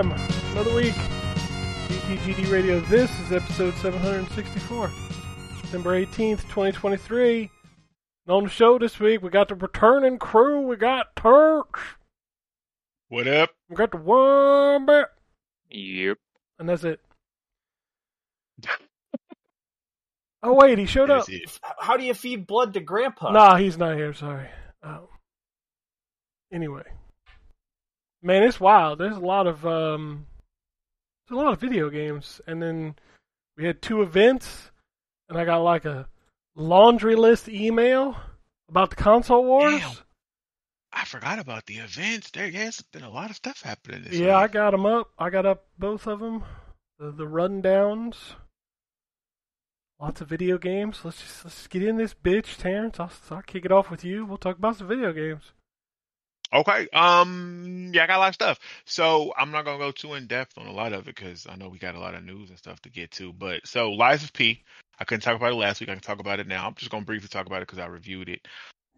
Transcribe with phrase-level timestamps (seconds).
[0.00, 0.52] All right, it's time.
[0.52, 0.94] Another week.
[0.94, 2.80] ZTGD Radio.
[2.80, 4.90] This is episode 764,
[5.60, 7.50] December 18th, 2023.
[8.26, 10.62] And on the show this week, we got the returning crew.
[10.62, 11.82] We got Turks.
[13.08, 13.50] What up?
[13.68, 15.08] We got the Wombat.
[15.68, 16.16] Yep.
[16.58, 17.00] And that's it.
[20.42, 21.28] oh, wait, he showed up.
[21.28, 21.60] It.
[21.78, 23.32] How do you feed blood to Grandpa?
[23.32, 24.14] Nah, he's not here.
[24.14, 24.48] Sorry.
[24.82, 25.10] Oh.
[26.50, 26.84] Anyway,
[28.22, 28.98] man, it's wild.
[28.98, 30.26] There's a lot of um,
[31.28, 32.94] there's a lot of video games, and then
[33.56, 34.70] we had two events,
[35.28, 36.08] and I got like a
[36.54, 38.16] laundry list email
[38.68, 39.80] about the console wars.
[39.80, 39.92] Damn.
[40.92, 42.30] I forgot about the events.
[42.32, 44.28] There, yeah, it's been a lot of stuff happening this year.
[44.28, 45.10] Yeah, I got them up.
[45.18, 46.42] I got up both of them.
[46.98, 48.16] The, the rundowns.
[50.00, 51.00] Lots of video games.
[51.04, 52.98] Let's just let's just get in this bitch, Terrence.
[52.98, 54.24] I'll, I'll kick it off with you.
[54.24, 55.52] We'll talk about some video games.
[56.52, 56.88] Okay.
[56.92, 57.90] Um.
[57.92, 58.58] Yeah, I got a lot of stuff.
[58.84, 61.56] So I'm not gonna go too in depth on a lot of it because I
[61.56, 63.32] know we got a lot of news and stuff to get to.
[63.32, 64.62] But so Lies of P.
[64.98, 65.88] I couldn't talk about it last week.
[65.88, 66.66] I can talk about it now.
[66.66, 68.46] I'm just gonna briefly talk about it because I reviewed it.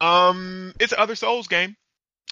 [0.01, 0.73] Um.
[0.81, 1.77] It's Other Souls game.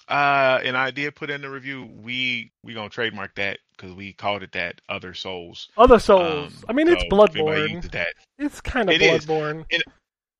[0.07, 1.87] Uh, and I did put in the review.
[2.01, 4.81] We we gonna trademark that because we called it that.
[4.89, 5.69] Other Souls.
[5.77, 6.53] Other Souls.
[6.53, 7.89] Um, I mean, it's so Bloodborne.
[7.91, 8.13] that.
[8.37, 9.01] It's kind of It.
[9.01, 9.65] Bloodborne.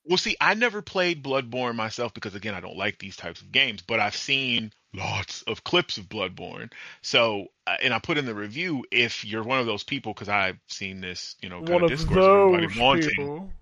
[0.05, 3.52] Well, see, I never played Bloodborne myself because, again, I don't like these types of
[3.52, 3.81] games.
[3.81, 6.71] But I've seen lots of clips of Bloodborne.
[7.02, 10.29] So, uh, and I put in the review if you're one of those people, because
[10.29, 13.53] I've seen this, you know, kind One of discourse of everybody those wanting, people.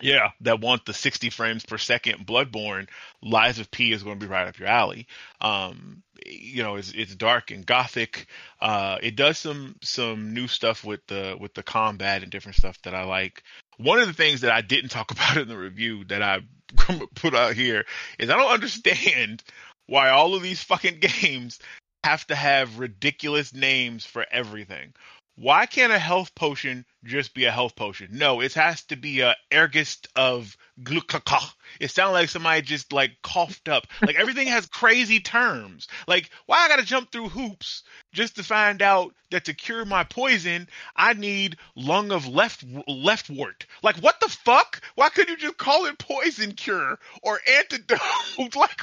[0.00, 2.88] yeah, that want the 60 frames per second Bloodborne.
[3.22, 5.06] Lies of P is going to be right up your alley.
[5.40, 8.26] Um, you know, it's it's dark and gothic.
[8.60, 12.80] Uh, it does some some new stuff with the with the combat and different stuff
[12.82, 13.42] that I like.
[13.82, 16.40] One of the things that I didn't talk about in the review that I
[17.14, 17.84] put out here
[18.18, 19.42] is I don't understand
[19.86, 21.58] why all of these fucking games
[22.04, 24.92] have to have ridiculous names for everything.
[25.36, 28.08] Why can't a health potion just be a health potion?
[28.12, 31.40] No, it has to be a ergist of glukaka.
[31.80, 33.86] It sounds like somebody just like coughed up.
[34.02, 35.88] Like everything has crazy terms.
[36.06, 40.04] Like why I gotta jump through hoops just to find out that to cure my
[40.04, 43.64] poison I need lung of left leftwort.
[43.82, 44.82] Like what the fuck?
[44.94, 48.00] Why couldn't you just call it poison cure or antidote?
[48.56, 48.82] like,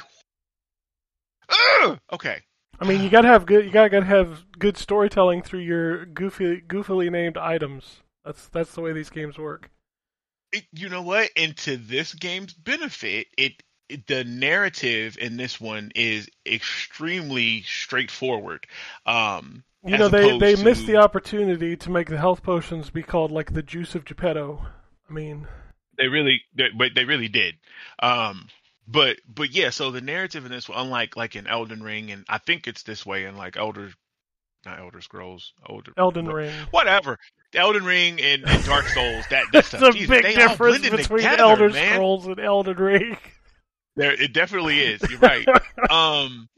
[1.48, 2.00] ugh.
[2.12, 2.42] okay.
[2.80, 3.64] I mean, you gotta have good.
[3.64, 8.02] You gotta, gotta have good storytelling through your goofy, goofily named items.
[8.24, 9.70] That's that's the way these games work.
[10.52, 11.30] it, you know what?
[11.36, 18.66] And to this game's benefit, it, it the narrative in this one is extremely straightforward.
[19.06, 23.02] Um, You know, they they to- missed the opportunity to make the health potions be
[23.02, 24.66] called like the juice of Geppetto.
[25.08, 25.48] I mean,
[25.96, 27.54] They really, they, but they really did.
[28.00, 28.48] Um,
[28.88, 32.24] but but yeah, so the narrative in this, one, unlike like in Elden Ring, and
[32.28, 33.92] I think it's this way in like Elder,
[34.64, 36.52] not Elder Scrolls, Elder Elden Ring.
[36.70, 37.18] whatever.
[37.54, 41.42] Elden Ring and, and Dark Souls, that, that stuff, a Jesus, big difference between together,
[41.42, 41.94] Elder man.
[41.94, 43.16] Scrolls and Elden Ring.
[43.96, 45.02] There, it definitely is.
[45.10, 45.46] You're right.
[45.90, 46.48] um,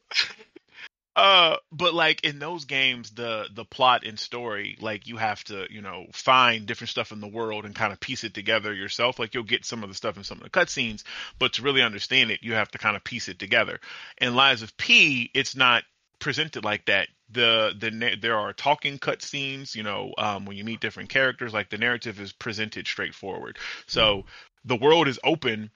[1.17, 5.67] uh, but like in those games, the the plot and story, like you have to,
[5.69, 9.19] you know, find different stuff in the world and kind of piece it together yourself.
[9.19, 11.03] Like you'll get some of the stuff in some of the cutscenes,
[11.39, 13.81] but to really understand it, you have to kind of piece it together.
[14.19, 15.83] In Lies of P, it's not
[16.21, 17.09] presented like that.
[17.33, 21.71] The the there are talking cutscenes, you know, um, when you meet different characters, like
[21.71, 23.59] the narrative is presented straightforward.
[23.87, 24.27] So
[24.65, 25.71] the world is open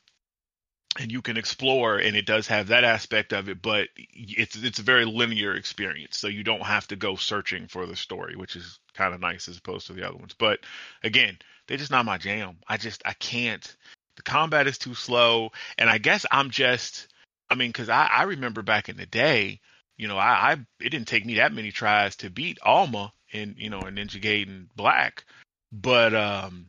[0.98, 4.78] and you can explore and it does have that aspect of it but it's it's
[4.78, 8.56] a very linear experience so you don't have to go searching for the story which
[8.56, 10.34] is kind of nice as opposed to the other ones.
[10.38, 10.60] But
[11.02, 12.58] again they're just not my jam.
[12.68, 13.76] I just i can't.
[14.16, 17.08] The combat is too slow and i guess i'm just
[17.50, 19.60] i mean because I, I remember back in the day
[19.96, 23.56] you know I, I it didn't take me that many tries to beat alma in
[23.58, 25.24] you know in ninja gaiden black
[25.72, 26.66] but um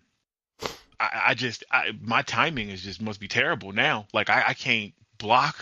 [1.00, 4.08] I, I just I, my timing is just must be terrible now.
[4.14, 5.58] Like I, I can't block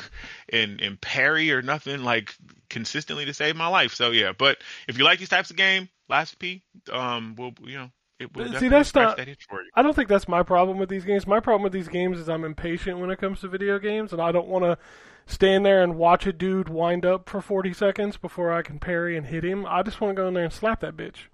[0.49, 2.35] and and parry or nothing like
[2.69, 3.93] consistently to save my life.
[3.93, 4.57] So yeah, but
[4.87, 7.89] if you like these types of game, Last P, um, will you know
[8.19, 9.69] it will see, that's not- that itch for you.
[9.75, 11.27] I don't think that's my problem with these games.
[11.27, 14.21] My problem with these games is I'm impatient when it comes to video games, and
[14.21, 14.77] I don't want to
[15.25, 19.17] stand there and watch a dude wind up for 40 seconds before I can parry
[19.17, 19.65] and hit him.
[19.65, 21.27] I just want to go in there and slap that bitch.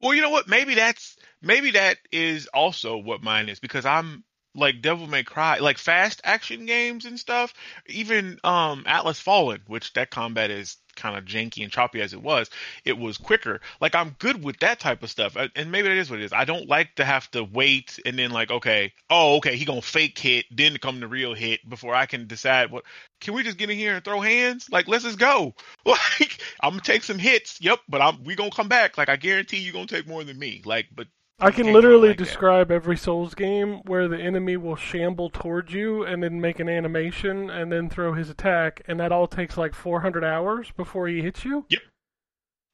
[0.00, 0.48] Well, you know what?
[0.48, 4.24] Maybe that's maybe that is also what mine is because I'm
[4.54, 7.52] like Devil May Cry, like fast action games and stuff.
[7.86, 12.22] Even um Atlas Fallen, which that combat is kind of janky and choppy as it
[12.22, 12.50] was,
[12.84, 13.60] it was quicker.
[13.80, 16.32] Like I'm good with that type of stuff, and maybe that is what it is.
[16.32, 19.82] I don't like to have to wait and then like, okay, oh, okay, he gonna
[19.82, 22.84] fake hit, then come the real hit before I can decide what.
[23.20, 24.68] Can we just get in here and throw hands?
[24.70, 25.54] Like, let's just go.
[25.84, 27.58] Like, I'm gonna take some hits.
[27.60, 28.96] Yep, but I'm we gonna come back.
[28.96, 30.62] Like, I guarantee you gonna take more than me.
[30.64, 31.06] Like, but
[31.40, 32.24] I can literally like that.
[32.24, 36.68] describe every Souls game where the enemy will shamble towards you and then make an
[36.68, 41.22] animation and then throw his attack, and that all takes like 400 hours before he
[41.22, 41.64] hits you.
[41.68, 41.80] Yep.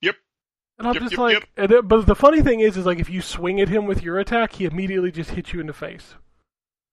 [0.03, 0.17] Yep.
[0.79, 1.45] And I'm Yep, just yep, like, yep.
[1.57, 4.03] and it- but the funny thing is, is like if you swing at him with
[4.03, 6.15] your attack, he immediately just hits you in the face.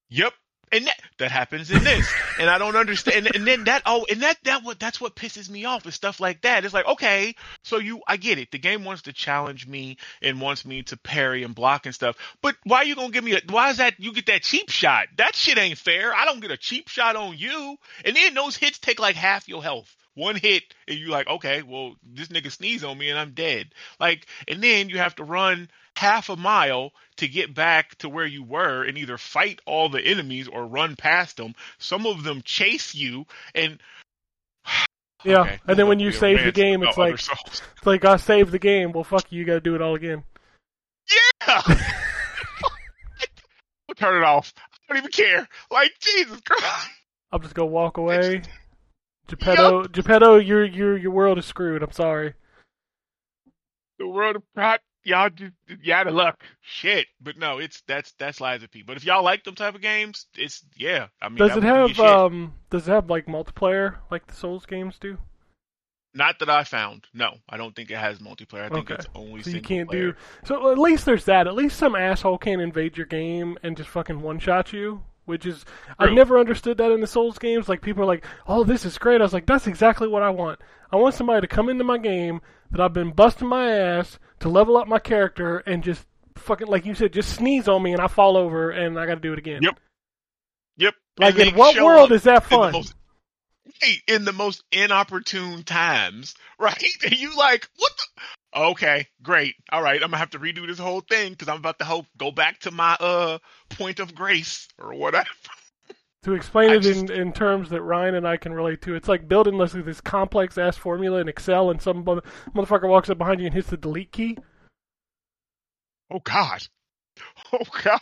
[0.10, 0.34] Yep.
[0.74, 3.28] And that, that happens in this, and I don't understand.
[3.28, 5.94] And, and then that oh, and that that what that's what pisses me off is
[5.94, 6.66] stuff like that.
[6.66, 8.50] It's like okay, so you I get it.
[8.52, 12.18] The game wants to challenge me and wants me to parry and block and stuff.
[12.42, 13.42] But why you gonna give me a?
[13.50, 15.10] Why is that you get that cheap shot?
[15.18, 16.12] That shit ain't fair.
[16.12, 17.78] I don't get a cheap shot on you.
[18.04, 19.96] And then those hits take like half your health.
[20.16, 23.70] One hit, and you're like okay, well this nigga sneeze on me and I'm dead.
[24.00, 28.26] Like, and then you have to run half a mile to get back to where
[28.26, 31.54] you were and either fight all the enemies or run past them.
[31.78, 33.80] Some of them chase you and
[35.26, 38.52] Yeah, Okay, and then when you save the game, it's like, it's like I saved
[38.52, 38.92] the game.
[38.92, 40.26] Well, fuck you, you got to do it all again.
[41.10, 41.48] Yeah.
[41.48, 41.64] I'll
[43.96, 44.54] turn it off.
[44.58, 45.48] I don't even care.
[45.72, 46.90] Like Jesus Christ.
[47.32, 48.42] I'm just gonna walk away.
[49.28, 51.82] Geppetto, Geppetto, your your your world is screwed.
[51.84, 52.34] I'm sorry.
[54.00, 55.54] The world of God, y'all just
[55.92, 56.44] out of luck.
[56.62, 57.08] Shit.
[57.22, 58.82] But no, it's that's that's Lies of P.
[58.82, 61.08] But if y'all like them type of games, it's yeah.
[61.22, 62.54] I mean, Does it would be your have um?
[62.70, 65.18] Does it have like multiplayer like the Souls games do?
[66.16, 67.06] Not that I found.
[67.14, 68.66] No, I don't think it has multiplayer.
[68.66, 68.96] I think Okay.
[68.96, 70.12] it's only So you can't player.
[70.12, 70.18] do.
[70.46, 71.48] So at least there's that.
[71.48, 75.02] At least some asshole can't invade your game and just fucking one shot you.
[75.26, 75.64] Which is
[75.98, 77.70] I've never understood that in the Souls games.
[77.70, 80.30] Like people are like, "Oh, this is great." I was like, "That's exactly what I
[80.30, 80.60] want.
[80.92, 82.42] I want somebody to come into my game
[82.72, 86.06] that I've been busting my ass to level up my character and just
[86.36, 89.16] fucking like you said, just sneeze on me and I fall over and I got
[89.16, 89.80] to do it again." Yep.
[90.78, 90.94] Yep.
[91.20, 92.72] Like in what world is that in the fun?
[92.74, 92.96] most-
[94.08, 96.84] in the most inopportune times, right?
[97.04, 98.22] And you like, what the?
[98.56, 99.56] Okay, great.
[99.72, 102.06] All right, I'm gonna have to redo this whole thing because I'm about to hope
[102.18, 103.40] go back to my uh
[103.70, 105.28] point of grace or whatever.
[106.24, 108.96] To explain I it just- in, in terms that Ryan and I can relate to,
[108.96, 113.18] it's like building this, this complex ass formula in Excel, and some motherfucker walks up
[113.18, 114.38] behind you and hits the delete key.
[116.12, 116.62] Oh God.
[117.52, 118.00] Oh God.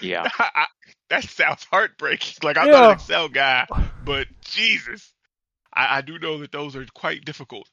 [0.00, 0.28] Yeah.
[0.38, 0.66] I,
[1.10, 2.34] that sounds heartbreaking.
[2.44, 2.72] Like I'm Yeah.
[2.72, 3.66] not an Excel guy,
[4.04, 5.12] but Jesus,
[5.74, 7.66] I, I do know that those are quite difficult.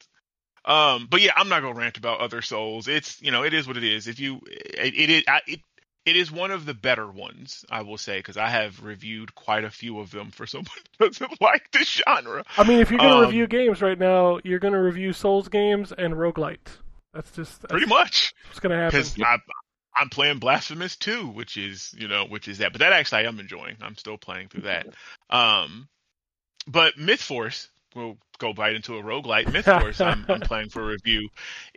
[0.66, 2.88] Um, but yeah, I'm not gonna rant about other souls.
[2.88, 4.08] It's you know, it is what it is.
[4.08, 5.60] If you, it it is I, it,
[6.04, 9.64] it is one of the better ones, I will say, because I have reviewed quite
[9.64, 12.44] a few of them for someone who doesn't like the genre.
[12.56, 15.12] I mean, if you're going to Um, review games right now, you're going to review
[15.12, 16.78] Souls games and roguelites.
[17.12, 18.34] That's just that's Pretty much.
[18.46, 18.98] what's going to happen.
[19.00, 19.38] because I
[19.96, 23.28] I'm playing Blasphemous 2, which is you know which is that, but that actually I
[23.28, 23.76] am enjoying.
[23.80, 24.86] I'm still playing through that.
[25.30, 25.88] Um,
[26.68, 29.52] but Myth Force, we'll go right into a roguelite.
[29.52, 31.28] Myth Force, I'm, I'm playing for review,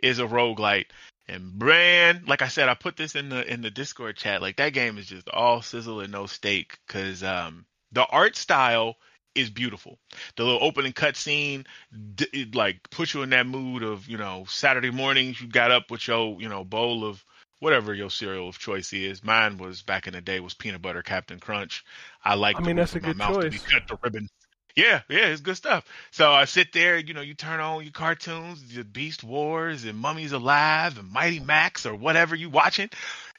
[0.02, 0.86] is a roguelite.
[1.26, 4.42] And brand, like I said, I put this in the in the Discord chat.
[4.42, 8.96] Like that game is just all sizzle and no steak because um, the art style
[9.34, 9.98] is beautiful.
[10.36, 11.66] The little opening cutscene,
[12.14, 15.40] d- it, like puts you in that mood of you know Saturday mornings.
[15.40, 17.24] You got up with your you know bowl of
[17.60, 19.22] whatever your cereal of choice is.
[19.22, 21.84] Mine was back in the day was peanut butter Captain Crunch.
[22.24, 22.56] I like.
[22.56, 23.66] I mean, that's a good my to be choice.
[23.66, 24.28] cut the ribbon.
[24.76, 25.84] Yeah, yeah, it's good stuff.
[26.12, 29.98] So I sit there, you know, you turn on your cartoons, the Beast Wars and
[29.98, 32.88] Mummies Alive and Mighty Max or whatever you watching.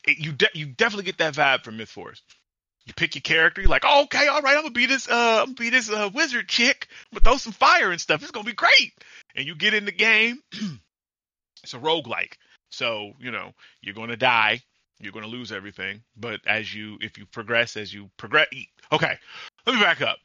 [0.06, 2.22] It, you de- you definitely get that vibe from Myth Force.
[2.86, 5.40] You pick your character, you're like, oh, okay, all right, I'm gonna be this, uh,
[5.42, 6.88] I'm gonna be this uh, wizard chick,
[7.24, 8.22] throw some fire and stuff.
[8.22, 8.94] It's gonna be great.
[9.36, 10.40] And you get in the game.
[11.64, 12.34] it's a roguelike.
[12.72, 14.62] So, you know, you're gonna die,
[15.00, 16.02] you're gonna lose everything.
[16.18, 18.48] But as you, if you progress, as you progress,
[18.92, 19.18] okay,
[19.66, 20.18] let me back up.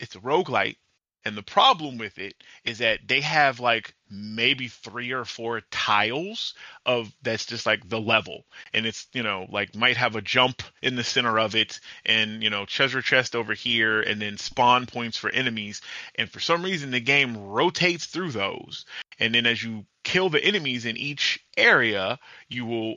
[0.00, 0.76] It's a roguelite.
[1.22, 6.54] And the problem with it is that they have like maybe three or four tiles
[6.86, 8.46] of that's just like the level.
[8.72, 12.42] And it's, you know, like might have a jump in the center of it and,
[12.42, 15.82] you know, treasure chest over here and then spawn points for enemies.
[16.14, 18.86] And for some reason the game rotates through those.
[19.18, 22.96] And then as you kill the enemies in each area, you will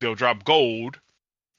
[0.00, 1.00] they'll drop gold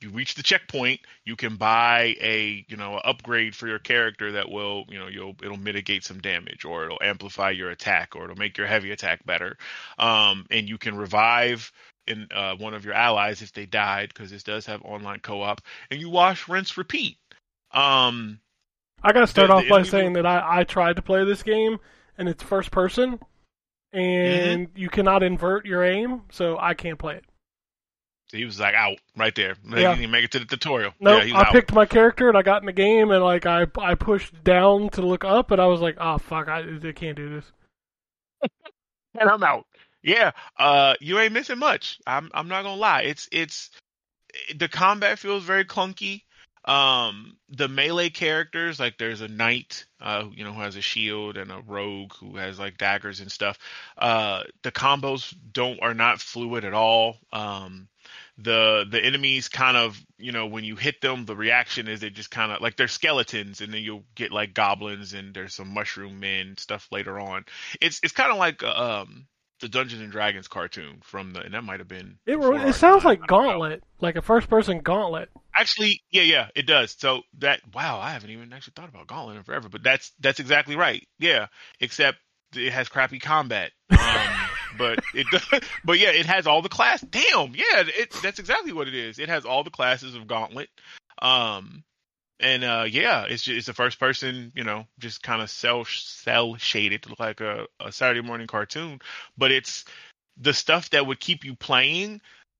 [0.03, 4.49] you reach the checkpoint, you can buy a you know upgrade for your character that
[4.49, 8.35] will you know you'll it'll mitigate some damage or it'll amplify your attack or it'll
[8.35, 9.57] make your heavy attack better.
[9.97, 11.71] Um, and you can revive
[12.07, 15.61] in uh, one of your allies if they died because this does have online co-op.
[15.89, 17.17] And you wash, rinse, repeat.
[17.71, 18.39] Um,
[19.01, 21.23] I got to start the- off the by saying that I, I tried to play
[21.25, 21.79] this game
[22.17, 23.19] and it's first person,
[23.91, 27.25] and you cannot invert your aim, so I can't play it.
[28.33, 29.55] So he was like out right there.
[29.63, 29.95] He Yeah.
[29.95, 30.91] didn't make it to the tutorial.
[30.99, 31.51] No, yeah, I out.
[31.51, 34.89] picked my character and I got in the game and like I I pushed down
[34.89, 37.51] to look up and I was like, oh fuck, I, I can't do this.
[39.19, 39.67] and I'm out.
[40.01, 41.99] Yeah, uh, you ain't missing much.
[42.07, 43.03] I'm I'm not gonna lie.
[43.03, 43.69] It's it's
[44.55, 46.23] the combat feels very clunky.
[46.65, 51.37] Um, the melee characters, like there's a knight, uh, you know, who has a shield,
[51.37, 53.59] and a rogue who has like daggers and stuff.
[53.95, 57.17] Uh, the combos don't are not fluid at all.
[57.31, 57.89] Um,
[58.37, 62.09] the the enemies kind of you know when you hit them the reaction is they
[62.09, 65.71] just kind of like they're skeletons and then you'll get like goblins and there's some
[65.71, 67.45] mushroom men stuff later on
[67.79, 69.27] it's it's kind of like uh, um
[69.61, 73.03] the dungeons and dragons cartoon from the and that might have been It it sounds
[73.03, 73.09] time.
[73.11, 73.49] like I don't know.
[73.51, 75.29] Gauntlet, like a first person Gauntlet.
[75.55, 79.37] actually yeah yeah it does so that wow i haven't even actually thought about gauntlet
[79.37, 81.45] in forever but that's that's exactly right yeah
[81.79, 82.17] except
[82.55, 83.99] it has crappy combat um
[84.77, 88.73] but it does, but yeah it has all the class damn yeah it that's exactly
[88.73, 89.19] what it is.
[89.19, 90.69] It has all the classes of gauntlet
[91.21, 91.83] um
[92.39, 95.85] and uh yeah it's just it's a first person you know just kind of cell
[95.85, 98.99] cell shaded to look like a, a saturday morning cartoon
[99.37, 99.85] but it's
[100.37, 102.19] the stuff that would keep you playing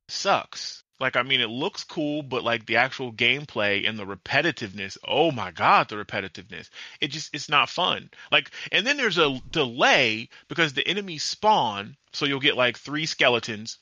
[0.10, 4.98] sucks like i mean it looks cool but like the actual gameplay and the repetitiveness
[5.08, 6.70] oh my god the repetitiveness.
[7.02, 8.10] It just it's not fun.
[8.32, 13.06] Like and then there's a delay because the enemies spawn so you'll get like three
[13.06, 13.80] skeletons.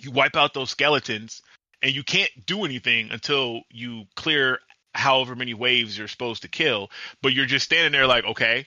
[0.00, 1.42] You wipe out those skeletons
[1.82, 4.60] and you can't do anything until you clear
[4.94, 6.90] however many waves you're supposed to kill.
[7.22, 8.66] But you're just standing there like okay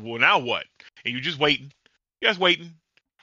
[0.00, 0.64] well now what?
[1.04, 1.72] And you're just waiting.
[2.20, 2.74] You just waiting.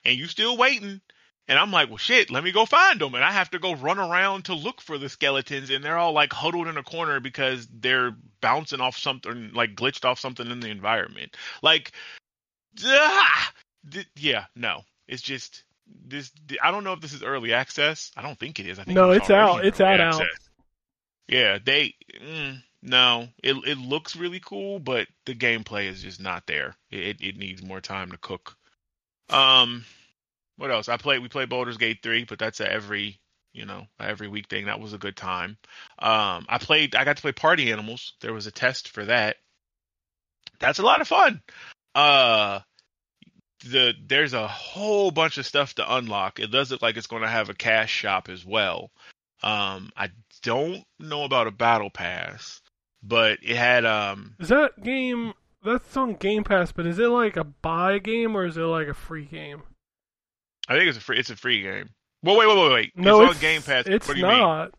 [0.05, 1.01] And you still waiting
[1.47, 3.15] and I'm like, well, shit, let me go find them.
[3.15, 5.69] And I have to go run around to look for the skeletons.
[5.69, 10.05] And they're all like huddled in a corner because they're bouncing off something, like glitched
[10.05, 11.35] off something in the environment.
[11.61, 11.91] Like,
[12.83, 13.53] ah!
[13.91, 14.81] Th- yeah, no.
[15.07, 15.63] It's just,
[16.05, 16.31] this.
[16.61, 18.11] I don't know if this is early access.
[18.15, 18.79] I don't think it is.
[18.79, 19.65] I think No, it was it's out.
[19.65, 20.21] It's out, out.
[21.27, 21.95] Yeah, they.
[22.25, 26.75] Mm, no, it it looks really cool, but the gameplay is just not there.
[26.91, 28.57] It it needs more time to cook.
[29.29, 29.85] Um,
[30.57, 30.89] what else?
[30.89, 31.21] I played.
[31.21, 33.19] We played Baldur's Gate three, but that's every
[33.53, 34.65] you know every week thing.
[34.65, 35.57] That was a good time.
[35.99, 36.95] Um, I played.
[36.95, 38.13] I got to play Party Animals.
[38.21, 39.37] There was a test for that.
[40.59, 41.41] That's a lot of fun.
[41.95, 42.59] Uh,
[43.65, 46.39] the there's a whole bunch of stuff to unlock.
[46.39, 48.91] It does look like it's going to have a cash shop as well.
[49.41, 50.09] Um, I
[50.41, 52.61] don't know about a battle pass,
[53.01, 55.33] but it had um Is that game
[55.63, 58.87] that's on Game Pass, but is it like a buy game or is it like
[58.87, 59.63] a free game?
[60.67, 61.89] I think it's a free it's a free game.
[62.23, 62.91] Well, wait, wait, wait, wait.
[62.95, 63.85] No, it's, it's on Game Pass.
[63.85, 64.37] It's what do you mean?
[64.39, 64.71] not.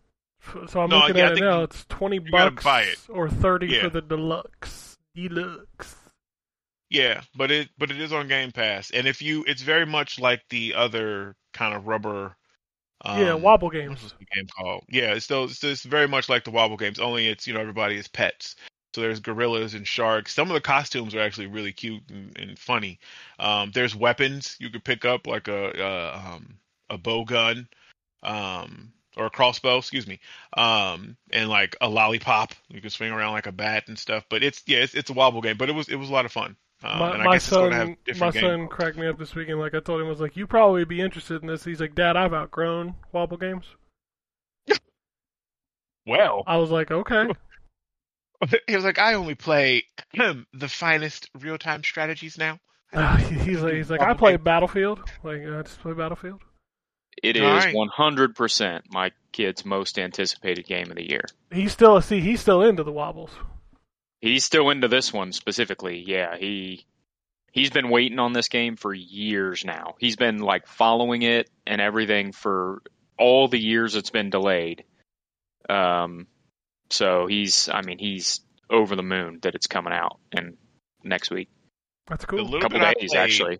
[0.46, 1.62] F- So I'm No, looking yeah, at it now.
[1.62, 2.64] It's twenty bucks
[3.08, 3.82] or thirty Yeah.
[3.82, 4.96] for the deluxe.
[5.14, 5.96] Deluxe.
[6.90, 10.18] Yeah, but it but it is on Game Pass, and if you, it's very much
[10.20, 12.36] like the other kind of rubber.
[13.04, 14.14] Um, yeah, wobble games.
[14.34, 14.84] game called?
[14.88, 16.98] Yeah, it's still it's, it's very much like the wobble games.
[16.98, 18.56] Only it's you know everybody is pets.
[18.94, 20.32] So there's gorillas and sharks.
[20.32, 23.00] Some of the costumes are actually really cute and, and funny.
[23.40, 26.58] Um, there's weapons you could pick up like a a, um,
[26.88, 27.66] a bow gun,
[28.22, 29.78] um, or a crossbow.
[29.78, 30.20] Excuse me.
[30.56, 32.52] Um, and like a lollipop.
[32.68, 34.26] You can swing around like a bat and stuff.
[34.30, 35.56] But it's yeah, it's, it's a wobble game.
[35.56, 36.54] But it was it was a lot of fun.
[36.84, 38.42] Um, my and I my guess it's going to son, have my game.
[38.42, 39.58] son cracked me up this weekend.
[39.58, 41.96] Like I told him, I was like, "You probably be interested in this." He's like,
[41.96, 43.66] "Dad, I've outgrown wobble games."
[46.06, 47.30] Well, I was like, "Okay."
[48.66, 52.58] he was like, I only play the finest real time strategies now.
[52.92, 55.00] Uh, he's like, he's like, I play Battlefield.
[55.22, 56.40] Like, I just play Battlefield.
[57.22, 57.74] It is right.
[57.74, 61.24] 100% my kid's most anticipated game of the year.
[61.50, 63.30] He's still see, he's still into the wobbles.
[64.20, 66.02] He's still into this one specifically.
[66.06, 66.84] Yeah, he
[67.52, 69.94] he's been waiting on this game for years now.
[69.98, 72.82] He's been like following it and everything for
[73.18, 74.84] all the years it's been delayed.
[75.68, 76.26] Um
[76.90, 80.56] so he's I mean he's over the moon that it's coming out and
[81.02, 81.48] next week.
[82.06, 82.54] That's cool.
[82.56, 83.58] A couple days played- actually.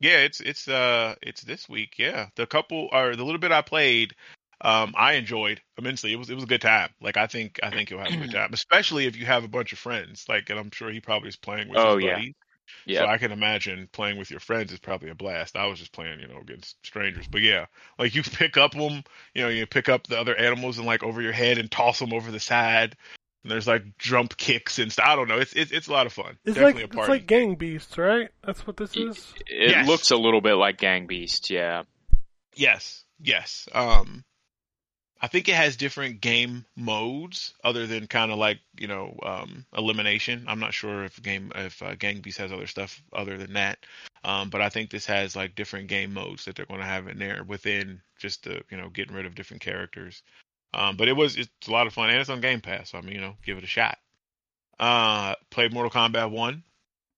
[0.00, 1.94] Yeah, it's it's uh it's this week.
[1.98, 4.12] Yeah, the couple or the little bit I played,
[4.60, 6.12] um, I enjoyed immensely.
[6.12, 6.90] It was it was a good time.
[7.00, 9.48] Like I think I think you'll have a good time, especially if you have a
[9.48, 10.24] bunch of friends.
[10.28, 12.14] Like, and I'm sure he probably is playing with Oh, his yeah.
[12.16, 12.34] buddies.
[12.86, 13.00] Yeah.
[13.00, 15.56] So I can imagine playing with your friends is probably a blast.
[15.56, 17.26] I was just playing, you know, against strangers.
[17.28, 17.66] But yeah,
[17.98, 19.02] like you pick up them,
[19.34, 21.98] you know, you pick up the other animals and like over your head and toss
[21.98, 22.96] them over the side.
[23.42, 25.06] And there's like jump kicks and stuff.
[25.06, 25.38] I don't know.
[25.38, 26.38] It's it's, it's a lot of fun.
[26.44, 27.00] It's Definitely like a party.
[27.00, 28.28] it's like Gang Beasts, right?
[28.44, 29.34] That's what this is.
[29.46, 29.86] It Yes.
[29.86, 31.82] looks a little bit like Gang Beast, yeah.
[32.56, 33.68] Yes, yes.
[33.72, 34.24] Um,
[35.20, 39.64] I think it has different game modes other than kind of like you know um,
[39.76, 40.44] elimination.
[40.48, 43.78] I'm not sure if game if uh, Gang Beast has other stuff other than that,
[44.24, 47.08] um, but I think this has like different game modes that they're going to have
[47.08, 50.22] in there within just the you know getting rid of different characters.
[50.74, 52.98] Um, but it was it's a lot of fun and it's on Game Pass, so
[52.98, 53.98] I mean you know give it a shot.
[54.78, 56.62] Uh, played Mortal Kombat One.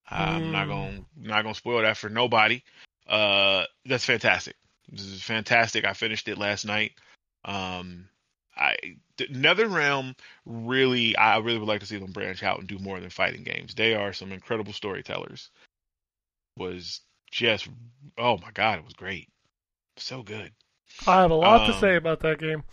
[0.09, 0.69] I'm not Mm.
[0.69, 2.61] gonna not gonna spoil that for nobody.
[3.07, 4.55] Uh, that's fantastic.
[4.89, 5.83] This is fantastic.
[5.85, 6.93] I finished it last night.
[7.47, 8.09] Um,
[8.55, 8.75] I
[9.17, 12.99] the NetherRealm really, I really would like to see them branch out and do more
[12.99, 13.73] than fighting games.
[13.73, 15.49] They are some incredible storytellers.
[16.57, 17.01] Was
[17.31, 17.67] just,
[18.17, 19.29] oh my god, it was great,
[19.95, 20.51] so good.
[21.07, 22.63] I have a lot to Um, say about that game.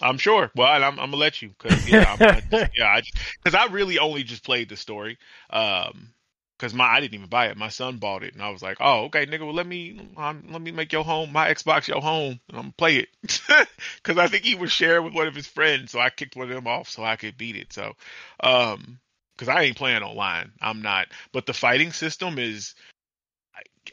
[0.00, 0.50] I'm sure.
[0.56, 3.02] Well, I'm, I'm gonna let you because yeah, I'm, I just, yeah, I
[3.42, 5.18] because I really only just played the story.
[5.50, 6.12] Um,
[6.56, 7.56] because my I didn't even buy it.
[7.56, 9.40] My son bought it, and I was like, "Oh, okay, nigga.
[9.40, 12.62] Well, let me um, let me make your home my Xbox your home, and I'm
[12.62, 13.08] gonna play it."
[14.02, 16.48] Because I think he was sharing with one of his friends, so I kicked one
[16.48, 17.72] of them off so I could beat it.
[17.72, 17.94] So,
[18.40, 18.98] um,
[19.34, 21.08] because I ain't playing online, I'm not.
[21.32, 22.74] But the fighting system is.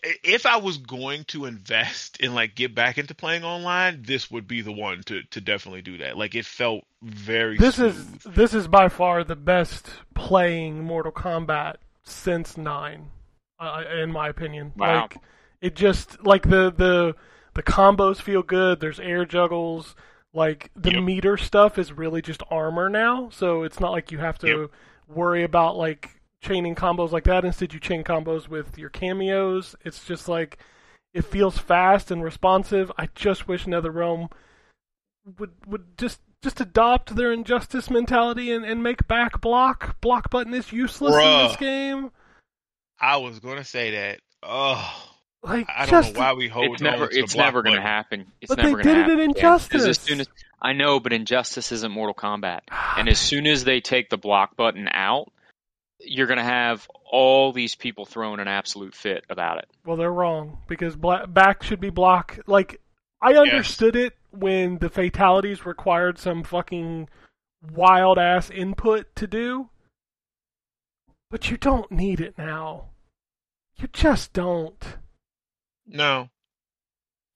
[0.03, 4.47] If I was going to invest and like get back into playing online, this would
[4.47, 6.17] be the one to to definitely do that.
[6.17, 7.57] Like it felt very.
[7.57, 13.09] This is this is by far the best playing Mortal Kombat since nine,
[13.59, 14.73] uh, in my opinion.
[14.75, 15.01] Wow.
[15.01, 15.17] Like
[15.61, 17.15] it just like the the
[17.53, 18.79] the combos feel good.
[18.79, 19.95] There's air juggles.
[20.33, 21.03] Like the Yep.
[21.03, 24.69] meter stuff is really just armor now, so it's not like you have to Yep.
[25.09, 27.43] worry about like chaining combos like that.
[27.45, 29.75] Instead, you chain combos with your cameos.
[29.83, 30.57] It's just like
[31.13, 32.91] it feels fast and responsive.
[32.97, 34.31] I just wish NetherRealm
[35.37, 40.53] would would just just adopt their injustice mentality and, and make back block block button
[40.53, 42.11] is useless in this game.
[42.99, 44.19] I was gonna say that.
[44.43, 45.07] Oh,
[45.43, 47.45] Like I don't just know why we hold It's never on to it's the block
[47.47, 47.91] never going to button.
[47.91, 48.25] happen.
[48.41, 49.29] It's But they never did gonna it in happen.
[49.35, 49.67] Injustice.
[49.69, 50.27] Because as soon as
[50.61, 52.61] I know, but Injustice isn't Mortal Kombat,
[52.97, 55.31] and as soon as they take the block button out,
[55.99, 59.65] you're going to have all these people throwing an absolute fit about it.
[59.85, 62.39] well, they're wrong because bla- back should be block.
[62.47, 62.79] Like
[63.21, 67.09] I understood it when the fatalities required some fucking
[67.73, 69.69] wild ass input to do,
[71.29, 72.85] but you don't need it now.
[73.77, 74.97] You just don't.
[75.87, 76.29] No,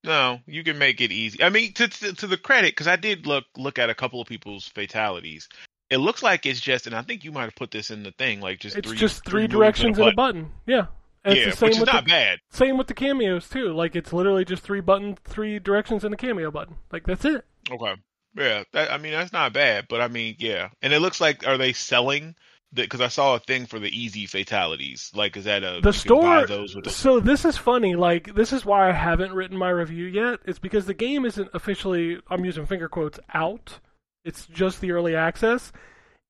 [0.04, 1.44] no, you can make it easy.
[1.44, 4.22] I mean, to to, to the credit, because I did look look at a couple
[4.22, 5.50] of people's fatalities.
[5.90, 8.12] It looks like it's just, and I think you might have put this in the
[8.12, 10.52] thing, like just It's three, just three moves directions and and a button.
[10.66, 10.88] Yeah.
[11.26, 12.40] And yeah, it's the same which is not the, bad.
[12.52, 13.74] Same with the cameos too.
[13.74, 16.76] Like it's literally just three button, three directions, and a cameo button.
[16.92, 17.44] Like that's it.
[17.72, 17.96] Okay,
[18.36, 21.48] yeah, that, I mean that's not bad, but I mean, yeah, and it looks like
[21.48, 22.36] are they selling?
[22.74, 25.10] Because I saw a thing for the easy fatalities.
[25.16, 26.82] Like, is that a The you can buy store.
[26.84, 27.96] the So this is funny.
[27.96, 30.42] Like this is why I haven't written my review yet.
[30.46, 32.20] It's because the game isn't officially.
[32.30, 33.80] I'm using finger quotes out.
[34.26, 35.72] It's just the early access,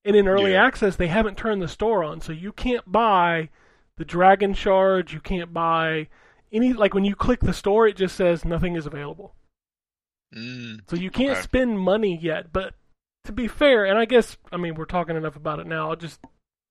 [0.05, 0.65] and in early Yeah.
[0.65, 3.49] access they haven't turned the store on, so you can't buy
[3.97, 5.13] the dragon shards.
[5.13, 6.07] You can't buy
[6.51, 6.73] any.
[6.73, 9.33] Like when you click the store, it just says nothing is available.
[10.35, 11.41] Mm, So you can't Okay.
[11.41, 12.51] spend money yet.
[12.51, 12.73] But
[13.25, 15.89] to be fair, and I guess I mean we're talking enough about it now.
[15.89, 16.19] I'll just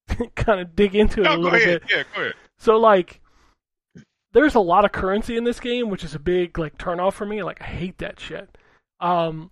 [0.34, 1.82] kind of dig into it no, a little ahead.
[1.82, 1.90] bit.
[1.90, 2.34] Yeah, go ahead.
[2.58, 3.20] So like,
[4.32, 7.26] there's a lot of currency in this game, which is a big like turnoff for
[7.26, 7.42] me.
[7.42, 8.56] Like I hate that shit.
[9.00, 9.50] Um,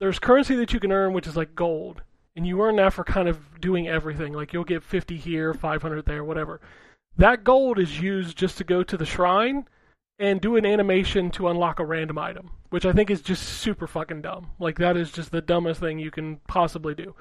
[0.00, 2.02] there's currency that you can earn, which is like gold,
[2.36, 4.32] and you earn that for kind of doing everything.
[4.32, 6.60] Like you'll get 50 here, 500 there, whatever.
[7.18, 9.66] That gold is used just to go to the shrine
[10.20, 13.86] and do an animation to unlock a random item, which I think is just super
[13.88, 14.50] fucking dumb.
[14.60, 17.14] Like that is just the dumbest thing you can possibly do.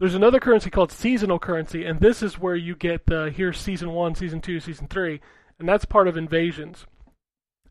[0.00, 3.92] There's another currency called seasonal currency, and this is where you get the here's season
[3.92, 5.20] one, season two, season three,
[5.58, 6.86] and that's part of invasions.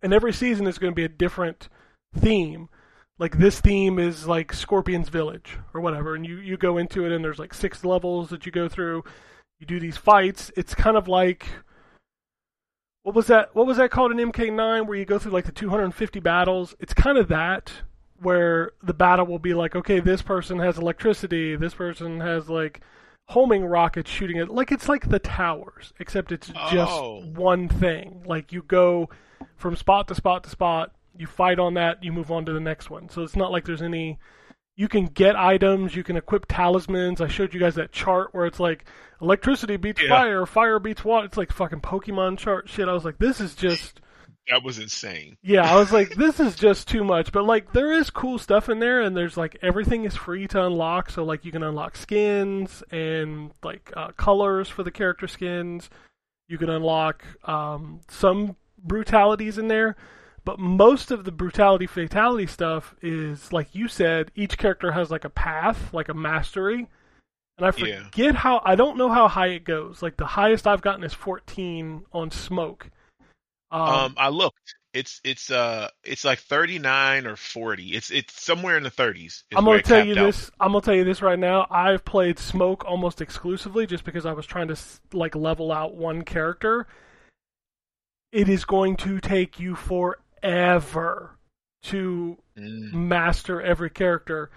[0.04, 1.68] And every season is going to be a different
[2.16, 2.70] theme.
[3.18, 7.12] Like this theme is like Scorpion's Village or whatever, and you you go into it
[7.12, 9.04] and there's like six levels that you go through.
[9.60, 10.52] You do these fights.
[10.56, 11.48] It's kind of like
[13.04, 13.56] what was that?
[13.56, 16.76] What was that called in MK9 where you go through like the 250 battles?
[16.80, 17.72] It's kind of that
[18.22, 22.82] where the battle will be like, okay, this person has electricity, this person has like
[23.30, 24.50] homing rockets shooting it.
[24.50, 27.22] Like it's like the towers, except it's just Oh.
[27.36, 28.24] one thing.
[28.26, 29.10] Like you go
[29.56, 32.60] from spot to spot to spot, you fight on that, you move on to the
[32.60, 33.10] next one.
[33.10, 34.19] So it's not like there's any
[34.80, 37.20] you can get items, you can equip talismans.
[37.20, 38.86] I showed you guys that chart where it's like
[39.22, 40.08] electricity beats Yeah.
[40.08, 41.26] fire, fire beats water.
[41.26, 42.88] It's like fucking Pokemon chart shit.
[42.88, 44.00] I was like, this is just
[44.48, 45.36] That was insane.
[45.42, 47.34] yeah, I was like, this is just too much.
[47.34, 50.65] But like, there is cool stuff in there, and there's like everything is free to
[50.65, 51.10] unlock.
[51.10, 55.89] So like, you can unlock skins and like uh, colors for the character skins.
[56.48, 59.98] You can unlock um, some brutalities in there,
[60.50, 65.24] But most of the brutality fatality stuff is like you said, each character has like
[65.24, 66.88] a path, like a mastery.
[67.60, 68.06] And I Yeah.
[68.06, 70.02] forget how I don't know how high it goes.
[70.02, 72.90] Like the highest I've gotten is 14 on smoke.
[73.70, 74.74] Um, Um, I looked.
[74.92, 77.94] It's it's uh it's like 39 or 40.
[77.94, 79.44] It's it's somewhere in the 30s.
[79.56, 80.26] I'm gonna tell capped you out.
[80.26, 80.50] this.
[80.60, 81.68] I'm gonna tell you this right now.
[81.70, 84.78] I've played Smoke almost exclusively just because I was trying to
[85.14, 86.88] like level out one character.
[88.32, 90.24] It is going to take you forever
[91.84, 92.91] to Mm.
[92.93, 94.49] master every character,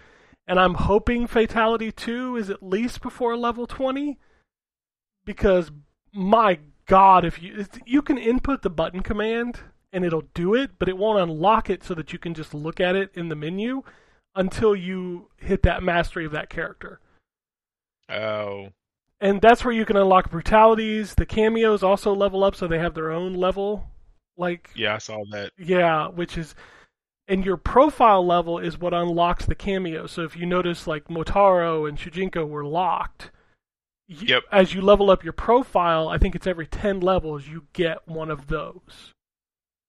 [0.46, 4.18] and I'm hoping Fatality Two is at least before level 20,
[5.24, 5.70] because
[6.12, 9.60] my God, if you you can input the button command
[9.92, 12.80] and it'll do it, but it won't unlock it so that you can just look
[12.80, 13.82] at it in the menu
[14.34, 16.98] until you hit that mastery of that character.
[18.08, 18.70] Oh,
[19.20, 21.14] And that's where you can unlock brutalities.
[21.14, 23.88] The cameos also level up so they have their own level.
[24.42, 25.52] Like yeah, I saw that.
[25.58, 26.54] yeah, which is
[27.28, 30.06] and your profile level is what unlocks the cameo.
[30.06, 33.30] So if you notice like Motaro and Shujinko were locked,
[34.08, 34.42] you, Yep.
[34.50, 38.30] as you level up your profile, I think it's every 10 levels you get one
[38.30, 39.12] of those.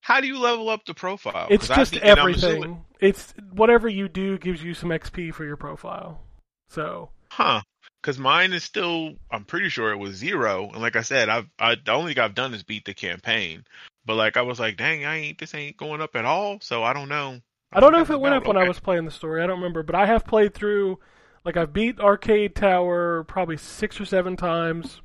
[0.01, 1.47] How do you level up the profile?
[1.49, 2.85] It's just think- everything.
[2.99, 6.21] It's whatever you do gives you some XP for your profile.
[6.69, 7.61] So Huh?
[8.01, 9.13] Because mine is still.
[9.31, 10.69] I'm pretty sure it was zero.
[10.71, 13.63] And like I said, I've I the only thing I've done is beat the campaign.
[14.05, 16.59] But like I was like, dang, I ain't this ain't going up at all.
[16.61, 17.39] So I don't know.
[17.71, 19.41] I don't know if it went up when I was playing the story.
[19.41, 20.99] I don't remember, but I have played through.
[21.45, 25.01] Like I've beat Arcade Tower probably six or seven times.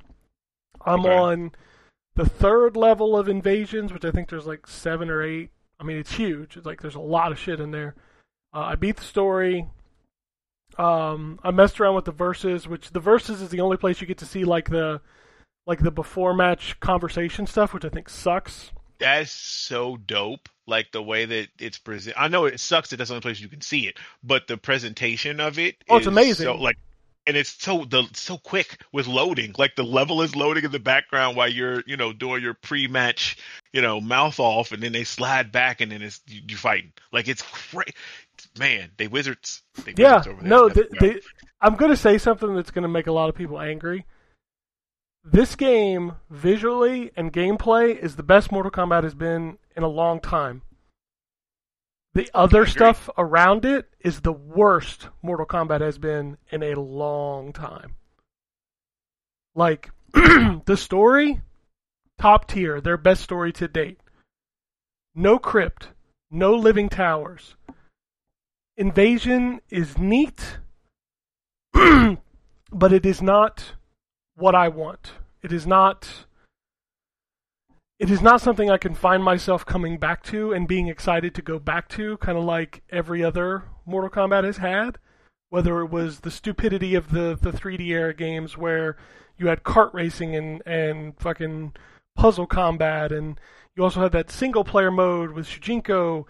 [0.85, 1.17] I'm Okay.
[1.17, 1.53] on
[2.15, 5.51] the third level of Invasions, which I think there's like seven or eight.
[5.81, 6.57] I mean, it's huge.
[6.57, 7.95] It's like there's a lot of shit in there.
[8.55, 9.67] Uh, I beat the story.
[10.77, 14.07] Um, I messed around with the verses, which the verses is the only place you
[14.07, 15.01] get to see like the
[15.67, 18.73] like the before match conversation stuff, which I think sucks.
[18.99, 20.49] That's so dope.
[20.67, 22.21] Like the way that it's presented.
[22.21, 24.59] I know it sucks that that's the only place you can see it, but the
[24.59, 25.77] presentation of it.
[25.89, 26.45] Oh, it's amazing.
[26.45, 26.77] So, like,
[27.27, 29.55] and it's so the so quick with loading.
[29.57, 33.39] Like the level is loading in the background while you're you know doing your pre-match
[33.73, 36.93] you know mouth off, and then they slide back, and then it's you, you fighting.
[37.13, 37.95] Like it's great.
[38.59, 39.63] Man, they wizards.
[39.85, 40.51] They Yeah, wizards over there.
[40.51, 41.23] no, That's the, the,
[41.61, 44.05] I'm going to say something that's going to make a lot of people angry.
[45.25, 50.21] This game, visually and gameplay, is the best Mortal Kombat has been in a long
[50.21, 50.63] time.
[52.15, 57.53] The other stuff around it is the worst Mortal Kombat has been in a long
[57.53, 57.95] time.
[59.55, 61.41] Like, the story,
[62.19, 64.01] top tier, their best story to date.
[65.15, 65.89] No crypt,
[66.31, 67.55] no living towers.
[68.77, 70.59] Invasion is neat,
[71.73, 73.75] but it is not
[74.39, 75.13] what I want.
[75.43, 76.27] It is not.
[77.99, 81.43] It is not something I can find myself coming back to and being excited to
[81.43, 84.99] go back to, kind of like every other Mortal Kombat has had.
[85.51, 88.97] Whether it was the stupidity of the, the 3D era games where
[89.37, 91.73] you had kart racing and, and fucking
[92.15, 93.41] puzzle combat, and
[93.75, 96.25] you also had that single player mode with Shujinko,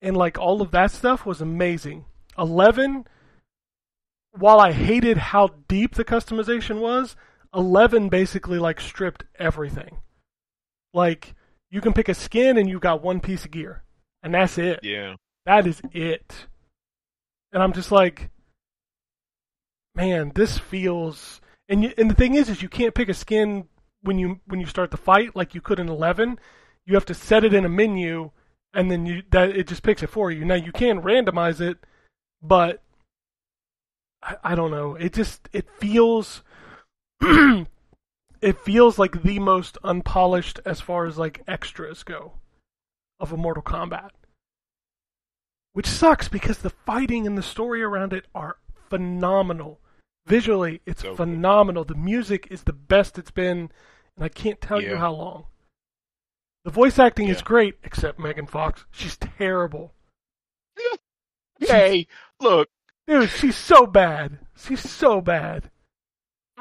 [0.00, 2.06] and like all of that stuff was amazing.
[2.36, 3.06] 11,
[4.32, 7.14] while I hated how deep the customization was,
[7.54, 9.98] 11 basically like stripped everything.
[10.94, 11.34] Like
[11.70, 13.82] you can pick a skin and you've got one piece of gear,
[14.22, 14.80] and that's it.
[14.82, 15.14] yeah.
[15.46, 16.46] That is it.
[17.52, 18.30] And I'm just like,
[19.94, 21.40] man, this feels.
[21.68, 23.68] And you, and the thing is, is you can't pick a skin
[24.02, 26.38] when you when you start the fight like you could in 11.
[26.86, 28.30] You have to set it in a menu,
[28.74, 30.44] and then you that it just picks it for you.
[30.44, 31.78] Now you can randomize it,
[32.42, 32.82] but
[34.22, 34.94] I, I don't know.
[34.94, 36.42] It just it feels.
[38.40, 42.32] it feels like the most unpolished as far as like extras go
[43.20, 44.10] of a Mortal Kombat
[45.72, 48.58] which sucks because the fighting and the story around it are
[48.90, 49.80] phenomenal.
[50.26, 51.84] Visually, it's So phenomenal.
[51.84, 53.70] The music is the best it's been,
[54.16, 55.46] and I can't tell you how long.
[56.64, 58.84] The voice acting is great, except Megan Fox.
[58.90, 59.94] She's terrible.
[61.60, 62.08] Hey,
[62.40, 62.68] look,
[63.06, 64.40] Dude, she's so bad.
[64.56, 65.70] She's so bad.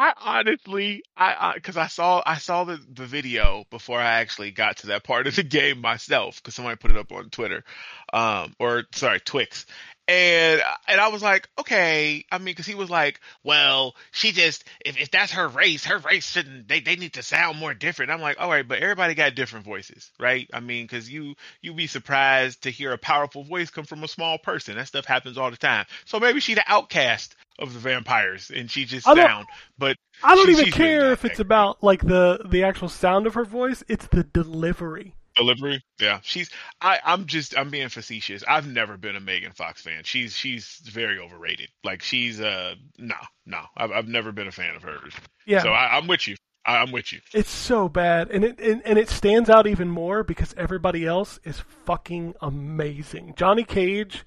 [0.02, 4.78] I honestly, I because I, saw I saw the the video before I actually got
[4.78, 7.64] to that part of the game myself because somebody put it up on Twitter,
[8.12, 9.68] um, or sorry, Twix,
[10.12, 14.66] and and I was like, okay, I mean, because he was like, well, she just
[14.84, 18.12] if if that's her race, her race shouldn't they they need to sound more different.
[18.12, 20.50] I'm like, all right, but everybody got different voices, right?
[20.54, 24.08] I mean, because you you'd be surprised to hear a powerful voice come from a
[24.08, 24.76] small person.
[24.76, 25.86] That stuff happens all the time.
[26.06, 29.48] So maybe she the outcast of the vampires, and she just sound,
[29.78, 32.90] but I don't She- even she's really care if it's about like the the actual
[32.90, 33.82] sound of her voice.
[33.88, 35.16] It's the delivery.
[35.36, 35.84] Delivery.
[36.00, 36.50] Yeah, she's.
[36.82, 37.00] I.
[37.06, 37.58] I'm just.
[37.58, 38.44] I'm being facetious.
[38.48, 40.04] I've never been a Megan Fox fan.
[40.04, 40.36] She's.
[40.36, 41.70] She's very overrated.
[41.84, 42.40] Like she's.
[42.42, 42.76] Uh.
[42.98, 43.16] No.
[43.46, 43.62] No.
[43.78, 43.92] I've.
[43.92, 45.14] I've never been a fan of hers.
[45.46, 46.36] Yeah, So I, I'm with you.
[46.66, 47.20] I, I'm with you.
[47.34, 51.40] it's so bad, and it and, and it stands out even more because everybody else
[51.44, 53.34] is fucking amazing.
[53.36, 54.24] Johnny Cage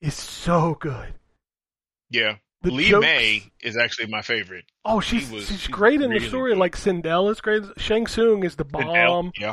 [0.00, 1.14] is so good.
[2.10, 2.36] Yeah.
[2.62, 4.64] The Lee jokes- May is actually my favorite.
[4.84, 6.52] Oh, she's was- she's she's great in the story.
[6.52, 6.58] good.
[6.58, 7.62] Like Sindel is great.
[7.78, 8.94] Shang Tsung is the bomb.
[8.96, 9.52] Elle, yeah.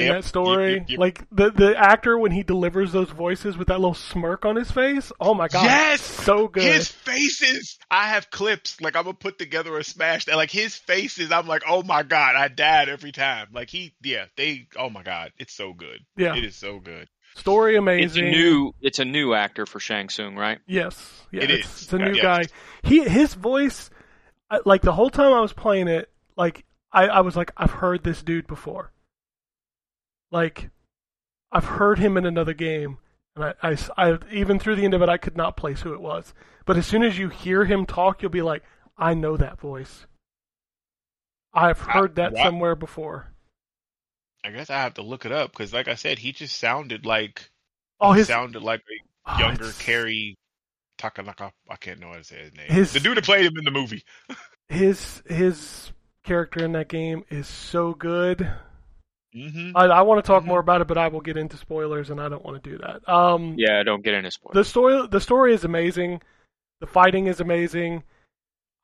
[0.00, 0.12] In Yeah.
[0.14, 0.72] that story.
[0.72, 0.98] Yep, yep, yep.
[0.98, 4.70] Like the the actor when he delivers those voices with that little smirk on his
[4.70, 5.12] face.
[5.20, 6.00] Oh my god, Yes!
[6.00, 6.62] so good.
[6.64, 7.78] His faces.
[7.90, 8.80] I have clips.
[8.80, 10.24] Like I'm gonna put together a smash.
[10.26, 11.30] That like his faces.
[11.32, 13.48] I'm like, oh my god, I died every time.
[13.52, 14.68] Like he, yeah, they.
[14.78, 16.00] Oh my god, it's so good.
[16.16, 17.08] yeah, It is so good.
[17.36, 18.04] story amazing.
[18.04, 18.74] It's a new.
[18.80, 20.58] It's a new actor for Shang Tsung, right?
[20.66, 20.96] Yes,
[21.32, 21.82] yeah, It it's, is.
[21.84, 22.22] it's a new Yes.
[22.22, 22.44] guy.
[22.82, 23.90] He his voice,
[24.64, 28.04] like the whole time I was playing it, like I I was like I've heard
[28.04, 28.92] this dude before.
[30.34, 30.70] Like,
[31.52, 32.98] I've heard him in another game,
[33.36, 35.94] and I, I, I- even through the end of it, I could not place who
[35.94, 36.34] it was.
[36.66, 38.64] But as soon as you hear him talk, you'll be like,
[38.98, 40.06] I know that voice.
[41.52, 42.42] I've I- heard that what?
[42.42, 43.28] somewhere before.
[44.42, 47.06] I guess I have to look it up because, like I said, he just sounded
[47.06, 47.48] like
[48.00, 50.36] Oh, he his sounded like a oh, younger it's- Carrie
[50.98, 51.52] Takanaka.
[51.70, 52.66] I can't know how to say his name.
[52.68, 54.02] His- the dude that played him in the movie.
[54.68, 55.92] His his
[56.24, 58.50] character in that game is so good.
[59.34, 60.46] Hmm I, I want to talk Mhm.
[60.46, 62.78] more about it, but I will get into spoilers, and I don't want to do
[62.78, 63.06] that.
[63.08, 64.54] Um, Yeah, don't get into spoilers.
[64.54, 66.22] the story the story is amazing.
[66.80, 68.04] The fighting is amazing.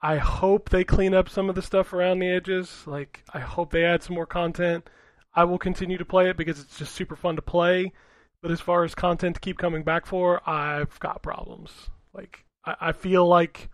[0.03, 2.87] I hope they clean up some of the stuff around the edges.
[2.87, 4.89] Like I hope they add some more content.
[5.35, 7.93] I will continue to play it because it's just super fun to play.
[8.43, 11.91] But as far as content to keep coming back for, I've got problems.
[12.15, 13.69] Like I, I feel like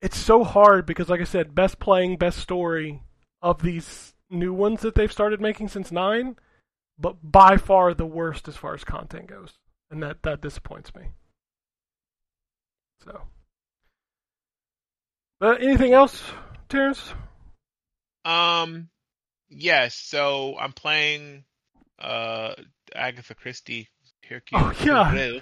[0.00, 3.02] it's so hard because, like I said, best playing, best story
[3.42, 6.36] of these new ones that they've started making since nine,
[6.98, 9.58] but by far the worst as far as content goes,
[9.90, 11.02] and that that disappoints me.
[13.04, 13.22] So,
[15.40, 16.22] but anything else,
[16.68, 17.14] Terrence?
[18.24, 18.88] Um,
[19.48, 19.94] yes.
[19.94, 21.44] So I'm playing
[21.98, 22.54] uh
[22.94, 23.88] Agatha Christie.
[24.28, 25.40] Hercule Oh, yeah.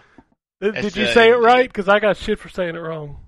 [0.60, 1.68] Did, did you uh, say it right?
[1.68, 3.25] Because I got shit for saying it wrong.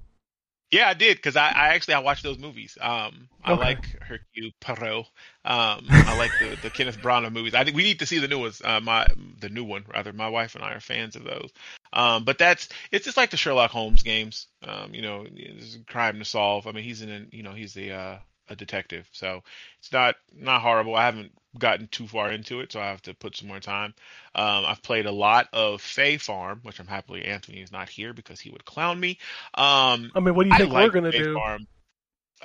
[0.70, 2.76] Yeah, I did because I, I actually I watched those movies.
[2.81, 3.54] Um, I Okay.
[3.54, 5.07] like Hercule Poirot.
[5.44, 7.54] Um, I like the, the Kenneth Branagh movies.
[7.54, 8.61] I think we need to see the new ones.
[8.62, 9.07] Uh, my
[9.40, 10.12] the new one rather.
[10.12, 11.50] My wife and I are fans of those.
[11.92, 14.46] Um, but that's it's just like the Sherlock Holmes games.
[14.62, 16.66] Um, you know, there's a crime to solve.
[16.66, 19.42] I mean, he's in you know he's the uh, a detective, so
[19.78, 20.94] it's not not horrible.
[20.94, 23.94] I haven't gotten too far into it, so I have to put some more time.
[24.34, 28.12] Um, I've played a lot of Fae Farm, which I'm happily Anthony is not here
[28.12, 29.18] because he would clown me.
[29.54, 31.34] Um, I mean, what do you think like we're gonna Faith do?
[31.34, 31.66] Farm.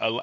[0.01, 0.21] lo-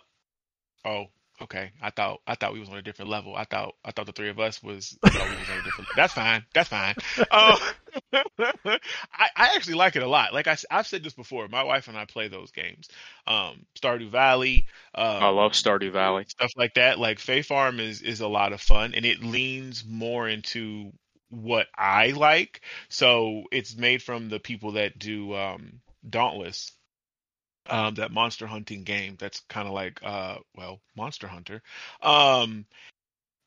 [0.84, 1.06] oh,
[1.42, 1.70] okay.
[1.82, 3.34] I thought I thought we was on a different level.
[3.36, 4.98] I thought I thought the three of us was.
[5.02, 5.90] I thought we was on a different.
[5.96, 6.44] That's fine.
[6.54, 6.94] That's fine.
[7.30, 7.72] Oh,
[8.12, 8.78] I
[9.14, 10.32] I actually like it a lot.
[10.32, 11.48] Like I have said this before.
[11.48, 12.88] My wife and I play those games.
[13.26, 14.66] Um, Stardew Valley.
[14.94, 16.24] Um, I love Stardew Valley.
[16.28, 16.98] stuff like that.
[16.98, 20.92] Like Fae Farm is is a lot of fun, and it leans more into
[21.30, 22.60] what I like.
[22.88, 26.72] So it's made from the people that do um, Dauntless,
[27.68, 29.16] um, that monster hunting game.
[29.18, 31.62] That's kind of like uh, well, Monster Hunter.
[32.02, 32.66] Um,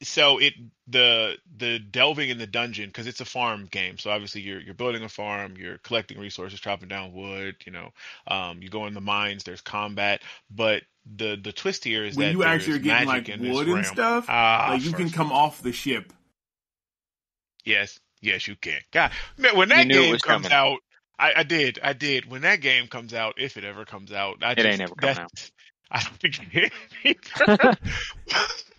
[0.04, 0.54] so it
[0.88, 3.98] the the delving in the dungeon because it's a farm game.
[3.98, 7.56] So obviously you're you're building a farm, you're collecting resources, chopping down wood.
[7.66, 7.90] You know,
[8.28, 9.44] um, you go in the mines.
[9.44, 10.84] There's combat, but
[11.16, 14.26] the the twist here is when that you actually are getting like wood and stuff,
[14.30, 16.14] Ah, like you for can come off the ship.
[17.66, 18.82] Yes, yes, you can.
[18.92, 20.52] God, man, when that You knew it game comes coming.
[20.52, 20.80] out,
[21.18, 22.30] I, I did, I did.
[22.30, 24.96] When that game comes out, if it ever comes out, I It just, ain't ever
[24.96, 25.52] coming that-
[25.92, 26.74] I don't think it
[27.06, 27.78] either.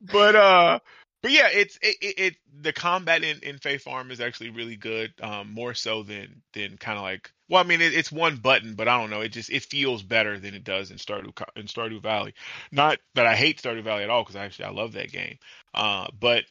[0.00, 0.78] but uh,
[1.22, 4.76] but yeah, it's it, it, it the combat in in Fae Farm is actually really
[4.76, 5.12] good.
[5.20, 7.30] Um, more so than than kind of like.
[7.48, 9.20] Well, I mean, it, it's one button, but I don't know.
[9.20, 12.34] It just it feels better than it does in Stardew in Stardew Valley.
[12.70, 15.38] Not that I hate Stardew Valley at all, because actually I love that game.
[15.74, 16.44] Uh, but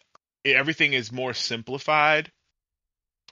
[0.43, 2.31] everything is more simplified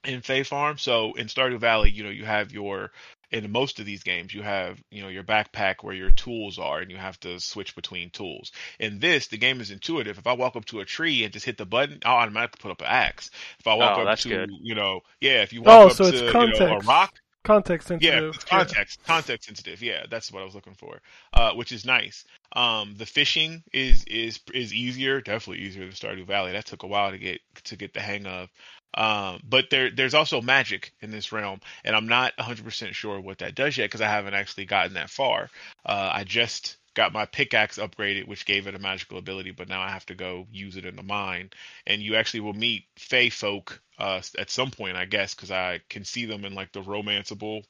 [0.04, 0.78] in Fae Farm.
[0.78, 2.92] So in Stardew Valley, you know, you have your
[3.34, 6.80] in most of these games, you have you know your backpack where your tools are,
[6.80, 8.52] and you have to switch between tools.
[8.80, 10.18] In this, the game is intuitive.
[10.18, 12.72] If I walk up to a tree and just hit the button, I'll automatically put
[12.72, 13.32] up an axe.
[13.60, 14.50] If I walk Oh, up that's to good.
[14.62, 16.80] you know, yeah, if you Oh, walk up so to it's you know, a context.
[16.80, 17.12] rock,
[17.44, 18.36] Context yeah, sensitive.
[18.36, 19.82] it's context, context sensitive.
[19.82, 21.00] Yeah, that's what I was looking for,
[21.34, 22.26] uh, which is nice.
[22.56, 26.52] Um, the fishing is is is easier, definitely easier than Stardew Valley.
[26.52, 28.50] That took a while to get to get the hang of.
[28.94, 33.40] Um, but there there's also magic in this realm, and I'm not 100% sure what
[33.40, 35.50] that does yet because I haven't actually gotten that far.
[35.86, 39.82] Uh, I just got my pickaxe upgraded, which gave it a magical ability, but now
[39.82, 41.50] I have to go use it in the mine.
[41.88, 45.82] And you actually will meet Fey folk uh, at some point, I guess, because I
[45.90, 47.64] can see them in like the romanceable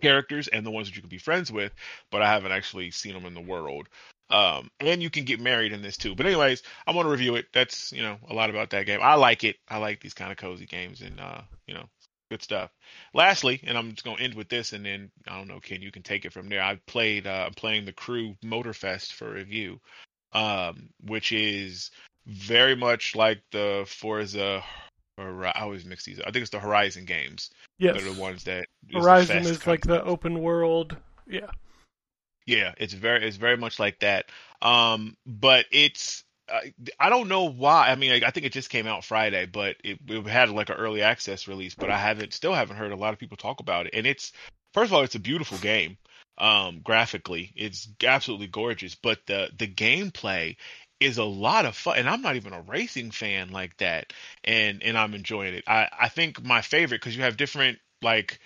[0.00, 1.72] characters and the ones that you can be friends with,
[2.10, 3.88] but I haven't actually seen them in the world.
[4.30, 6.14] Um, and you can get married in this too.
[6.14, 7.46] But anyways, I want to review it.
[7.52, 9.00] That's you know a lot about that game.
[9.02, 9.56] I like it.
[9.68, 11.86] I like these kind of cozy games, and uh, you know,
[12.30, 12.70] good stuff.
[13.12, 15.90] Lastly, and I'm just gonna end with this, and then I don't know, Ken, you
[15.90, 16.62] can take it from there.
[16.62, 17.26] I played.
[17.26, 19.80] Uh, I'm playing the Crew Motorfest for review,
[20.32, 21.90] um, which is
[22.26, 24.62] very much like the Forza.
[25.20, 26.20] Or I always mix these.
[26.20, 27.50] I think it's the Horizon games.
[27.78, 27.96] Yes.
[27.96, 30.96] They're the ones that Horizon is like the open world.
[31.26, 31.50] Yeah.
[32.46, 34.26] Yeah, it's very it's very much like that.
[34.62, 37.88] Um, but it's I, I don't know why.
[37.90, 40.70] I mean, I, I think it just came out Friday, but it, it had like
[40.70, 41.74] an early access release.
[41.74, 43.94] But I haven't still haven't heard a lot of people talk about it.
[43.94, 44.32] And it's
[44.74, 45.98] first of all, it's a beautiful game.
[46.38, 48.94] Um, graphically, it's absolutely gorgeous.
[48.94, 50.56] But the the gameplay
[51.00, 54.12] is a lot of fun and i'm not even a racing fan like that
[54.44, 58.38] and and i'm enjoying it i i think my favorite because you have different like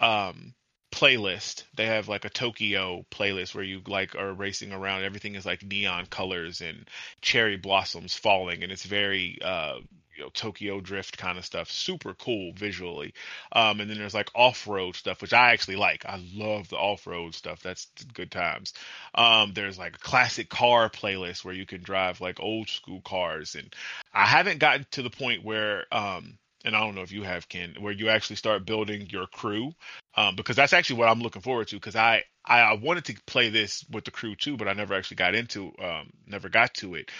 [0.00, 0.54] um
[0.96, 1.64] playlist.
[1.76, 5.04] They have like a Tokyo playlist where you like are racing around.
[5.04, 6.88] Everything is like neon colors and
[7.20, 9.78] cherry blossoms falling, and it's very uh,
[10.16, 11.70] you know Tokyo drift kind of stuff.
[11.70, 13.14] Super cool visually.
[13.52, 16.04] Um, and then there's like off road stuff, which I actually like.
[16.06, 17.62] I love the off road stuff.
[17.62, 18.74] That's good times.
[19.14, 23.54] Um, there's like a classic car playlist where you can drive like old school cars,
[23.54, 23.74] and
[24.12, 27.48] I haven't gotten to the point where um and I don't know if you have
[27.48, 29.72] Ken, where you actually start building your crew,
[30.16, 31.76] um, because that's actually what I'm looking forward to.
[31.76, 35.18] Because I, I wanted to play this with the crew too, but I never actually
[35.18, 37.10] got into, um, never got to it.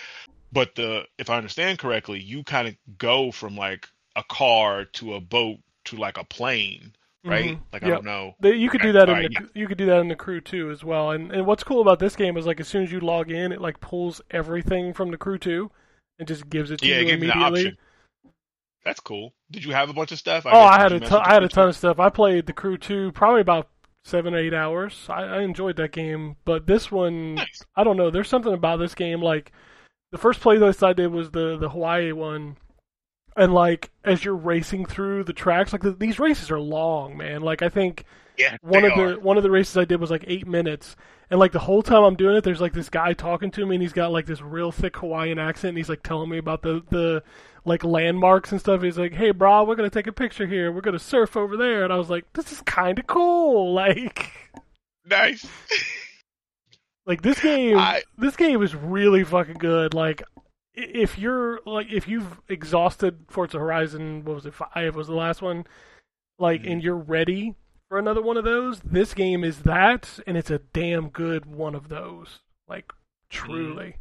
[0.53, 5.15] But the if I understand correctly, you kind of go from like a car to
[5.15, 6.95] a boat to like a plane,
[7.27, 7.57] right?
[7.57, 7.61] Mhm.
[7.73, 8.37] Like I don't know.
[8.43, 10.71] You could Okay, do that in the you could do that in the crew too
[10.71, 11.11] as well.
[11.11, 13.53] And and what's cool about this game is like as soon as you log in,
[13.53, 15.71] it like pulls everything from the crew two
[16.19, 17.33] and just gives it to Yeah, you the immediately.
[17.33, 17.77] option.
[18.85, 19.35] That's cool.
[19.51, 20.47] Did you have a bunch of stuff?
[20.51, 21.99] oh, I had a ton, I had a ton of stuff.
[21.99, 23.69] I played the crew two probably about
[24.05, 25.07] seven or eight hours.
[25.09, 27.67] I, I enjoyed that game, but this one Nice.
[27.75, 28.11] I don't know.
[28.11, 29.21] There's something about this game.
[29.23, 29.53] Like
[30.13, 32.57] the first playlist I did was the the Hawaii one,
[33.37, 37.43] and like as you're racing through the tracks, like the, these races are long, man.
[37.43, 38.05] Like I think
[38.39, 39.15] Yeah, one of are.
[39.15, 40.97] the one of the races I did was like eight minutes,
[41.31, 43.77] and like the whole time I'm doing it, there's like this guy talking to me,
[43.77, 46.63] and he's got like this real thick Hawaiian accent, and he's like telling me about
[46.63, 47.23] the the
[47.65, 48.83] like landmarks and stuff.
[48.83, 50.71] He's like, "Hey, bro, we're gonna take a picture here.
[50.73, 54.33] We're gonna surf over there," and I was like, "This is kind of cool." Like.
[55.05, 55.45] nice.
[57.07, 59.95] Like this game, I- this game is really fucking good.
[59.95, 60.23] Like,
[60.75, 64.55] if you're like, if you've exhausted Forza Horizon, what was it?
[64.55, 65.65] Five was the last one.
[66.39, 66.73] Like, Mhm.
[66.73, 67.55] and you're ready
[67.89, 68.81] for another one of those.
[68.81, 72.41] This game is that, and it's a damn good one of those.
[72.69, 72.93] Like,
[73.31, 73.97] truly.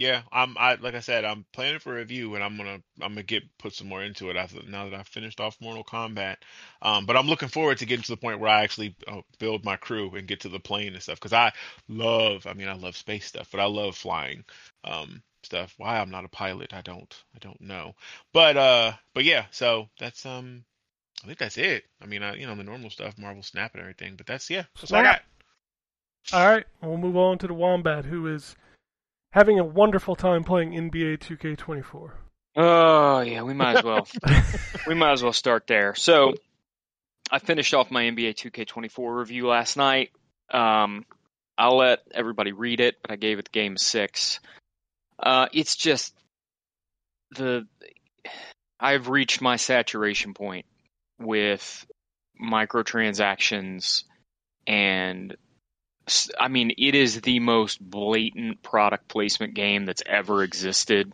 [0.00, 0.56] Yeah, I'm.
[0.58, 3.42] I like I said, I'm planning for a review, and I'm gonna I'm gonna get
[3.58, 6.36] put some more into it after now that I've finished off Mortal Kombat.
[6.80, 9.62] Um, but I'm looking forward to getting to the point where I actually uh, build
[9.62, 11.52] my crew and get to the plane and stuff because I
[11.86, 12.46] love.
[12.46, 14.42] I mean, I love space stuff, but I love flying
[14.84, 15.74] um stuff.
[15.76, 17.14] Why I'm not a pilot, I don't.
[17.34, 17.94] I don't know.
[18.32, 19.44] But uh, but yeah.
[19.50, 20.64] So that's um.
[21.22, 21.84] I think that's it.
[22.00, 24.14] I mean, I, you know, the normal stuff, Marvel Snap and everything.
[24.16, 24.64] But that's yeah.
[24.80, 25.22] That's what I got.
[26.32, 28.56] All right, we'll move on to the Wombat, who is
[29.32, 32.12] having a wonderful time playing NBA 2K24.
[32.56, 34.06] Oh yeah, we might as well.
[34.86, 35.94] we might as well start there.
[35.94, 36.34] So,
[37.30, 40.10] I finished off my NBA 2K24 review last night.
[40.50, 41.04] Um,
[41.56, 44.40] I'll let everybody read it, but I gave it the game six.
[45.18, 46.14] Uh, it's just
[47.36, 47.66] the
[48.80, 50.66] I've reached my saturation point
[51.20, 51.86] with
[52.42, 54.04] microtransactions
[54.66, 55.36] and
[56.38, 61.12] I mean it is the most blatant product placement game that's ever existed.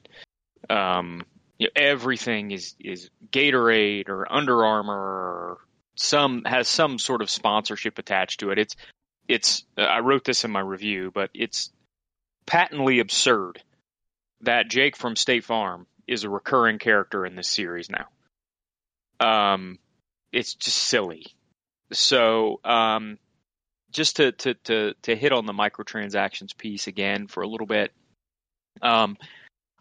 [0.69, 1.25] Um,
[1.59, 5.59] you know, everything is is Gatorade or Under Armour or
[5.97, 8.59] some has some sort of sponsorship attached to it.
[8.59, 8.77] It's
[9.29, 11.71] it's uh, I wrote this in my review, but it's
[12.47, 13.63] patently absurd
[14.43, 18.07] that Jake from State Farm is a recurring character in this series now.
[19.19, 19.79] Um,
[20.33, 21.27] it's just silly.
[21.93, 23.19] So, um,
[23.91, 27.93] just to, to, to, to hit on the microtransactions piece again for a little bit.
[28.83, 29.17] Um,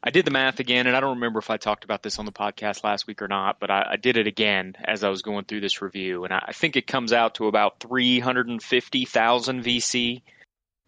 [0.04, 2.26] I did the math again, and I don't remember if I talked about this on
[2.26, 5.24] the podcast last week or not, but I, I did it again as I was
[5.24, 10.22] going through this review, and I, I think it comes out to about 350,000 VC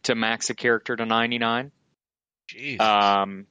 [0.03, 1.72] to max a character to 99.
[2.53, 2.80] Jeez.
[2.80, 3.47] Um,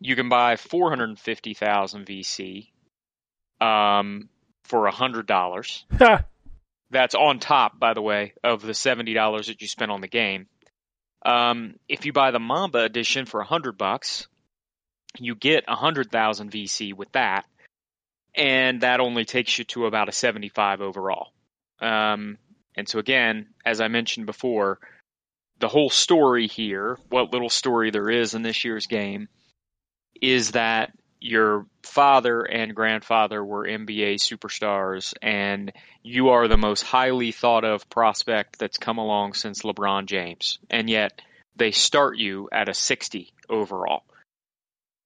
[0.00, 2.70] you can buy 450,000 VC
[3.60, 4.28] um,
[4.64, 6.22] for $100.
[6.92, 10.08] That's on top, by the way, of the seventy dollars that you spent on the
[10.08, 10.46] game.
[11.24, 14.28] Um, if you buy the Mamba edition for a hundred bucks,
[15.18, 17.46] you get a hundred thousand VC with that,
[18.34, 21.28] and that only takes you to about a seventy-five overall.
[21.80, 22.36] Um,
[22.76, 24.78] and so again, as I mentioned before,
[25.60, 29.28] the whole story here, what little story there is in this year's game,
[30.20, 37.30] is that your father and grandfather were NBA superstars, and you are the most highly
[37.30, 40.58] thought of prospect that's come along since LeBron James.
[40.68, 41.22] And yet
[41.54, 44.02] they start you at a 60 overall,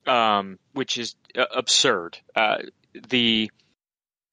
[0.06, 2.18] um, which is uh, absurd.
[2.34, 2.58] Uh,
[3.08, 3.50] the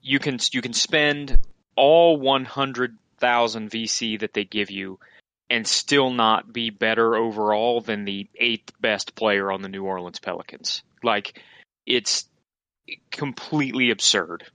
[0.01, 1.37] you can you can spend
[1.75, 4.99] all 100,000 VC that they give you
[5.49, 10.19] and still not be better overall than the eighth best player on the New Orleans
[10.19, 10.81] Pelicans.
[11.03, 11.41] Like
[11.85, 12.27] it's
[13.11, 14.45] completely absurd.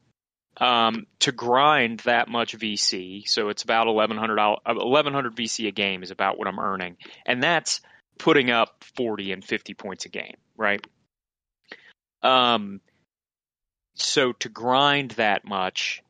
[0.60, 6.10] Um, to grind that much VC, so it's about 1100 1100 VC a game is
[6.10, 7.80] about what I'm earning, and that's
[8.18, 10.84] putting up 40 and 50 points a game, right?
[12.24, 12.80] Um,
[13.94, 16.02] so to grind that much,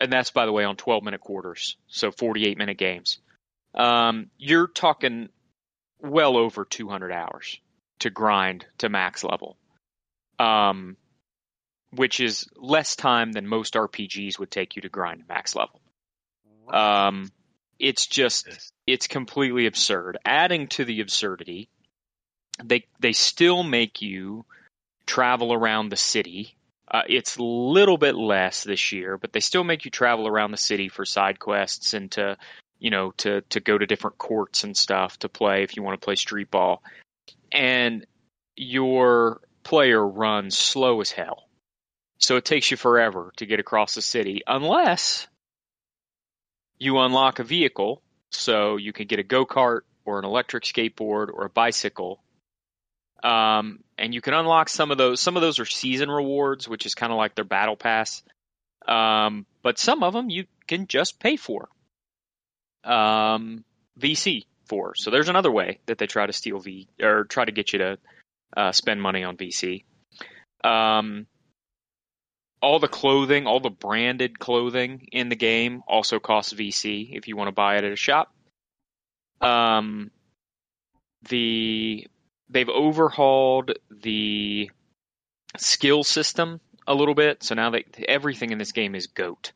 [0.00, 3.20] and that's by the way on 12 minute quarters, so 48 minute games.
[3.74, 5.30] Um, you're talking
[5.98, 7.58] well over 200 hours
[8.00, 9.56] to grind to max level
[10.38, 10.96] um,
[11.90, 15.80] which is less time than most RPGs would take you to grind max level.
[16.68, 17.30] Um,
[17.78, 20.18] it's just it's completely absurd.
[20.24, 21.68] Adding to the absurdity,
[22.62, 24.44] they they still make you
[25.06, 26.56] travel around the city.
[26.88, 30.52] Uh, it's a little bit less this year, but they still make you travel around
[30.52, 32.36] the city for side quests and to
[32.78, 36.00] you know to to go to different courts and stuff to play if you want
[36.00, 36.82] to play street ball.
[37.52, 38.06] And
[38.56, 41.48] your player runs slow as hell.
[42.18, 45.26] So it takes you forever to get across the city unless
[46.78, 48.00] you unlock a vehicle
[48.30, 52.22] so you can get a go-kart or an electric skateboard or a bicycle.
[53.24, 55.20] Um, and you can unlock some of those.
[55.20, 58.22] Some of those are season rewards, which is kind of like their battle pass.
[58.86, 61.68] Um, but some of them you can just pay for.
[62.84, 63.64] Um,
[63.98, 64.94] VC for.
[64.94, 67.80] So there's another way that they try to steal V or try to get you
[67.80, 67.98] to
[68.56, 69.84] uh, spend money on VC.
[70.64, 71.26] Um,
[72.60, 77.36] all the clothing, all the branded clothing in the game also costs VC if you
[77.36, 78.34] want to buy it at a shop.
[79.40, 80.10] Um,
[81.28, 82.06] the
[82.48, 84.70] they've overhauled the
[85.56, 89.52] skill system a little bit, so now that everything in this game is goat.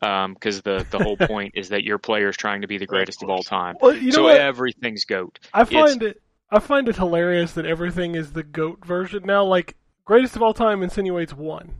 [0.00, 2.86] Because um, the the whole point is that your player is trying to be the
[2.86, 3.76] greatest of, of all time.
[3.80, 4.36] Well, you know so what?
[4.36, 5.38] everything's goat.
[5.52, 9.44] I find it's, it I find it hilarious that everything is the goat version now.
[9.44, 11.74] Like greatest of all time insinuates one.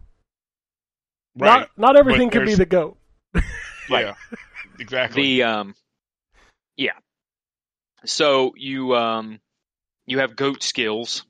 [1.37, 1.61] Right.
[1.61, 2.97] Not not everything can be the goat.
[3.91, 4.15] yeah,
[4.79, 5.23] exactly.
[5.23, 5.75] The um,
[6.77, 6.93] yeah.
[8.05, 9.41] So you um,
[10.07, 11.25] you have goat skills,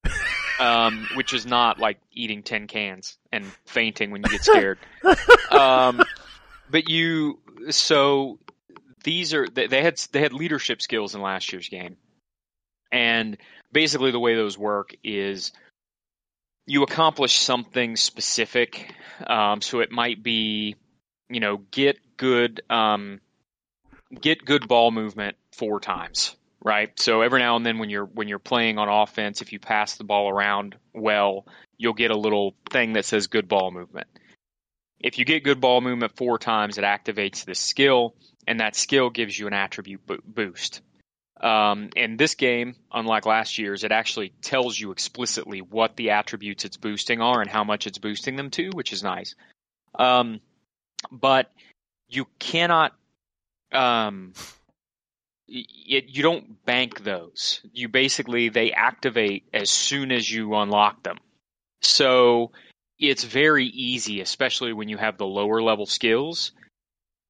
[0.60, 4.78] um, which is not like eating ten cans and fainting when you get scared.
[5.50, 6.02] um,
[6.70, 7.38] but you
[7.70, 8.38] so
[9.04, 11.96] these are they had they had leadership skills in last year's game
[12.96, 13.36] and
[13.70, 15.52] basically, the way those work is
[16.64, 18.90] you accomplish something specific.
[19.26, 20.76] Um, so it might be,
[21.28, 23.20] you know, get good, um,
[24.18, 26.34] get good ball movement four times,
[26.64, 26.98] right?
[26.98, 29.96] So every now and then, when you're when you're playing on offense, if you pass
[29.96, 34.06] the ball around well, you'll get a little thing that says good ball movement.
[34.98, 38.14] If you get good ball movement four times, it activates this skill,
[38.46, 40.80] and that skill gives you an attribute boost.
[41.40, 46.64] Um, in this game, unlike last year's, it actually tells you explicitly what the attributes
[46.64, 49.34] it's boosting are and how much it's boosting them to, which is nice.
[49.94, 50.40] Um,
[51.10, 51.50] but
[52.08, 52.92] you cannot,
[53.70, 54.32] um,
[55.46, 57.60] it, you don't bank those.
[57.70, 61.18] You basically, they activate as soon as you unlock them.
[61.82, 62.52] So
[62.98, 66.52] it's very easy, especially when you have the lower level skills,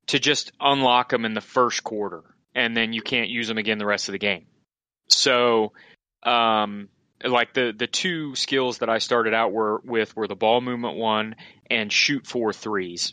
[0.06, 2.22] to just unlock them in the first quarter
[2.56, 4.46] and then you can't use them again the rest of the game.
[5.08, 5.72] So,
[6.24, 6.88] um,
[7.22, 10.96] like the the two skills that I started out were with were the ball movement
[10.96, 11.36] one
[11.70, 13.12] and shoot four threes.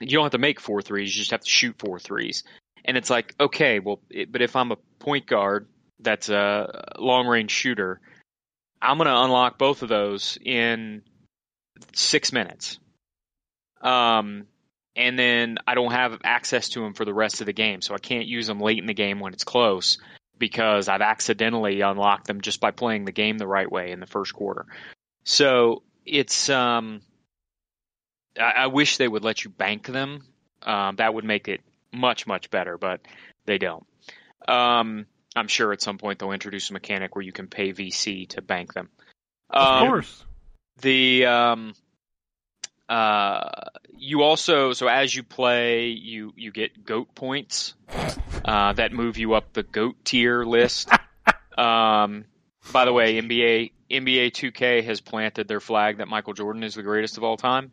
[0.00, 2.42] You don't have to make four threes; you just have to shoot four threes.
[2.84, 5.68] And it's like, okay, well, it, but if I'm a point guard
[6.00, 8.00] that's a long range shooter,
[8.80, 11.02] I'm going to unlock both of those in
[11.94, 12.80] six minutes.
[13.80, 14.46] Um,
[14.96, 17.94] and then I don't have access to them for the rest of the game, so
[17.94, 19.98] I can't use them late in the game when it's close
[20.38, 24.06] because I've accidentally unlocked them just by playing the game the right way in the
[24.06, 24.66] first quarter.
[25.24, 27.00] So it's um,
[28.38, 30.24] I, I wish they would let you bank them
[30.62, 31.60] Um, that would make it
[31.92, 33.00] much much better, but
[33.46, 33.86] they don't.
[34.48, 38.28] Um, I'm sure at some point they'll introduce a mechanic where you can pay VC
[38.30, 38.88] to bank them.
[39.50, 40.24] Of Um, course.
[40.80, 41.74] the um
[42.88, 43.48] uh
[43.96, 47.74] you also so as you play you you get goat points.
[48.44, 50.90] Uh that move you up the goat tier list.
[51.58, 52.24] Um
[52.72, 56.82] by the way nba nba 2k has planted their flag that michael jordan is the
[56.82, 57.70] greatest of all time.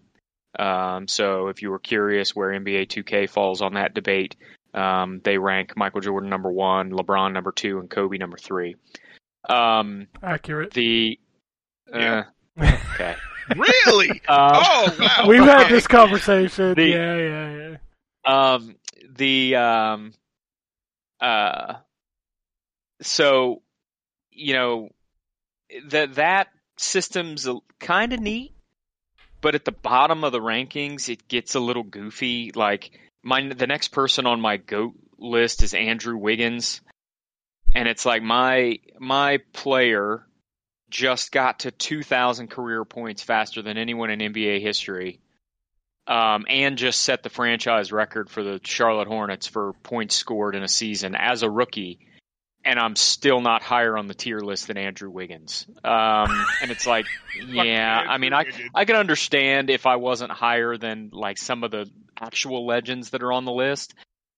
[0.57, 4.35] Um so if you were curious where nba 2k falls on that debate
[4.73, 8.75] um they rank michael jordan number one lebron number two and kobe number three.
[9.47, 10.71] Um Accurate.
[10.73, 11.17] the
[11.91, 12.25] Yeah.
[12.59, 13.15] uh, okay
[13.55, 14.09] Really?
[14.27, 15.25] um, oh wow.
[15.27, 16.73] We've had this conversation.
[16.75, 17.77] The- yeah, yeah,
[18.25, 18.53] yeah.
[18.53, 18.75] um
[19.15, 20.13] the um
[21.21, 21.75] uh
[23.01, 23.61] so
[24.31, 24.89] you know
[25.87, 26.47] that that
[26.77, 27.47] system's
[27.79, 28.53] kind of neat
[29.41, 32.91] but at the bottom of the rankings it gets a little goofy like
[33.23, 36.81] my the next person on my goat list is Andrew Wiggins
[37.75, 40.25] and it's like my my player
[40.89, 45.19] just got to 2000 career points faster than anyone in NBA history
[46.09, 50.63] um, and just set the franchise record for the Charlotte Hornets for points scored in
[50.63, 51.99] a season as a rookie.
[52.65, 55.65] And I'm still not higher on the tier list than Andrew Wiggins.
[55.83, 57.05] Um, and it's like,
[57.47, 61.71] yeah, I mean, I I can understand if I wasn't higher than like some of
[61.71, 63.93] the actual legends that are on the list.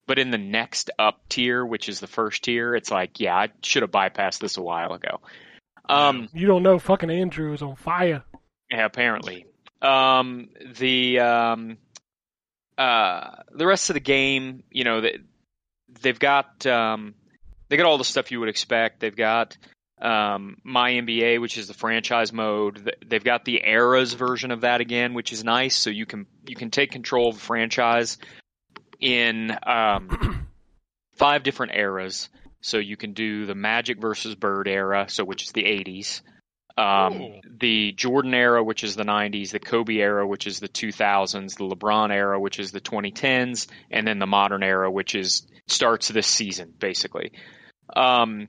[0.08, 3.50] But in the next up tier, which is the first tier, it's like, yeah, I
[3.64, 5.22] should have bypassed this a while ago.
[5.90, 8.24] Um, You don't know fucking Andrew is on fire.
[8.70, 9.46] yeah, apparently.
[9.82, 11.78] Um, the um,
[12.78, 15.18] uh, the rest of the game, you know, they,
[16.02, 17.16] they've got um,
[17.70, 19.00] they got all the stuff you would expect.
[19.00, 19.58] They've got
[20.02, 22.96] um, my NBA, which is the franchise mode.
[23.06, 25.76] They've got the eras version of that again, which is nice.
[25.76, 28.18] So you can you can take control of a franchise
[29.00, 30.48] in um,
[31.16, 32.30] five different eras.
[32.62, 36.22] So you can do the Magic versus Bird era, so which is the 80s.
[36.78, 41.58] Um, the Jordan era, which is the 90s, the Kobe era, which is the 2000s,
[41.58, 46.08] the LeBron era, which is the 2010s, and then the modern era, which is starts
[46.08, 47.34] this season basically.
[47.96, 48.48] Um,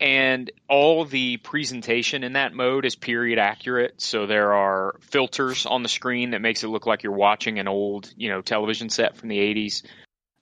[0.00, 4.00] and all the presentation in that mode is period accurate.
[4.00, 7.66] So there are filters on the screen that makes it look like you're watching an
[7.66, 9.84] old, you know, television set from the 80s.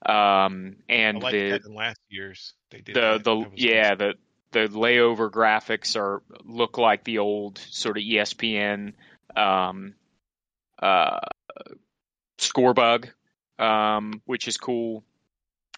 [0.04, 3.24] Um, I and like the that in last year's they did the that.
[3.24, 3.98] the That yeah nice.
[3.98, 4.14] the
[4.52, 8.94] the layover graphics are look like the old sort of ESPN
[9.36, 9.94] um,
[10.80, 11.20] uh,
[12.38, 13.08] score bug,
[13.58, 15.04] um, which is cool.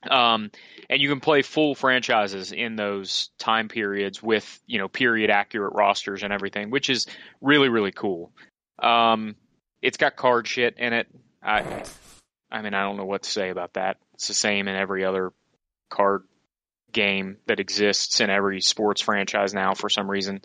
[0.09, 0.53] Um,
[0.89, 5.75] and you can play full franchises in those time periods with you know period accurate
[5.75, 7.07] rosters and everything, which is
[7.41, 8.33] really really cool.
[8.81, 9.35] Um,
[9.83, 11.09] it's got card shit in it.
[11.43, 11.85] I
[12.51, 13.97] I mean I don't know what to say about that.
[14.15, 15.33] It's the same in every other
[15.91, 16.23] card
[16.93, 20.41] game that exists in every sports franchise now for some reason.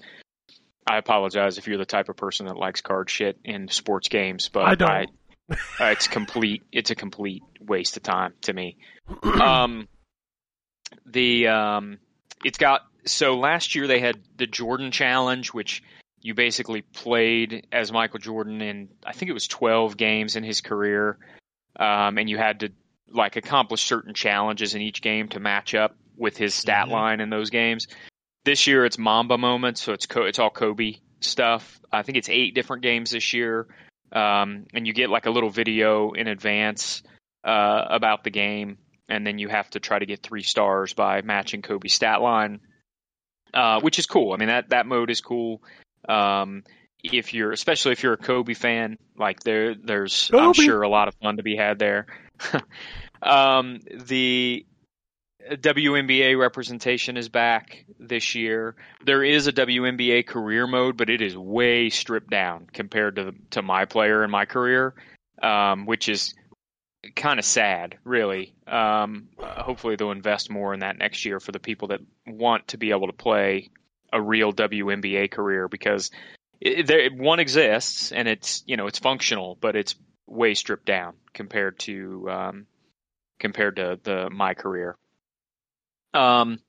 [0.85, 4.49] I apologize if you're the type of person that likes card shit in sports games,
[4.49, 5.09] but I don't.
[5.51, 6.63] uh, it's complete.
[6.71, 8.77] It's a complete waste of time to me.
[9.23, 9.87] Um,
[11.05, 11.99] the um,
[12.43, 15.83] it's got so last year they had the Jordan Challenge, which
[16.21, 20.61] you basically played as Michael Jordan in I think it was 12 games in his
[20.61, 21.17] career,
[21.79, 22.69] um, and you had to
[23.09, 26.91] like accomplish certain challenges in each game to match up with his stat Mhm.
[26.91, 27.87] line in those games.
[28.45, 31.79] This year it's Mamba moments, so it's co- it's all Kobe stuff.
[31.91, 33.67] I think it's eight different games this year,
[34.11, 37.03] um, and you get like a little video in advance
[37.43, 38.77] uh, about the game,
[39.09, 42.59] and then you have to try to get three stars by matching Kobe's stat line,
[43.53, 44.33] uh, which is cool.
[44.33, 45.61] I mean that that mode is cool.
[46.07, 46.63] Um,
[47.03, 51.09] if you're, especially if you're a Kobe fan, like there, there's I'm sure a lot
[51.09, 52.05] of fun to be had there.
[53.21, 54.65] um, the
[55.51, 58.75] WNBA representation is back this year.
[59.05, 63.61] There is a WNBA career mode, but it is way stripped down compared to to
[63.61, 64.93] my player and my career,
[65.41, 66.33] um, which is
[67.15, 68.55] kind of sad, really.
[68.67, 72.77] Um, hopefully, they'll invest more in that next year for the people that want to
[72.77, 73.69] be able to play
[74.11, 76.11] a real WNBA career because
[76.61, 79.95] it, there, one exists and it's you know it's functional, but it's
[80.27, 82.67] way stripped down compared to um,
[83.39, 84.95] compared to the my career.
[86.13, 86.59] Um,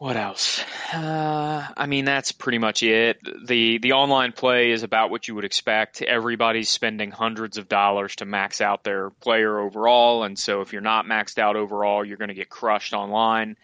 [0.00, 0.64] what else?
[0.94, 3.18] Uh, I mean, that's pretty much it.
[3.44, 6.00] the The online play is about what you would expect.
[6.00, 10.80] Everybody's spending hundreds of dollars to max out their player overall, and so if you're
[10.80, 13.56] not maxed out overall, you're going to get crushed online.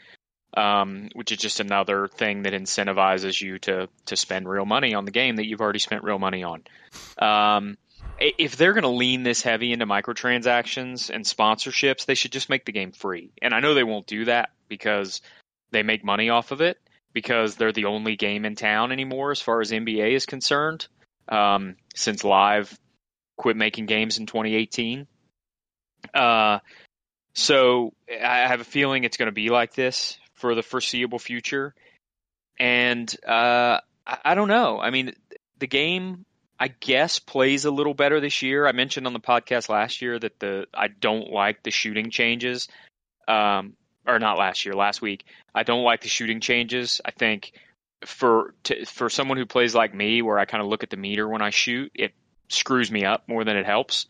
[0.54, 5.04] Um, which is just another thing that incentivizes you to to spend real money on
[5.04, 6.62] the game that you've already spent real money on.
[7.18, 7.76] Um,
[8.18, 12.64] if they're going to lean this heavy into microtransactions and sponsorships, they should just make
[12.64, 13.32] the game free.
[13.42, 15.20] And I know they won't do that because
[15.70, 16.78] they make money off of it
[17.12, 20.86] because they're the only game in town anymore as far as NBA is concerned.
[21.28, 22.78] Um, since Live
[23.36, 25.06] quit making games in 2018.
[26.14, 26.58] Uh,
[27.34, 31.74] so I have a feeling it's going to be like this for the foreseeable future.
[32.58, 34.78] And uh, I, I don't know.
[34.78, 35.14] I mean,
[35.58, 36.25] the game
[36.58, 38.66] I guess plays a little better this year.
[38.66, 42.68] I mentioned on the podcast last year that the I don't like the shooting changes.
[43.28, 43.74] Um,
[44.06, 45.24] or not last year, last week.
[45.54, 47.00] I don't like the shooting changes.
[47.04, 47.52] I think
[48.04, 50.96] for to, for someone who plays like me, where I kind of look at the
[50.96, 52.12] meter when I shoot, it
[52.48, 54.06] screws me up more than it helps.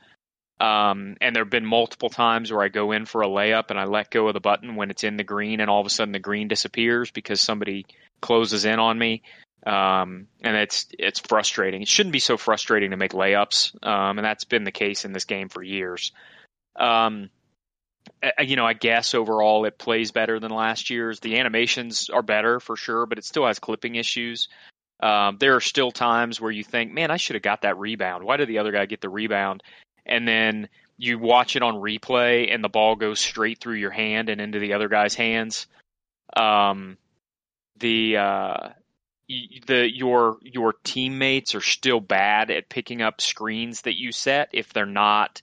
[0.59, 3.79] Um, and there have been multiple times where I go in for a layup and
[3.79, 5.91] I let go of the button when it's in the green, and all of a
[5.91, 7.87] sudden the green disappears because somebody
[8.21, 9.23] closes in on me.
[9.65, 11.83] Um, and it's it's frustrating.
[11.83, 15.13] It shouldn't be so frustrating to make layups, um, and that's been the case in
[15.13, 16.13] this game for years.
[16.77, 17.31] Um,
[18.41, 21.21] you know, I guess overall it plays better than last year's.
[21.21, 24.49] The animations are better for sure, but it still has clipping issues.
[25.01, 28.25] Um, there are still times where you think, man, I should have got that rebound.
[28.25, 29.63] Why did the other guy get the rebound?
[30.07, 34.29] And then you watch it on replay and the ball goes straight through your hand
[34.29, 35.67] and into the other guy's hands.
[36.35, 36.97] Um,
[37.79, 38.69] the uh,
[39.29, 44.73] the your your teammates are still bad at picking up screens that you set if
[44.73, 45.43] they're not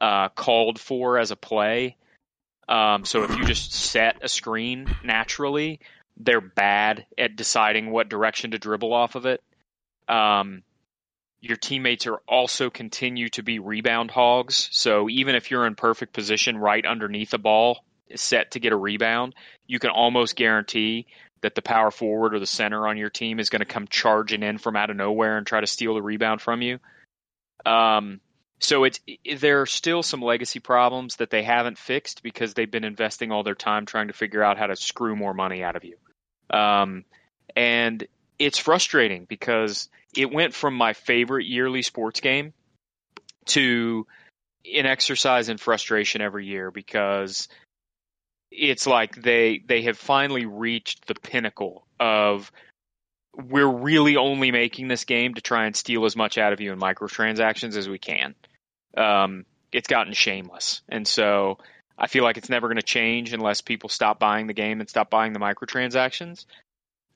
[0.00, 1.96] uh, called for as a play.
[2.68, 5.80] Um, so if you just set a screen naturally,
[6.16, 9.42] they're bad at deciding what direction to dribble off of it.
[10.08, 10.62] Um,
[11.40, 14.68] your teammates are also continue to be rebound hogs.
[14.72, 18.76] So even if you're in perfect position right underneath the ball, set to get a
[18.76, 19.34] rebound,
[19.66, 21.06] you can almost guarantee
[21.42, 24.42] that the power forward or the center on your team is going to come charging
[24.42, 26.78] in from out of nowhere and try to steal the rebound from you.
[27.64, 28.20] Um,
[28.58, 29.00] so it's
[29.38, 33.42] there are still some legacy problems that they haven't fixed because they've been investing all
[33.42, 35.96] their time trying to figure out how to screw more money out of you.
[36.50, 37.04] Um,
[37.56, 38.06] and
[38.38, 42.52] it's frustrating because it went from my favorite yearly sports game
[43.46, 44.06] to
[44.74, 47.48] an exercise in frustration every year because
[48.50, 52.50] it's like they they have finally reached the pinnacle of
[53.36, 56.72] we're really only making this game to try and steal as much out of you
[56.72, 58.34] in microtransactions as we can.
[58.96, 61.58] Um, it's gotten shameless, and so
[61.96, 64.88] I feel like it's never going to change unless people stop buying the game and
[64.88, 66.44] stop buying the microtransactions,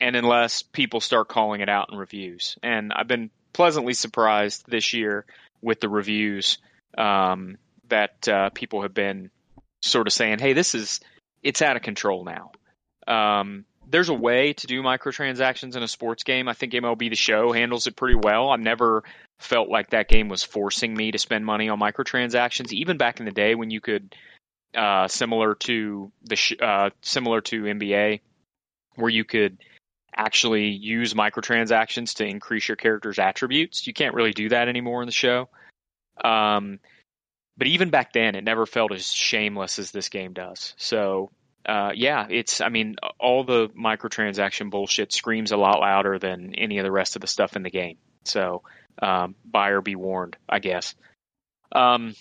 [0.00, 2.56] and unless people start calling it out in reviews.
[2.62, 5.24] And I've been pleasantly surprised this year
[5.62, 6.58] with the reviews
[6.96, 7.58] um,
[7.88, 9.30] that uh, people have been
[9.82, 11.00] sort of saying, "Hey, this is
[11.44, 12.50] it's out of control now.
[13.06, 16.48] Um, there's a way to do microtransactions in a sports game.
[16.48, 18.50] I think MLB The Show handles it pretty well.
[18.50, 19.04] I've never
[19.38, 22.72] felt like that game was forcing me to spend money on microtransactions.
[22.72, 24.14] Even back in the day when you could,
[24.74, 28.20] uh, similar to the sh- uh, similar to NBA,
[28.96, 29.58] where you could
[30.16, 33.86] actually use microtransactions to increase your character's attributes.
[33.86, 35.48] You can't really do that anymore in the show.
[36.24, 36.78] Um,
[37.56, 40.74] but even back then, it never felt as shameless as this game does.
[40.76, 41.30] So,
[41.66, 46.78] uh, yeah, it's, I mean, all the microtransaction bullshit screams a lot louder than any
[46.78, 47.98] of the rest of the stuff in the game.
[48.24, 48.62] So,
[49.00, 50.94] um, buyer be warned, I guess.
[51.72, 52.14] Um,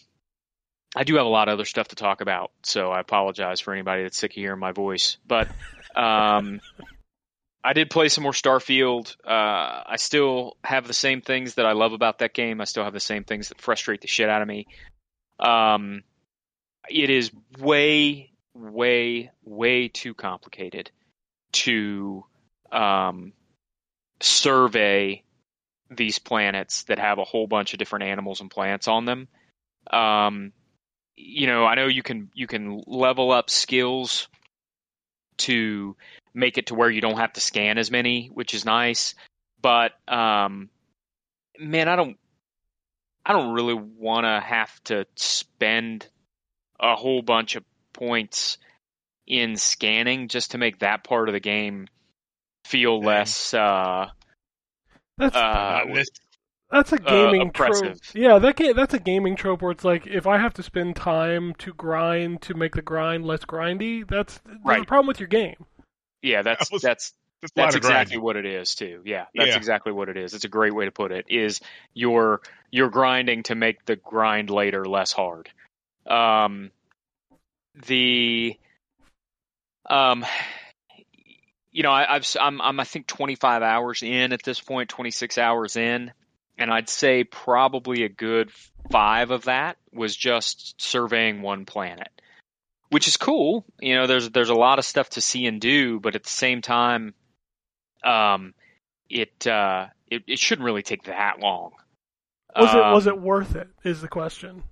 [0.95, 3.73] I do have a lot of other stuff to talk about, so I apologize for
[3.73, 5.17] anybody that's sick of hearing my voice.
[5.27, 5.49] But
[5.95, 6.61] um,
[7.63, 9.15] I did play some more Starfield.
[9.25, 12.61] Uh, I still have the same things that I love about that game.
[12.61, 14.67] I still have the same things that frustrate the shit out of me.
[15.39, 16.03] Um,
[16.89, 20.91] it is way, way, way too complicated
[21.53, 22.25] to
[22.71, 23.33] um,
[24.19, 25.23] survey
[25.89, 29.27] these planets that have a whole bunch of different animals and plants on them.
[29.91, 30.53] Um,
[31.15, 34.27] you know, I know you can you can level up skills
[35.37, 35.95] to
[36.33, 39.13] make it to where you don't have to scan as many, which is nice.
[39.61, 40.69] But um,
[41.59, 42.17] man, I don't
[43.25, 46.07] I don't really want to have to spend
[46.79, 47.63] a whole bunch of
[47.93, 48.57] points
[49.25, 51.87] in scanning just to make that part of the game
[52.65, 54.09] feel less uh,
[55.17, 55.85] that's uh,
[56.71, 57.97] that's a gaming uh, trope.
[58.15, 60.95] Yeah, that game, that's a gaming trope where it's like if I have to spend
[60.95, 64.81] time to grind to make the grind less grindy, that's, that's right.
[64.81, 65.65] a problem with your game.
[66.23, 67.13] Yeah, that's was, that's
[67.55, 69.01] that's exactly what it is too.
[69.05, 69.57] Yeah, that's yeah.
[69.57, 70.33] exactly what it is.
[70.33, 71.25] It's a great way to put it.
[71.29, 71.61] Is
[71.93, 72.41] you're
[72.71, 75.49] you're grinding to make the grind later less hard.
[76.07, 76.71] Um,
[77.87, 78.57] the
[79.89, 80.25] um,
[81.71, 85.37] you know, I, I've I'm I'm I think 25 hours in at this point, 26
[85.37, 86.11] hours in.
[86.57, 88.51] and I'd say probably a good
[88.91, 92.09] five of that was just surveying one planet,
[92.89, 93.65] which is cool.
[93.79, 96.29] You know, there's there's a lot of stuff to see and do, but at the
[96.29, 97.13] same time,
[98.03, 98.53] um,
[99.09, 101.71] it uh, it, it shouldn't really take that long.
[102.55, 103.69] Was it was Um, it worth it?
[103.83, 104.63] Is the question.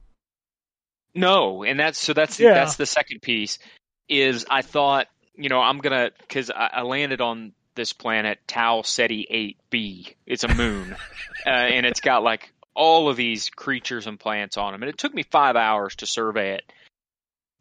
[1.13, 2.53] No, and that's so that's Yeah.
[2.53, 3.59] that's the second piece.
[4.07, 8.81] Is I thought you know I'm gonna because I, I landed on this planet Tau
[8.81, 10.15] Ceti Eight B.
[10.25, 10.95] It's a moon,
[11.45, 14.97] uh, and it's got like all of these creatures and plants on them, and it
[14.97, 16.73] took me five hours to survey it.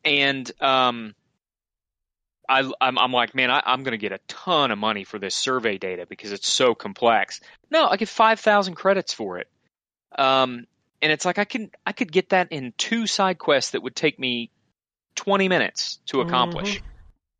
[0.04, 1.14] And um,
[2.50, 5.34] I I'm, I'm like, man, I, I'm gonna get a ton of money for this
[5.36, 7.40] survey data because it's so complex.
[7.70, 9.48] No, I get five thousand credits for it.
[10.18, 10.66] Um,
[11.00, 13.94] and it's like I can I could get that in two side quests that would
[13.94, 14.50] take me
[15.14, 16.82] 20 minutes to accomplish.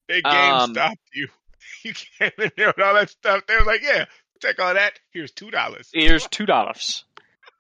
[0.09, 1.29] They game Um, stopped you.
[1.83, 3.47] You came in there with all that stuff.
[3.47, 4.05] They were like, "Yeah,
[4.41, 4.99] take all that.
[5.13, 7.05] Here's two dollars." Here's two dollars.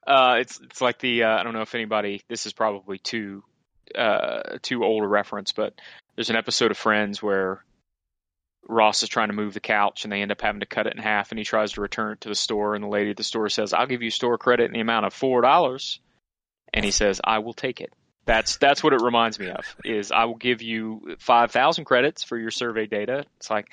[0.06, 3.42] Uh, it's it's like the uh, I don't know if anybody this is probably too
[3.94, 5.74] uh, too old a reference, but
[6.20, 7.64] there's an episode of Friends where
[8.68, 10.94] Ross is trying to move the couch and they end up having to cut it
[10.94, 13.16] in half, and he tries to return it to the store, and the lady at
[13.16, 15.98] the store says, "I'll give you store credit in the amount of four dollars,"
[16.74, 17.90] and he says, "I will take it."
[18.26, 19.64] That's that's what it reminds me of.
[19.82, 23.24] Is I will give you five thousand credits for your survey data.
[23.38, 23.72] It's like,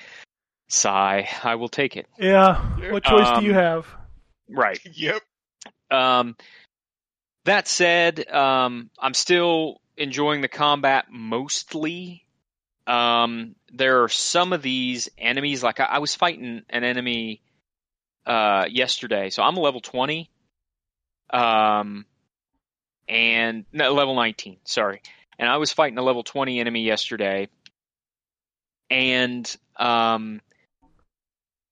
[0.70, 2.06] sigh, I will take it.
[2.18, 2.62] Yeah.
[2.90, 3.86] What choice do you Um, have?
[4.48, 4.80] Right.
[4.94, 5.20] Yep.
[5.90, 6.34] Um,
[7.44, 12.24] that said, um, I'm still enjoying the combat mostly.
[12.88, 17.42] Um, there are some of these enemies, like I, I was fighting an enemy
[18.24, 20.30] uh, yesterday, so I'm a level 20.
[21.30, 22.06] Um,
[23.06, 25.02] and no, level 19, sorry.
[25.38, 27.48] And I was fighting a level 20 enemy yesterday,
[28.90, 30.40] and um,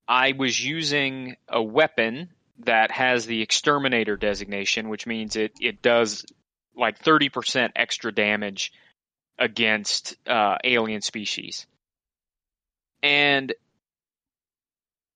[0.06, 2.28] I was using a weapon
[2.64, 6.26] that has the exterminator designation, which means it it does
[6.76, 8.72] like 30% extra damage
[9.38, 11.66] against uh, alien species.
[13.02, 13.54] And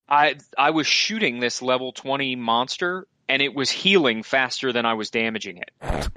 [0.08, 4.94] I I was shooting this level 20 monster and it was healing faster than I
[4.94, 6.08] was damaging it.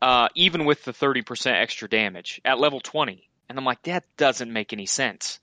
[0.00, 3.28] Uh, even with the 30% extra damage at level 20.
[3.48, 5.40] And I'm like, that doesn't make any sense.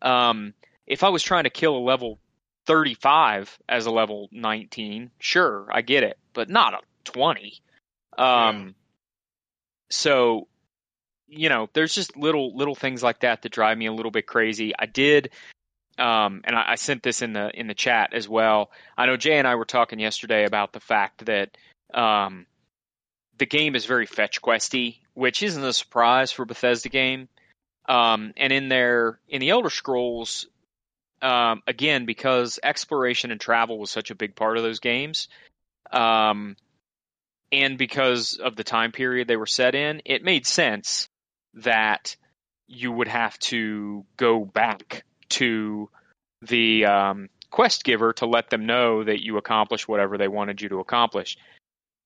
[0.00, 0.54] Um,
[0.86, 2.18] if I was trying to kill a level
[2.66, 7.60] 35 as a level 19, sure, I get it, but not a 20.
[8.16, 8.74] Um,
[9.90, 10.46] so,
[11.28, 14.26] you know, there's just little little things like that that drive me a little bit
[14.26, 14.72] crazy.
[14.78, 15.30] I did,
[15.98, 18.70] um, and I, I sent this in the in the chat as well.
[18.96, 21.56] I know Jay and I were talking yesterday about the fact that
[21.92, 22.46] um,
[23.38, 27.28] the game is very fetch questy, which isn't a surprise for Bethesda game.
[27.86, 30.46] Um, and in their in the Elder Scrolls,
[31.20, 35.28] um, again because exploration and travel was such a big part of those games,
[35.90, 36.56] um,
[37.52, 41.08] and because of the time period they were set in, it made sense
[41.54, 42.16] that
[42.66, 45.88] you would have to go back to
[46.42, 50.68] the um, quest giver to let them know that you accomplished whatever they wanted you
[50.70, 51.36] to accomplish.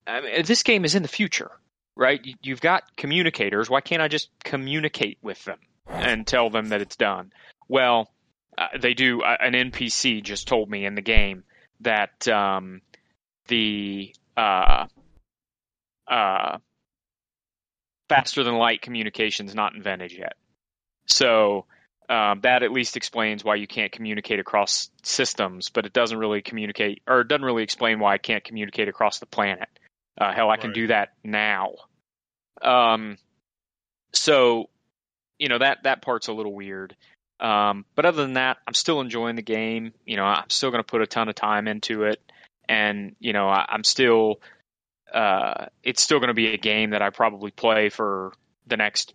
[0.07, 1.51] I mean, this game is in the future,
[1.97, 2.21] right?
[2.25, 3.69] You- You've got communicators.
[3.71, 7.33] Why can't I just communicate with them and tell them that it's done?
[7.69, 8.11] Well,
[8.57, 9.23] uh, they do.
[9.23, 11.45] Uh, an NPC just told me in the game
[11.81, 12.81] that um,
[13.47, 14.87] the uh,
[16.11, 16.59] uh,
[18.09, 20.35] faster than light communication is not invented yet.
[21.07, 21.67] So
[22.09, 26.41] um, that at least explains why you can't communicate across systems, but it doesn't really
[26.41, 29.69] communicate, or it doesn't really explain why I can't communicate across the planet.
[30.19, 31.75] Uh, hell, I can do that now.
[32.63, 33.19] Um,
[34.13, 34.69] so
[35.39, 36.97] you know that that part's a little weird.
[37.41, 39.93] Um, but other than that, I'm still enjoying the game.
[40.05, 42.21] You know, I'm still going to put a ton of time into it,
[42.69, 44.41] and you know, I, I'm still.
[45.13, 48.33] Uh, it's still going to be a game that I probably play for
[48.67, 49.15] the next,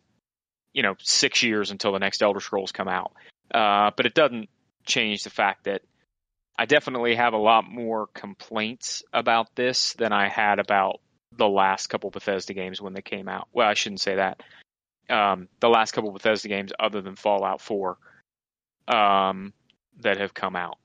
[0.74, 3.14] you know, six years until the next Elder Scrolls come out.
[3.54, 4.50] Uh, but it doesn't
[4.86, 5.82] change the fact that
[6.58, 11.00] I definitely have a lot more complaints about this than I had about
[11.36, 13.48] the last couple Bethesda games when they came out.
[13.54, 14.42] Well, I shouldn't say that.
[15.10, 17.98] Um, the last couple Bethesda games, other than Fallout 4,
[18.88, 19.54] um,
[20.02, 20.78] that have come out.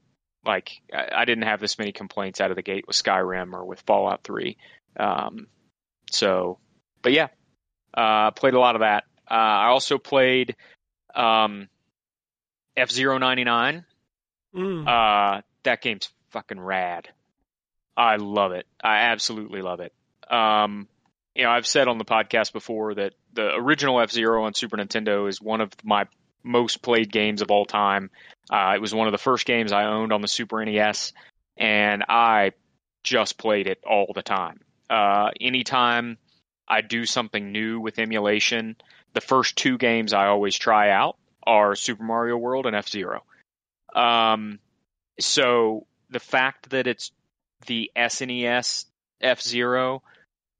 [0.44, 3.64] Like, I, I didn't have this many complaints out of the gate with Skyrim or
[3.64, 4.56] with Fallout 3.
[4.96, 5.46] Um,
[6.10, 6.58] so,
[7.02, 7.28] but yeah,
[7.94, 9.04] uh, played a lot of that.
[9.30, 10.56] Uh, I also played
[11.14, 11.68] um,
[12.76, 13.84] F Zero ninety nine.
[14.54, 14.86] Mm.
[14.86, 17.08] Uh, that game's fucking rad.
[17.96, 18.66] I love it.
[18.82, 19.92] I absolutely love it.
[20.30, 20.88] Um,
[21.34, 24.76] you know, I've said on the podcast before that the original F Zero on Super
[24.76, 26.06] Nintendo is one of my
[26.42, 28.10] most played games of all time.
[28.50, 31.12] Uh, it was one of the first games I owned on the Super NES,
[31.56, 32.52] and I
[33.04, 34.60] just played it all the time.
[34.88, 36.18] Uh, anytime
[36.66, 38.76] I do something new with emulation,
[39.14, 43.22] the first two games I always try out are Super Mario World and F Zero.
[43.94, 44.58] Um,
[45.18, 47.10] so the fact that it's
[47.66, 48.84] the SNES
[49.20, 50.02] F Zero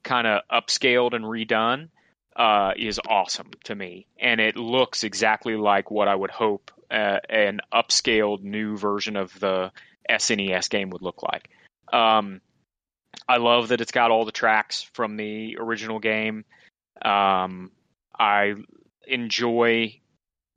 [0.02, 1.88] kind of upscaled and redone
[2.34, 7.18] uh, is awesome to me, and it looks exactly like what I would hope uh,
[7.28, 9.72] an upscaled new version of the
[10.08, 11.50] SNES game would look like.
[11.92, 12.40] Um,
[13.26, 16.44] I love that it's got all the tracks from the original game.
[17.02, 17.70] Um,
[18.18, 18.54] I
[19.06, 20.00] enjoy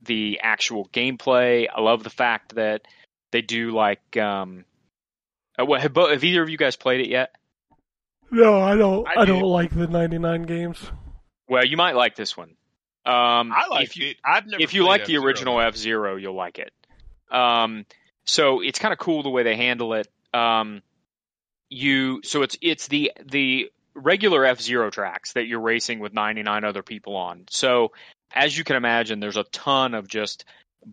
[0.02, 1.68] the actual gameplay.
[1.74, 2.82] I love the fact that
[3.30, 4.16] they do like.
[4.16, 4.64] Um,
[5.58, 7.34] uh, what, have, have either of you guys played it yet?
[8.30, 9.06] No, I don't.
[9.06, 10.90] I I, don't like the 99 games.
[11.48, 12.56] Well, you might like this one.
[13.04, 14.16] Um, I like if you, it.
[14.24, 14.62] I've never.
[14.62, 15.24] if you like the F-Zero.
[15.24, 16.72] original F Zero, you'll like it.
[17.30, 17.84] Um,
[18.24, 20.08] so it's kind of cool the way they handle it.
[20.32, 20.82] Um,
[21.72, 26.64] you so it's it's the the regular F Zero tracks that you're racing with 99
[26.64, 27.44] other people on.
[27.50, 27.92] So
[28.34, 30.44] as you can imagine, there's a ton of just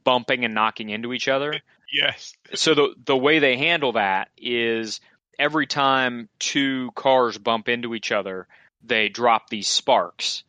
[0.03, 1.53] bumping and knocking into each other.
[1.91, 5.01] yes, So the the way they handle that is
[5.38, 8.47] every time two cars bump into each other,
[8.84, 10.43] they drop these sparks.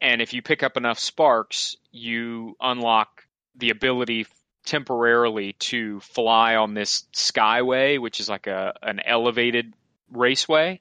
[0.00, 3.24] And if you pick up enough sparks, you unlock
[3.56, 4.26] the ability
[4.64, 9.72] temporarily to fly on this skyway, which is like a an elevated
[10.12, 10.80] raceway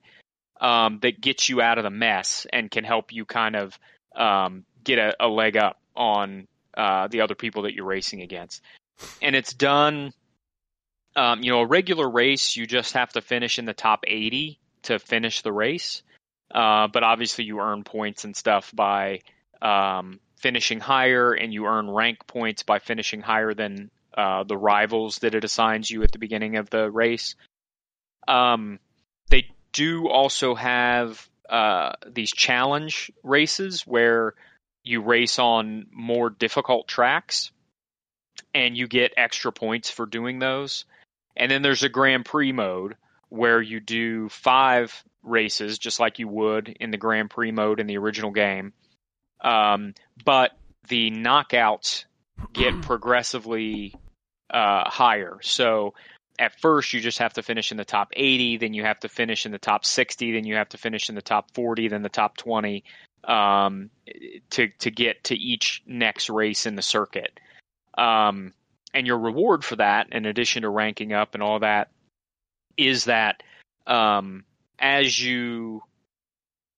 [0.60, 3.80] um, that gets you out of the mess and can help you kind of
[4.16, 8.62] um, get a, a leg up on uh, the other people that you're racing against.
[9.22, 10.14] And it's done.
[11.16, 14.60] Um, you know, a regular race, you just have to finish in the top 80
[14.84, 16.04] to finish the race.
[16.54, 19.22] Uh, but obviously, you earn points and stuff by
[19.62, 25.20] um, finishing higher, and you earn rank points by finishing higher than uh, the rivals
[25.20, 27.36] that it assigns you at the beginning of the race.
[28.28, 28.80] Um,
[29.30, 34.34] they do also have uh, these challenge races where
[34.84, 37.52] you race on more difficult tracks,
[38.54, 40.86] and you get extra points for doing those.
[41.36, 42.96] And then there's a Grand Prix mode
[43.30, 47.88] where you do five races, just like you would in the Grand Prix mode in
[47.88, 48.74] the original game.
[49.42, 49.94] Um,
[50.26, 50.52] but
[50.88, 52.06] the knockouts
[52.54, 53.96] get progressively
[54.50, 55.40] uh, higher.
[55.42, 55.94] So
[56.38, 59.10] at first, you just have to finish in the top 80, then you have to
[59.10, 62.02] finish in the top 60, then you have to finish in the top 40, then
[62.02, 62.84] the top 20
[63.26, 63.90] um,
[64.52, 67.40] to to get to each next race in the circuit.
[67.98, 68.54] Um,
[68.94, 71.90] and your reward for that, in addition to ranking up and all that,
[72.78, 73.44] is that
[73.86, 74.46] um,
[74.80, 75.84] as you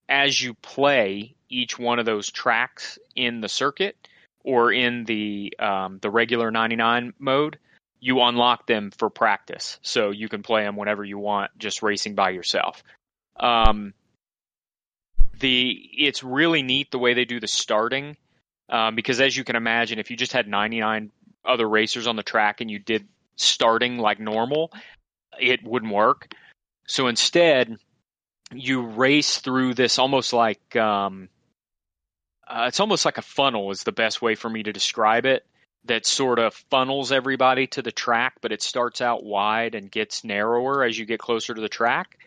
[0.08, 3.96] as you play each one of those tracks in the circuit
[4.44, 7.58] or in the um, the regular 99 mode,
[8.00, 12.14] you unlock them for practice, so you can play them whenever you want, just racing
[12.14, 12.82] by yourself.
[13.38, 13.94] Um,
[15.38, 18.16] the it's really neat the way they do the starting,
[18.68, 21.12] um, because as you can imagine, if you just had 99
[21.44, 24.72] other racers on the track and you did starting like normal,
[25.38, 26.32] it wouldn't work.
[26.86, 27.76] So instead,
[28.52, 31.28] you race through this almost like um,
[32.46, 35.46] uh, it's almost like a funnel is the best way for me to describe it.
[35.86, 40.22] That sort of funnels everybody to the track, but it starts out wide and gets
[40.22, 42.18] narrower as you get closer to the track,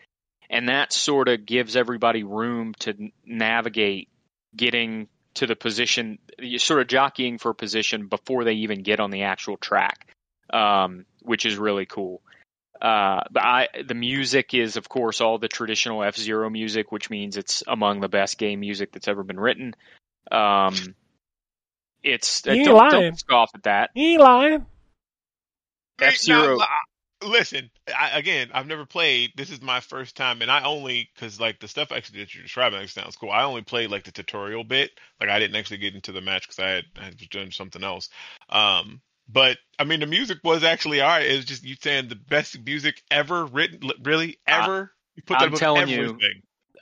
[0.50, 4.08] and that sort of gives everybody room to navigate
[4.54, 6.18] getting to the position.
[6.38, 10.06] You're sort of jockeying for position before they even get on the actual track,
[10.52, 12.20] um, which is really cool.
[12.80, 17.08] Uh, but I, the music is, of course, all the traditional F Zero music, which
[17.08, 19.74] means it's among the best game music that's ever been written.
[20.30, 20.94] Um,
[22.02, 22.90] it's uh, You don't, lying.
[22.90, 23.90] don't scoff at that.
[23.94, 24.66] You ain't lying.
[26.00, 26.58] F-Zero-
[27.24, 29.32] listen, I, again, I've never played.
[29.36, 32.42] This is my first time, and I only because like the stuff actually that you're
[32.42, 33.30] describing actually sounds cool.
[33.30, 34.90] I only played like the tutorial bit.
[35.20, 37.82] Like I didn't actually get into the match because I had I was doing something
[37.82, 38.08] else.
[38.48, 41.26] Um, but I mean, the music was actually all right.
[41.26, 44.92] It was just you saying the best music ever written, really ever.
[45.16, 46.18] You put that I'm above telling you.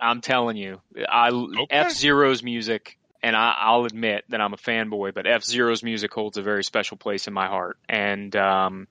[0.00, 1.30] I'm telling you, I
[1.70, 6.12] F Zero's music, and I, I'll admit that I'm a fanboy, but F Zero's music
[6.12, 8.86] holds a very special place in my heart, and um,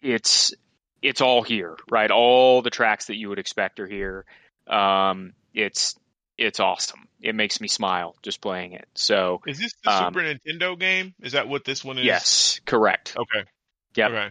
[0.00, 0.54] it's
[1.02, 2.10] it's all here, right?
[2.10, 4.24] All the tracks that you would expect are here.
[4.66, 5.94] Um, it's
[6.38, 7.08] it's awesome.
[7.20, 8.86] It makes me smile just playing it.
[8.94, 11.14] So Is this the um, Super Nintendo game?
[11.22, 12.04] Is that what this one is?
[12.06, 13.16] yes, correct.
[13.18, 13.46] Okay.
[13.94, 14.06] Yeah.
[14.08, 14.26] Okay.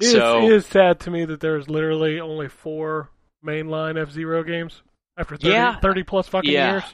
[0.00, 3.10] It is, So- it is sad to me that there's literally only four
[3.44, 4.82] mainline F Zero games
[5.16, 5.78] after 30, Yeah.
[5.80, 6.72] 30 plus fucking Yeah.
[6.72, 6.84] years.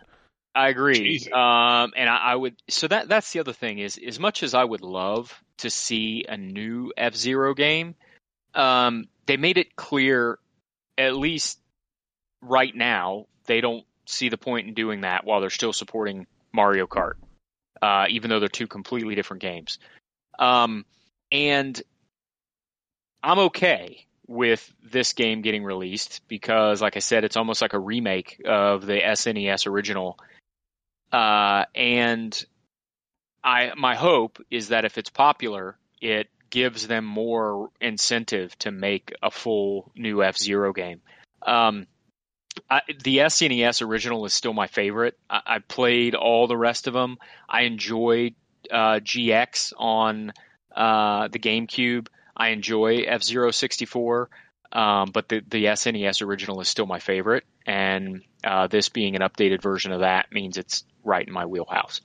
[0.55, 1.27] I agree.
[1.33, 4.55] Um, and I, I would so that that's the other thing is as much as
[4.55, 7.95] I would love to see a new F Zero game,
[8.55, 10.39] um, they made it clear
[10.99, 11.59] at least
[12.43, 16.87] right now, they don't see the point in doing that while they're still supporting Mario
[16.87, 17.15] Kart,
[17.81, 19.79] uh, even though they're two completely different games.
[20.39, 20.85] Um,
[21.31, 21.81] and
[23.23, 27.79] I'm okay with this game getting released because, like I said, it's almost like a
[27.79, 30.19] remake of the SNES original.
[31.13, 32.45] Uh, and
[33.43, 39.13] I my hope is that if it's popular, it gives them more incentive to make
[39.23, 41.01] a full new F Zero game.
[41.43, 41.87] Um,
[42.69, 45.19] I, the SNES original is still my favorite.
[45.29, 47.17] I, I, played all the rest of them.
[47.49, 48.35] I enjoyed
[48.71, 50.33] uh, GX on
[50.75, 52.09] uh, the GameCube.
[52.37, 54.29] I enjoy F Zero 64,
[54.73, 57.45] um, but the, the SNES original is still my favorite.
[57.67, 62.01] And uh, this being an updated version of that means it's right in my wheelhouse.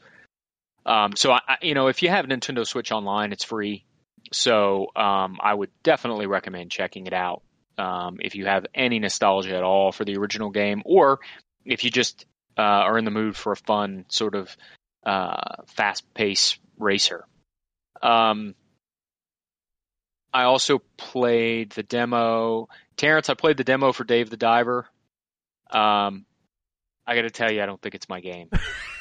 [0.86, 3.86] Um, so, I, you know, if you have Nintendo Switch Online, it's free.
[4.32, 7.42] So um, I would definitely recommend checking it out
[7.78, 11.20] um, if you have any nostalgia at all for the original game, or
[11.66, 12.26] if you just
[12.58, 14.56] uh, are in the mood for a fun sort of
[15.06, 17.26] uh, fast-paced racer.
[18.02, 18.56] Um,
[20.34, 22.68] I also played the demo.
[22.98, 24.88] Terrence, I played the demo for Dave the Diver.
[25.70, 26.26] Um,
[27.08, 28.50] I got to tell you, I don't think it's my game.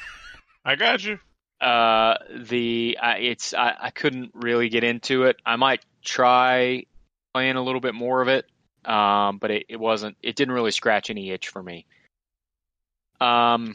[0.65, 1.19] I got you.
[1.61, 5.37] Uh, the uh, it's I, I couldn't really get into it.
[5.47, 6.85] I might try
[7.33, 8.47] playing a little bit more of it,
[8.85, 10.17] um, but it, it wasn't.
[10.23, 11.87] It didn't really scratch any itch for me.
[13.21, 13.75] Um,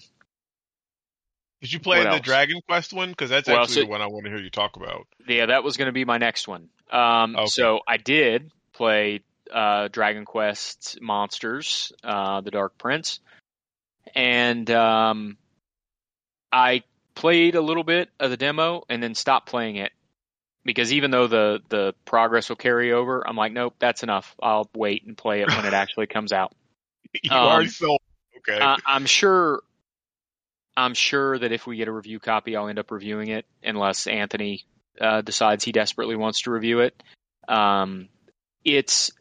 [1.62, 2.22] did you play the else?
[2.22, 3.10] Dragon Quest one?
[3.10, 5.08] Because that's Well, actually so- the one I want to hear you talk about.
[5.28, 6.70] yeah, that was going to be my next one.
[6.92, 7.46] Um, Okay.
[7.48, 9.22] so I did play
[9.52, 13.20] uh, Dragon Quest Monsters, uh, the Dark Prince,
[14.16, 15.38] and um,
[16.52, 16.84] I
[17.16, 19.92] played a little bit of the demo and then stopped playing it
[20.64, 24.36] because even though the the progress will carry over, I'm like, nope, that's enough.
[24.42, 26.54] I'll wait and play it when it actually comes out.
[27.24, 28.02] You Um, already sold.
[28.38, 28.60] Okay.
[28.62, 29.62] I, I'm sure.
[30.78, 34.08] I'm sure that if we get a review copy, I'll end up reviewing it, unless
[34.08, 34.64] Anthony
[35.02, 37.04] uh, decides he desperately wants to review it.
[37.50, 38.08] Um,
[38.64, 39.12] it's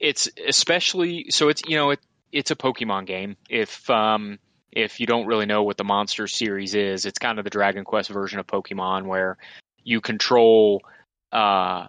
[0.00, 2.00] it's especially so it's you know it
[2.34, 3.36] it's a Pokemon game.
[3.48, 4.38] If um,
[4.72, 7.84] if you don't really know what the Monster series is, it's kind of the Dragon
[7.84, 9.38] Quest version of Pokemon, where
[9.84, 10.82] you control
[11.30, 11.86] uh,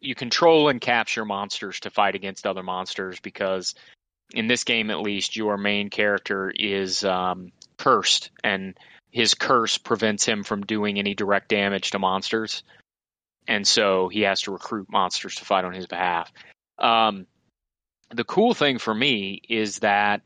[0.00, 3.74] you control and capture monsters to fight against other monsters because
[4.32, 8.76] in this game at least your main character is um, cursed and
[9.10, 12.62] his curse prevents him from doing any direct damage to monsters
[13.46, 16.32] and so he has to recruit monsters to fight on his behalf
[16.78, 17.26] um,
[18.12, 20.22] the cool thing for me is that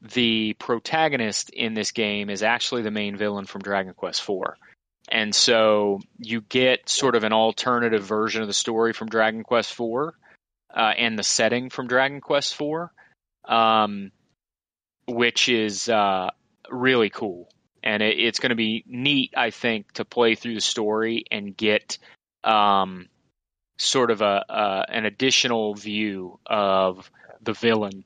[0.00, 4.54] the protagonist in this game is actually the main villain from dragon quest IV.
[5.10, 9.72] and so you get sort of an alternative version of the story from dragon quest
[9.72, 10.12] IV
[10.74, 12.90] uh, and the setting from dragon quest IV
[13.46, 14.10] um,
[15.06, 16.30] which is uh,
[16.70, 17.48] really cool.
[17.82, 21.56] And it, it's going to be neat, I think, to play through the story and
[21.56, 21.98] get
[22.44, 23.08] um,
[23.78, 27.10] sort of a, a an additional view of
[27.42, 28.04] the villain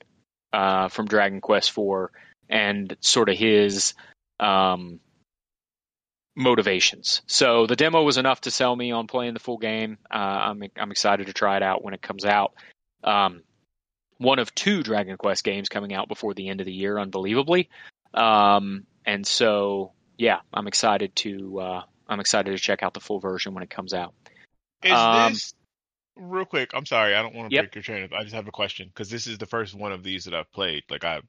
[0.53, 2.09] uh, from Dragon Quest IV
[2.49, 3.95] and sort of his
[4.41, 5.01] um,
[6.35, 7.23] motivations.
[7.27, 9.99] So the demo was enough to sell me on playing the full game.
[10.11, 12.53] Uh, I'm I'm excited to try it out when it comes out.
[13.05, 13.43] Um,
[14.19, 17.71] one of two Dragon Quest games coming out before the end of the year, unbelievably.
[18.13, 23.21] Um, and so, yeah, I'm excited to uh, I'm excited to check out the full
[23.21, 24.13] version when it comes out.
[24.83, 25.55] Is um, this
[26.21, 26.71] real quick?
[26.75, 27.65] I'm sorry, I don't want to Yep.
[27.65, 28.09] break your train.
[28.17, 30.53] I just have a question because this is the first one of these that I've
[30.53, 30.85] played.
[30.91, 31.21] Like I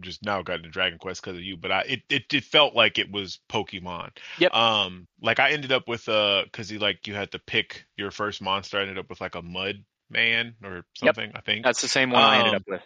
[0.00, 2.74] just now got into Dragon Quest because of you, but I it, it it felt
[2.74, 4.10] like it was Pokemon.
[4.38, 4.54] Yep.
[4.54, 8.10] Um, like I ended up with uh, because you like you had to pick your
[8.10, 8.78] first monster.
[8.78, 11.32] I ended up with like a Mud Man or something.
[11.34, 11.64] I think.
[11.64, 12.82] That's the same one I ended Um, up with.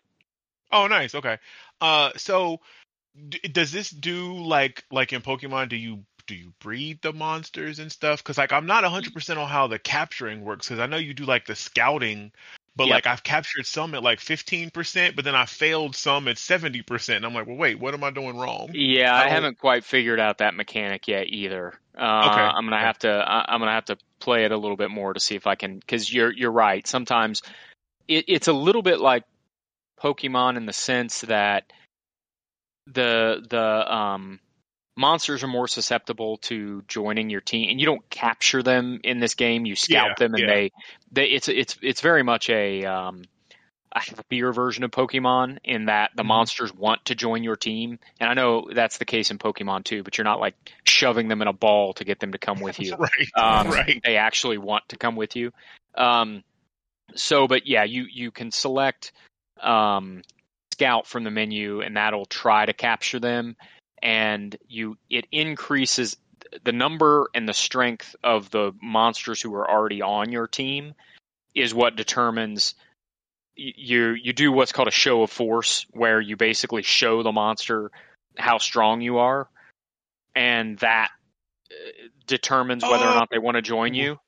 [0.72, 1.14] Oh, nice.
[1.14, 1.38] Okay.
[1.80, 2.61] Uh, so
[3.28, 5.68] d- does this do like like in Pokemon?
[5.68, 8.22] Do you do you breed the monsters and stuff?
[8.22, 10.68] Because like I'm not 100 percent on how the capturing works.
[10.68, 12.33] Because I know you do like the scouting,
[12.74, 12.95] but Yep.
[12.95, 16.83] like I've captured some at like 15 percent, but then I failed some at 70
[16.83, 17.16] percent.
[17.18, 18.70] And I'm like, well, wait, what am I doing wrong?
[18.74, 21.74] Yeah, I how- haven't quite figured out that mechanic yet either.
[21.97, 22.41] Uh, Okay.
[22.41, 25.14] I'm gonna have to I, I'm gonna have to play it a little bit more
[25.14, 26.87] to see if I can because you're you're right.
[26.87, 27.43] Sometimes
[28.09, 29.24] it, it's a little bit like
[30.01, 31.72] Pokemon in the sense that
[32.87, 34.41] the the um,
[34.97, 39.34] monsters are more susceptible to joining your team, and you don't capture them in this
[39.34, 39.66] game.
[39.66, 40.55] You scout Yeah, them, and yeah.
[40.55, 40.72] they
[41.12, 43.22] they it's it's it's very much a um,
[43.92, 46.26] a happier version of Pokemon in that the Mhm.
[46.26, 47.99] monsters want to join your team.
[48.20, 51.40] And I know that's the case in Pokemon too, but you're not like shoving them
[51.42, 52.97] in a ball to get them to come with you.
[52.97, 53.28] right.
[53.36, 54.01] Um, right.
[54.05, 55.53] They actually want to come with you.
[55.94, 56.42] Um,
[57.14, 59.12] so, but yeah, you you can select
[59.62, 60.22] um,
[60.72, 63.57] scout from the menu, and that'll try to capture them.
[64.03, 66.16] And you, it increases
[66.64, 70.94] the number and the strength of the monsters who are already on your team
[71.55, 72.74] is what determines
[73.57, 77.90] you you do what's called a show of force where you basically show the monster
[78.36, 79.49] how strong you are
[80.34, 81.09] and that
[81.70, 83.14] uh, determines whether or Oh.
[83.14, 84.18] not they want to join you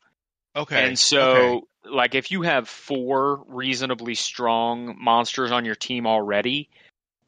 [0.56, 0.82] Okay.
[0.82, 6.70] and so like if you have four reasonably strong monsters on your team already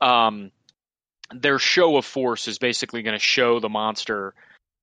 [0.00, 0.50] um
[1.34, 4.34] their show of force is basically going to show the monster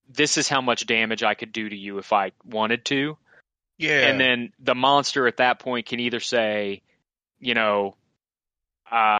[0.10, 3.18] this is how much damage I could do to you if I wanted to
[3.78, 4.08] yeah.
[4.08, 6.82] and then the monster at that point can either say,
[7.40, 7.96] you know,
[8.92, 9.18] uh,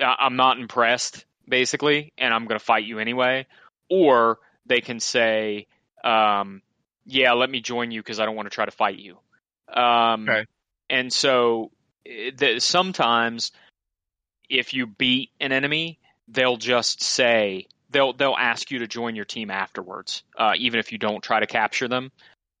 [0.00, 3.46] I'm not impressed, basically, and I'm going to fight you anyway,
[3.88, 5.66] or they can say,
[6.04, 6.62] um,
[7.06, 9.16] yeah, let me join you because I don't want to try to fight you.
[9.72, 10.44] Um, Okay.
[10.90, 11.70] And so
[12.06, 13.52] eh, the, sometimes
[14.48, 15.98] if you beat an enemy,
[16.28, 20.92] they'll just say they'll they'll ask you to join your team afterwards, uh, even if
[20.92, 22.12] you don't try to capture them.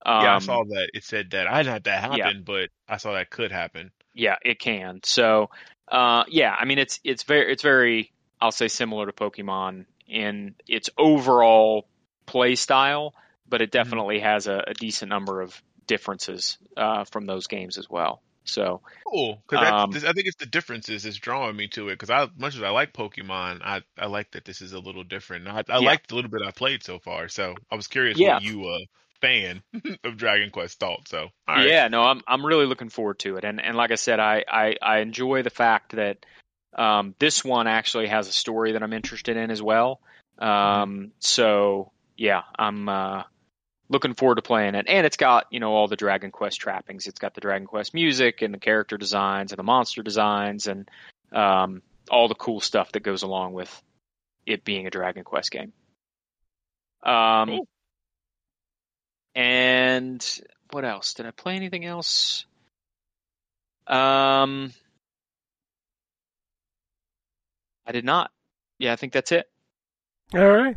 [0.06, 0.90] Um, yeah, I saw that.
[0.94, 1.46] It said that.
[1.46, 2.32] I had that happen, Yeah.
[2.44, 3.90] but I saw that could happen.
[4.14, 5.00] yeah, it can.
[5.04, 5.50] So,
[5.88, 10.54] uh, yeah, I mean, it's it's very it's very I'll say similar to Pokemon in
[10.66, 11.86] its overall
[12.26, 13.14] play style,
[13.48, 17.88] but it definitely has a, a decent number of differences uh, from those games as
[17.90, 18.22] well.
[18.48, 21.94] So, Cool, because Um, I think it's the differences that's drawing me to it.
[21.94, 25.04] Because I, much as I like Pokemon, I, I like that this is a little
[25.04, 25.48] different.
[25.48, 25.90] I, I Yeah.
[25.90, 28.34] liked the little bit I played so far, so I was curious Yeah.
[28.34, 28.78] what you, uh,
[29.20, 29.62] fan
[30.04, 31.08] of Dragon Quest, thought.
[31.08, 31.68] So, all right.
[31.68, 34.44] yeah, no, I'm I'm really looking forward to it, and and like I said, I
[34.46, 36.24] I, I enjoy the fact that
[36.74, 40.00] um, this one actually has a story that I'm interested in as well.
[40.38, 43.22] Um, so yeah, I'm uh,
[43.88, 47.06] looking forward to playing it, and it's got you know all the Dragon Quest trappings.
[47.06, 50.88] It's got the Dragon Quest music and the character designs and the monster designs and
[51.32, 53.82] um, all the cool stuff that goes along with
[54.46, 55.72] it being a Dragon Quest game.
[57.02, 57.68] Um, Cool.
[59.34, 61.14] and what else?
[61.14, 62.44] Did I play anything else?
[63.86, 64.72] Um,
[67.86, 68.30] I did not.
[68.78, 69.48] Yeah, I think that's it.
[70.34, 70.76] All right.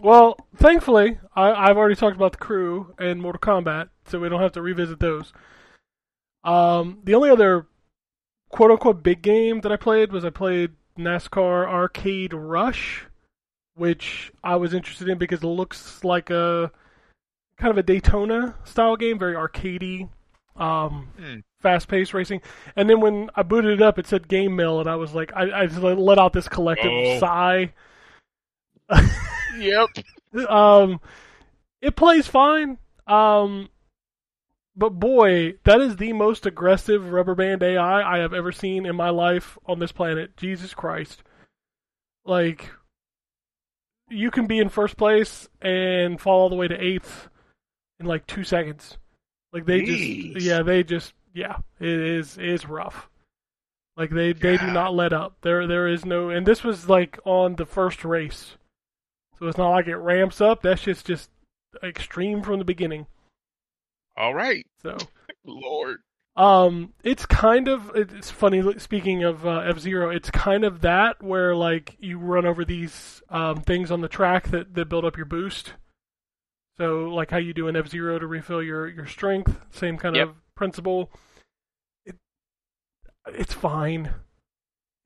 [0.00, 4.40] Well, thankfully, I, I've already talked about the crew and Mortal Kombat, so we don't
[4.40, 5.32] have to revisit those.
[6.44, 7.66] Um, the only other
[8.50, 13.06] quote unquote big game that I played was I played NASCAR Arcade Rush,
[13.74, 16.70] which I was interested in because it looks like a
[17.56, 20.08] kind of a Daytona style game, very arcadey,
[20.56, 21.38] um, Hmm.
[21.60, 22.40] fast paced racing.
[22.76, 25.32] And then when I booted it up, it said Game Mill, and I was like,
[25.34, 27.18] I, I just let let out this collective Oh.
[27.18, 27.72] sigh.
[29.58, 30.48] Yep.
[30.48, 31.00] um,
[31.80, 32.78] it plays fine.
[33.06, 33.68] Um,
[34.76, 38.94] but boy, that is the most aggressive rubber band AI I have ever seen in
[38.96, 40.36] my life on this planet.
[40.36, 41.22] Jesus Christ!
[42.24, 42.70] Like,
[44.08, 47.28] you can be in first place and fall all the way to eighth
[47.98, 48.98] in like two seconds.
[49.52, 50.34] Like they Jeez.
[50.34, 53.08] just, yeah, they just, yeah, it is it's rough.
[53.96, 55.38] Like they they do not let up.
[55.42, 58.56] There there is no, and this was like on the first race.
[59.38, 60.62] So it's not like it ramps up.
[60.62, 61.30] That shit's just
[61.82, 63.06] extreme from the beginning.
[64.16, 64.66] All right.
[64.82, 64.96] So,
[65.44, 65.98] Lord.
[66.36, 68.62] um, it's kind of it's funny.
[68.78, 73.22] Speaking of uh, F Zero, it's kind of that where like you run over these
[73.30, 75.74] um, things on the track that that build up your boost.
[76.78, 80.16] So like how you do in F Zero to refill your your strength, same kind
[80.16, 80.28] Yep.
[80.28, 81.10] of principle.
[82.04, 82.16] It
[83.28, 84.10] it's fine.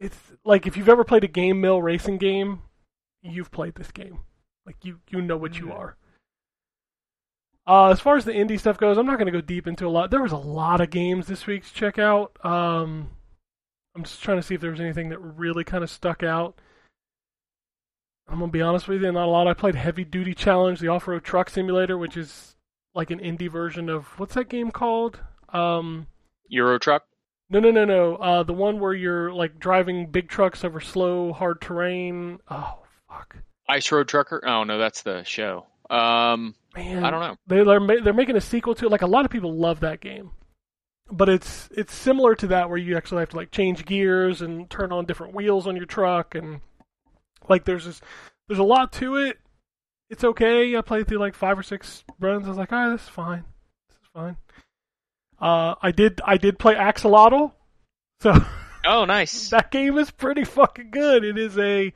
[0.00, 2.62] It's like if you've ever played a game mill racing game,
[3.22, 4.20] you've played this game.
[4.66, 5.74] Like you you know what you Mhm.
[5.78, 5.96] are.
[7.66, 9.86] Uh, as far as the indie stuff goes, I'm not going to go deep into
[9.86, 10.10] a lot.
[10.10, 12.36] There was a lot of games this week to check out.
[12.44, 13.10] Um,
[13.94, 16.58] I'm just trying to see if there was anything that really kind of stuck out.
[18.28, 19.46] I'm gonna be honest with you, not a lot.
[19.46, 22.56] I played Heavy Duty Challenge, the off-road truck simulator, which is
[22.94, 25.20] like an indie version of what's that game called?
[25.50, 26.06] Um,
[26.48, 27.04] Euro Truck.
[27.50, 28.16] no, no, no, no.
[28.16, 32.38] Uh, the one where you're like driving big trucks over slow, hard terrain.
[32.48, 32.81] Oh,
[33.12, 33.36] fuck,
[33.68, 34.42] Ice Road Trucker.
[34.46, 35.66] Oh no, that's the show.
[35.90, 37.04] Um, man.
[37.04, 37.36] I don't know.
[37.46, 38.90] They, they're they're making a sequel to it.
[38.92, 40.30] Like a lot of people love that game,
[41.10, 44.68] but it's it's similar to that where you actually have to like change gears and
[44.70, 46.60] turn on different wheels on your truck and
[47.48, 48.00] like there's this
[48.48, 49.38] there's a lot to it.
[50.10, 50.76] It's okay.
[50.76, 52.46] I played through like five or six runs.
[52.46, 53.44] I was like, all right, this is fine.
[53.88, 54.36] This is fine.
[55.40, 57.52] Uh, I did I did play Axolotl,
[58.20, 58.34] so
[58.84, 59.50] Oh, nice.
[59.50, 61.24] that game is pretty fucking good.
[61.24, 61.92] It is a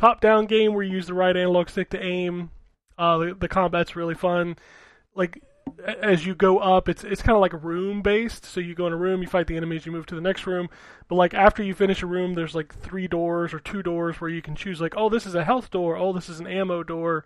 [0.00, 2.50] top-down game where you use the right analog stick to aim.
[2.96, 4.56] Uh, the, the combat's really fun.
[5.14, 5.42] Like
[5.84, 8.44] as you go up, it's it's kind of like room based.
[8.44, 10.46] So you go in a room, you fight the enemies, you move to the next
[10.46, 10.68] room.
[11.08, 14.30] But like after you finish a room, there's like three doors or two doors where
[14.30, 16.82] you can choose like, oh, this is a health door, oh, this is an ammo
[16.82, 17.24] door,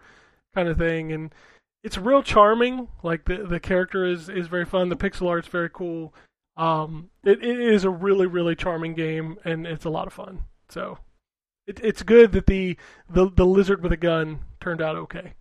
[0.54, 1.12] kind of thing.
[1.12, 1.34] And
[1.82, 2.88] it's real charming.
[3.02, 4.88] Like the the character is is very fun.
[4.88, 6.14] The pixel art's very cool.
[6.56, 10.44] Um, it, it is a really really charming game, and it's a lot of fun.
[10.68, 10.98] So
[11.66, 12.76] it, it's good that the,
[13.08, 15.34] the the lizard with a gun turned out okay.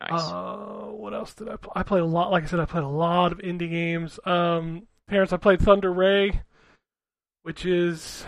[0.00, 0.20] Nice.
[0.22, 1.72] Uh, what else did I play?
[1.74, 2.30] I played a lot.
[2.30, 4.20] Like I said, I played a lot of indie games.
[4.26, 6.42] Um, parents, I played Thunder Ray,
[7.42, 8.24] which is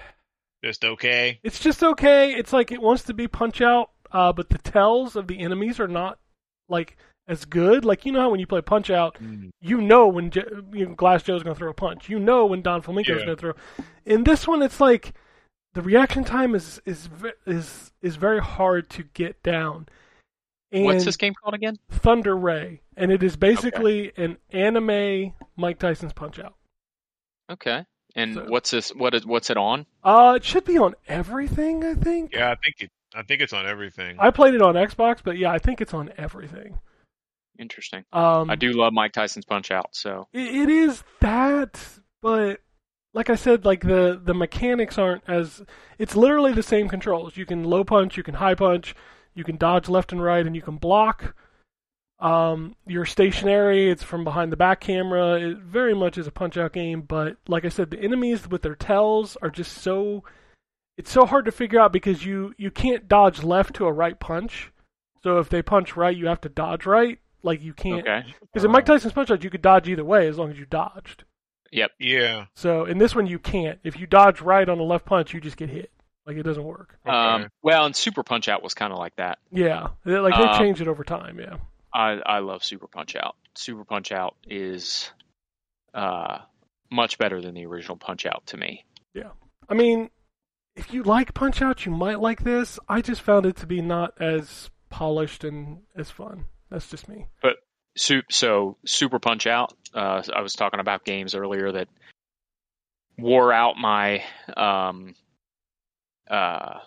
[0.64, 1.40] Just okay.
[1.42, 2.32] it's just okay.
[2.34, 5.80] It's like it wants to be Punch Out, uh, but the tells of the enemies
[5.80, 6.18] are not
[6.68, 6.96] like
[7.26, 7.84] as good.
[7.84, 9.16] Like you know how when you play Punch Out,
[9.62, 12.08] you know when J- you know, Glass Joe's going to throw a punch.
[12.10, 13.24] You know when Don Flamenco's Yeah.
[13.24, 13.52] going to throw.
[14.04, 15.14] In this one, it's like
[15.74, 17.08] the reaction time is is
[17.46, 19.88] is is very hard to get down.
[20.72, 21.78] And What's this game called again?
[21.90, 26.54] Thunder Ray, and it is basically an anime Mike Tyson's Punch Out.
[27.50, 27.84] Okay.
[28.14, 28.90] And So- what's this?
[28.90, 29.86] What is what's it on?
[30.04, 31.84] Uh, it should be on everything.
[31.84, 32.32] I think.
[32.32, 32.90] Yeah, I think it.
[33.14, 34.16] I think it's on everything.
[34.20, 36.78] I played it on Xbox, but yeah, I think it's on everything.
[37.58, 38.04] Interesting.
[38.12, 39.88] Um, I do love Mike Tyson's Punch Out.
[39.92, 41.80] So It, it is that,
[42.22, 42.60] but
[43.12, 45.62] like I said, like the the mechanics aren't as.
[45.98, 47.36] It's literally the same controls.
[47.36, 48.94] You can low punch, you can high punch,
[49.34, 51.34] you can dodge left and right, and you can block.
[52.20, 53.90] Um, you're stationary.
[53.90, 55.40] It's from behind the back camera.
[55.40, 58.62] It very much is a punch out game, but like I said, the enemies with
[58.62, 60.24] their tells are just so.
[60.96, 64.18] It's so hard to figure out because you you can't dodge left to a right
[64.20, 64.70] punch.
[65.22, 67.18] So if they punch right, you have to dodge right.
[67.42, 68.34] Like you can't because okay.
[68.40, 70.66] because in Mike Tyson's Punch Out, you could dodge either way as long as you
[70.66, 71.24] dodged.
[71.70, 72.46] Yeah.
[72.54, 73.78] So in this one, you can't.
[73.84, 75.90] If you dodge right on a left punch, you just get hit.
[76.26, 76.98] Like it doesn't work.
[77.06, 77.16] Okay.
[77.16, 79.38] Um, well, and Super Punch Out was kind of like that.
[79.50, 81.40] Yeah, like they Um, changed it over time.
[81.40, 81.56] Yeah.
[81.92, 83.36] I I love Super Punch Out.
[83.54, 85.10] Super Punch Out is
[85.94, 86.38] uh
[86.90, 88.84] much better than the original Punch Out to me.
[89.14, 89.30] Yeah.
[89.68, 90.10] I mean,
[90.76, 92.78] if you like Punch Out, you might like this.
[92.88, 96.46] I just found it to be not as polished and as fun.
[96.70, 97.26] That's just me.
[97.42, 97.50] Su-
[98.30, 99.72] so Super Punch Out.
[99.94, 101.88] Uh, I was talking about games earlier that
[103.18, 104.22] wore out my
[104.56, 105.14] um,
[106.30, 106.78] uh,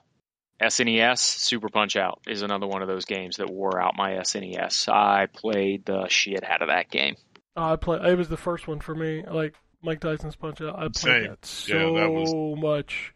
[0.61, 1.19] SNES.
[1.19, 4.90] Super Punch Out is another one of those games that wore out my SNES.
[4.90, 7.15] I played the shit out of that game.
[7.56, 7.99] I play.
[8.11, 9.23] It was the first one for me.
[9.30, 10.76] Like Mike Tyson's Punch Out.
[10.76, 11.23] I played Same.
[11.26, 13.14] that so Yeah, that was- much.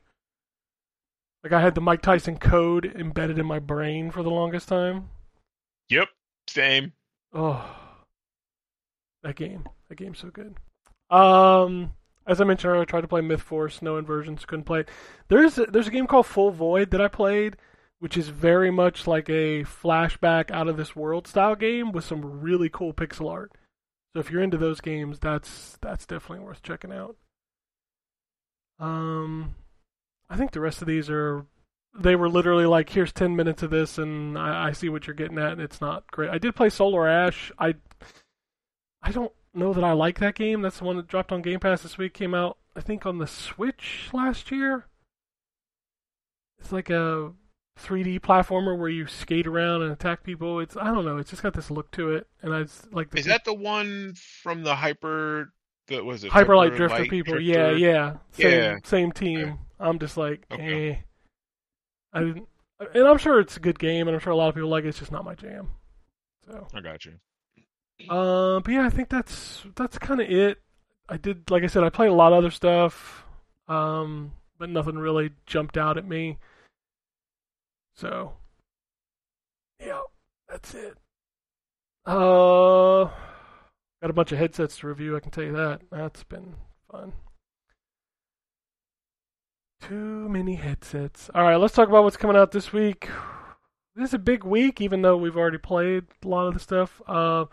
[1.43, 5.09] Like I had the Mike Tyson code embedded in my brain for the longest time.
[5.89, 6.09] Yep.
[6.49, 6.91] Same.
[7.33, 7.63] Oh,
[9.23, 9.67] that game.
[9.89, 10.55] That game's so good.
[11.09, 11.93] Um,
[12.25, 14.89] as I mentioned earlier, I tried to play Myth Force, no inversions, couldn't play it.
[15.29, 17.55] There's a, there's a game called Full Void that I played,
[17.99, 22.41] which is very much like a flashback out of this world style game with some
[22.41, 23.51] really cool pixel art.
[24.13, 27.15] So if you're into those games, that's that's definitely worth checking out.
[28.79, 29.55] Um,
[30.29, 31.45] I think the rest of these are
[31.97, 35.15] they were literally like, here's 10 minutes of this, and I, I see what you're
[35.15, 36.29] getting at, and it's not great.
[36.29, 37.51] I did play Solar Ash.
[37.57, 37.75] I
[39.01, 40.61] I don't know that I like that game.
[40.61, 42.13] That's the one that dropped on Game Pass this week.
[42.13, 44.85] Came out, I think, on the Switch last year.
[46.59, 47.33] It's like a
[47.79, 50.59] 3D platformer where you skate around and attack people.
[50.59, 51.17] It's I don't know.
[51.17, 53.53] It's just got this look to it, and I just like the Is that the
[53.53, 55.53] one from the hyper?
[55.87, 57.33] The was it Hyper Light Drifter Light people?
[57.33, 57.41] Drifter?
[57.41, 58.77] Yeah, yeah, same Yeah.
[58.83, 59.59] same team.
[59.79, 60.89] I'm just like, Okay.
[60.91, 60.95] eh.
[62.13, 62.47] I didn't,
[62.95, 64.83] and I'm sure it's a good game, and I'm sure a lot of people like
[64.83, 64.89] it.
[64.89, 65.69] It's just not my jam.
[66.45, 66.67] So.
[66.73, 67.13] I got you.
[68.09, 70.61] Um, but yeah, I think that's that's kind of it.
[71.09, 73.25] I did, like I said, I played a lot of other stuff,
[73.67, 76.37] um, but nothing really jumped out at me.
[77.95, 78.33] So,
[79.79, 80.01] yeah,
[80.49, 80.97] that's it.
[82.05, 83.05] Uh,
[84.01, 85.15] got a bunch of headsets to review.
[85.15, 85.81] I can tell you that.
[85.89, 86.55] That's been
[86.91, 87.13] fun.
[89.81, 91.29] Too many headsets.
[91.33, 93.09] All right, let's talk about what's coming out this week.
[93.95, 97.01] This is a big week, even though we've already played a lot of the stuff.
[97.07, 97.45] Uh,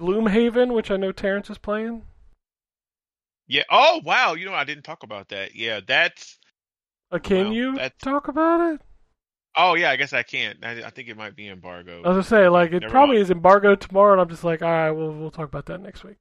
[0.00, 2.02] Gloomhaven, which I know Terrence is playing.
[3.46, 3.62] Yeah.
[3.70, 4.34] Oh wow.
[4.34, 5.54] You know I didn't talk about that.
[5.54, 5.80] Yeah.
[5.86, 6.38] That's.
[7.12, 8.80] Uh, can Well, you that's- talk about it?
[9.56, 9.90] Oh yeah.
[9.90, 10.64] I guess I can't.
[10.64, 12.02] I, I think it might be embargo.
[12.04, 13.24] I was gonna say, like, it Never probably mind.
[13.24, 16.04] is embargoed tomorrow, and I'm just like, all right, we'll we'll talk about that next
[16.04, 16.16] week.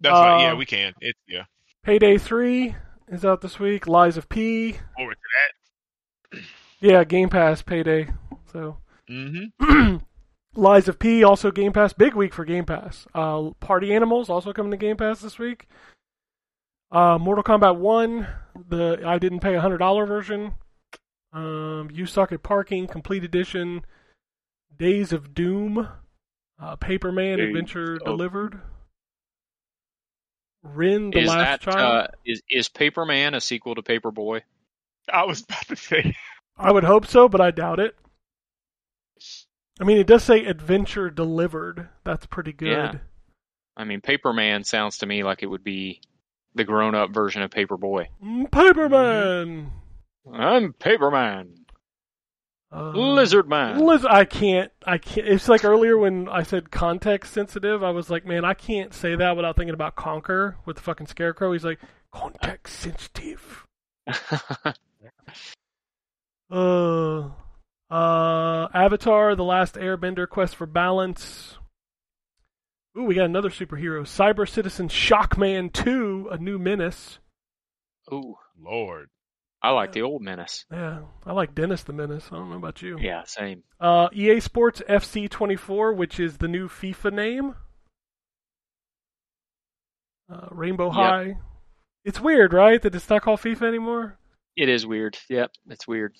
[0.00, 0.42] That's right.
[0.42, 0.92] Yeah, we can.
[1.00, 1.44] It's yeah.
[1.84, 2.74] Payday three
[3.08, 3.86] is out this week.
[3.86, 6.42] Lies of P, Forward to that.
[6.80, 8.08] yeah, Game Pass Payday.
[8.52, 8.78] So.
[9.08, 9.96] Mm-hmm.
[10.58, 11.92] Lies of P also Game Pass.
[11.92, 13.06] Big week for Game Pass.
[13.14, 15.68] Uh, Party Animals also coming to Game Pass this week.
[16.90, 18.26] Uh, Mortal Kombat One,
[18.68, 20.54] the I didn't pay a hundred dollar version.
[21.32, 23.82] Um, You Suck at Parking Complete Edition.
[24.76, 25.88] Days of Doom.
[26.60, 28.04] Uh, Paperman Hey, Adventure oh.
[28.04, 28.60] Delivered.
[30.64, 32.04] Rin the is Last that Child.
[32.04, 34.42] uh, is is Paperman a sequel to Paperboy?
[35.12, 36.16] I was about to say.
[36.56, 37.94] I would hope so, but I doubt it.
[39.80, 41.88] I mean, it does say Adventure Delivered.
[42.04, 42.68] That's pretty good.
[42.68, 42.92] Yeah.
[43.76, 46.00] I mean, Paperman sounds to me like it would be
[46.54, 48.06] the grown-up version of Paperboy.
[48.24, 49.70] Mm, Paperman.
[50.32, 51.50] I'm Paperman,
[52.72, 53.78] Uh, Lizard Man.
[53.78, 54.70] Liz, I can't.
[54.84, 55.26] I can't.
[55.28, 57.82] It's like earlier when I said context sensitive.
[57.84, 61.06] I was like, man, I can't say that without thinking about Conker with the fucking
[61.06, 61.52] scarecrow.
[61.52, 61.78] He's like
[62.12, 63.64] context sensitive.
[66.50, 67.28] Uh,
[67.90, 71.56] uh, Avatar: The Last Airbender: Quest for Balance.
[72.98, 77.18] Ooh, we got another superhero, Cyber Citizen Shockman 2, a new menace.
[78.12, 79.08] Ooh, Lord.
[79.62, 80.64] I like the old Menace.
[80.70, 82.28] Yeah, I like Dennis the Menace.
[82.30, 82.96] I don't know about you.
[83.00, 83.64] Yeah, same.
[83.80, 87.54] Uh, EA Sports FC 24, which is the new FIFA name.
[90.32, 90.94] Uh, Rainbow Yep.
[90.94, 91.34] High.
[92.04, 92.80] It's weird, right?
[92.80, 94.18] That it's not called FIFA anymore.
[94.56, 95.18] It is weird.
[95.28, 96.14] Yep, it's weird.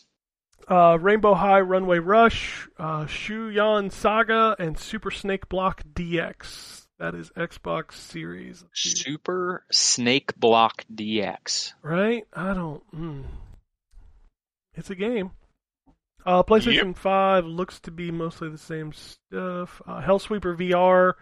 [0.67, 6.87] Uh, Rainbow High Runway Rush, uh, Shuyan Saga, and Super Snake Block DX.
[6.99, 8.65] That is Xbox Series.
[8.73, 11.75] Super Snake Block DX.
[11.83, 12.25] Right?
[12.33, 12.83] I don't.
[12.93, 13.25] Mm.
[14.75, 15.31] It's a game.
[16.27, 19.81] Uh, PlayStation 5 looks to be mostly the same stuff.
[19.87, 21.15] Uh, Hellsweeper VR.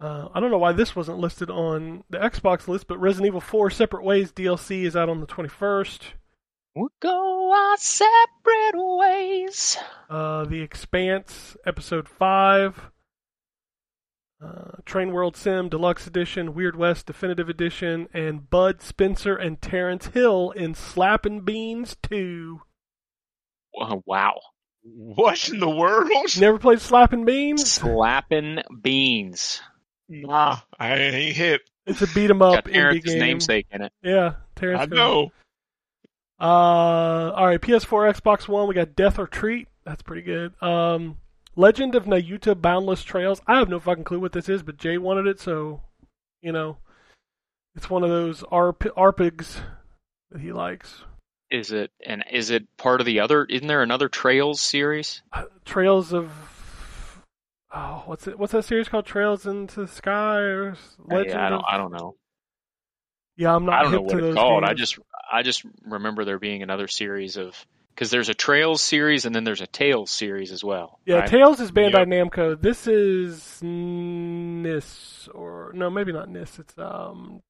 [0.00, 3.40] Uh, I don't know why this wasn't listed on the Xbox list, but Resident Evil
[3.40, 6.00] 4 Separate Ways DLC is out on the 21st.
[6.76, 9.78] We'll go our separate ways.
[10.10, 12.90] Uh, the Expanse Episode 5.
[14.44, 20.08] Uh, Train World Sim Deluxe Edition, Weird West Definitive Edition, and Bud Spencer and Terence
[20.08, 22.60] Hill in Slappin' Beans 2.
[23.80, 24.38] Oh, wow.
[24.82, 26.10] What in the world?
[26.38, 27.70] Never played Slappin' Beans?
[27.70, 29.62] Slapping beans.
[30.10, 31.62] Nah, I ain't hip.
[31.86, 33.18] It's a beat 'em up Got indie game.
[33.18, 33.92] namesake in it.
[34.02, 34.80] Yeah, Terrence.
[34.82, 34.94] I Hill.
[34.96, 35.32] know.
[36.38, 38.68] Uh, all right, PS4, Xbox One.
[38.68, 39.68] We got Death or Treat.
[39.84, 40.52] That's pretty good.
[40.62, 41.16] Um,
[41.54, 43.40] Legend of Nayuta Boundless Trails.
[43.46, 45.80] I have no fucking clue what this is, but Jay wanted it, so
[46.42, 46.76] you know,
[47.74, 49.56] it's one of those RP- RPGs
[50.30, 51.02] that he likes.
[51.50, 53.44] Is it and is it part of the other?
[53.44, 55.22] Isn't there another Trails series?
[55.32, 56.32] Uh, Trails of
[57.72, 58.38] oh, what's it?
[58.38, 59.06] What's that series called?
[59.06, 61.30] Trails into the Sky or Legend?
[61.30, 61.58] Yeah, I don't.
[61.60, 62.16] of, I don't know.
[63.36, 63.74] yeah, I'm not.
[63.74, 64.64] I don't know what it's called.
[64.64, 64.98] I just
[65.30, 67.54] I just remember there being another series of
[67.94, 71.00] because there's a Trails series and then there's a Tales series as well.
[71.06, 71.28] Yeah, right?
[71.28, 72.08] Tales is Bandai Yep.
[72.08, 72.60] Namco.
[72.60, 76.58] This is NIS or no, maybe not NIS.
[76.58, 77.42] It's um,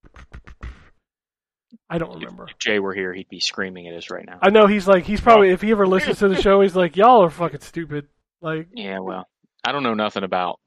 [1.90, 2.46] I don't remember.
[2.48, 4.38] If Jay were here, he'd be screaming at us right now.
[4.40, 6.96] I know he's like he's probably if he ever listens to the show, he's like
[6.96, 8.06] y'all are fucking stupid.
[8.40, 9.26] Like Yeah, well,
[9.64, 10.60] I don't know nothing about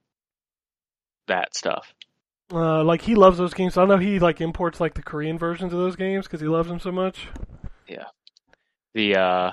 [1.27, 1.93] that stuff.
[2.51, 3.77] Uh, like he loves those games.
[3.77, 6.69] I know he like imports like the Korean versions of those games because he loves
[6.69, 7.27] them so much.
[7.87, 8.05] Yeah.
[8.93, 9.51] The uh,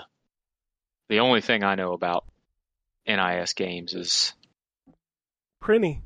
[1.08, 2.24] the only thing I know about
[3.06, 4.32] NIS games is
[5.62, 6.02] Prinny.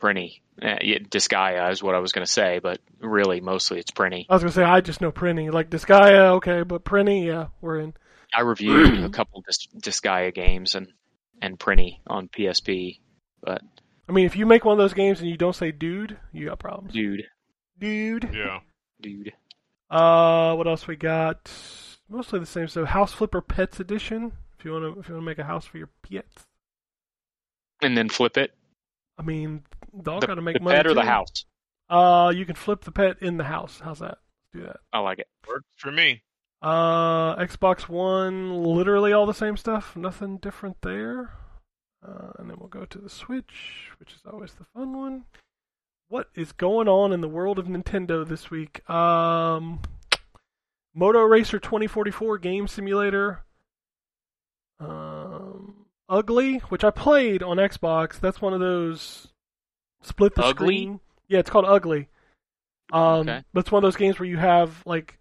[0.00, 0.40] Prinny.
[0.60, 4.26] Eh, yeah, Disgaea is what I was going to say, but really, mostly it's Prinny.
[4.28, 5.50] I was gonna say I just know Prinny.
[5.50, 7.94] Like Disgaea, okay, but Prinny, yeah, we're in.
[8.34, 10.88] I reviewed a couple Dis- Disgaea games and
[11.40, 13.00] and Prinny on PSP,
[13.42, 13.62] but
[14.12, 16.44] I mean, if you make one of those games and you don't say dude, you
[16.46, 16.92] got problems.
[16.92, 17.24] dude,
[17.78, 18.28] Dude.
[18.30, 18.60] Yeah.
[19.00, 19.32] dude,
[19.88, 21.50] Uh, what else we got?
[22.10, 22.88] Mostly the same stuff.
[22.88, 24.32] House Flipper Pets Edition.
[24.58, 26.44] If you want to, if you want to make a house for your pets.
[27.80, 28.52] and then flip it.
[29.18, 29.62] I mean,
[30.02, 30.76] dog The, got to make the money.
[30.76, 31.46] pet or the house.
[31.88, 33.80] Uh, you can flip the pet in the house.
[33.82, 34.18] How's that?
[34.52, 34.76] Do that.
[34.92, 35.28] I like it.
[35.48, 36.22] Works for me.
[36.60, 39.96] Uh, Xbox One, literally all the same stuff.
[39.96, 41.30] Nothing different there.
[42.06, 45.24] Uh, and then we'll go to the Switch, which is always the fun one.
[46.08, 48.88] What is going on in the world of Nintendo this week?
[48.90, 49.80] Um,
[50.94, 53.44] Moto Racer 2044 game simulator.
[54.80, 58.18] Um, Ugly, which I played on Xbox.
[58.20, 59.28] That's one of those
[60.02, 60.66] split the Ugly?
[60.66, 61.00] screen.
[61.28, 62.08] Yeah, it's called Ugly.
[62.92, 63.44] Um, Okay.
[63.54, 65.18] but it's one of those games where you have like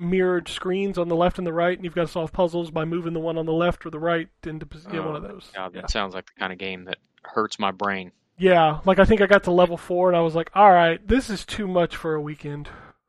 [0.00, 2.84] mirrored screens on the left and the right, and you've got to solve puzzles by
[2.84, 5.50] moving the one on the left or the right into yeah, one of Oh, those.
[5.54, 5.82] God, yeah.
[5.82, 8.10] that sounds like the kind of game that hurts my brain.
[8.38, 11.06] yeah, like I think I got to level four, and I was like, all right,
[11.06, 12.68] this is too much for a weekend.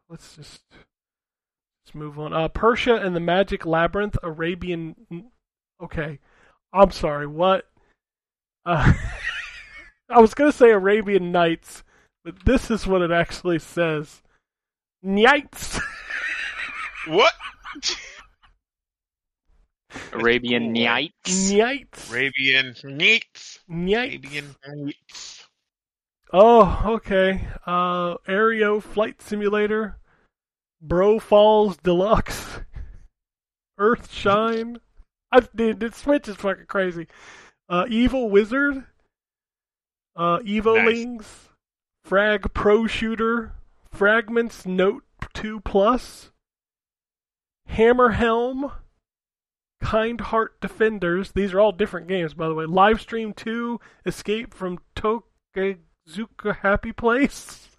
[0.09, 2.33] Let's just let's move on.
[2.33, 4.95] Uh, Persia and the Magic Labyrinth, Arabian.
[5.81, 6.19] Okay,
[6.73, 7.25] I'm sorry.
[7.27, 7.69] What?
[8.65, 8.91] Uh,
[10.09, 11.83] I was gonna say Arabian Nights,
[12.25, 14.21] but this is what it actually says.
[15.01, 15.79] Nights.
[17.07, 17.33] What?
[20.13, 20.71] Arabian.
[20.73, 21.51] Nights.
[21.51, 22.11] Nights.
[22.11, 23.59] Arabian Nights.
[23.67, 24.15] Nights.
[24.15, 25.47] Arabian Nights.
[26.33, 27.47] Oh, okay.
[27.65, 29.97] Uh, Aereo Flight Simulator,
[30.81, 32.59] Bro Falls Deluxe,
[33.77, 34.77] Earthshine.
[35.31, 37.07] I dude, this Switch is fucking crazy.
[37.67, 38.85] Uh, Evil Wizard,
[40.15, 41.49] uh, Evolings,
[42.05, 43.53] Frag Pro Shooter,
[43.91, 45.03] Fragments Note
[45.33, 46.31] 2 Plus,
[47.71, 48.69] Hammer Helm,
[49.81, 51.31] Kind Heart Defenders.
[51.31, 52.65] These are all different games, by the way.
[52.65, 57.69] Livestream 2, Escape from Togaezuka Happy Place.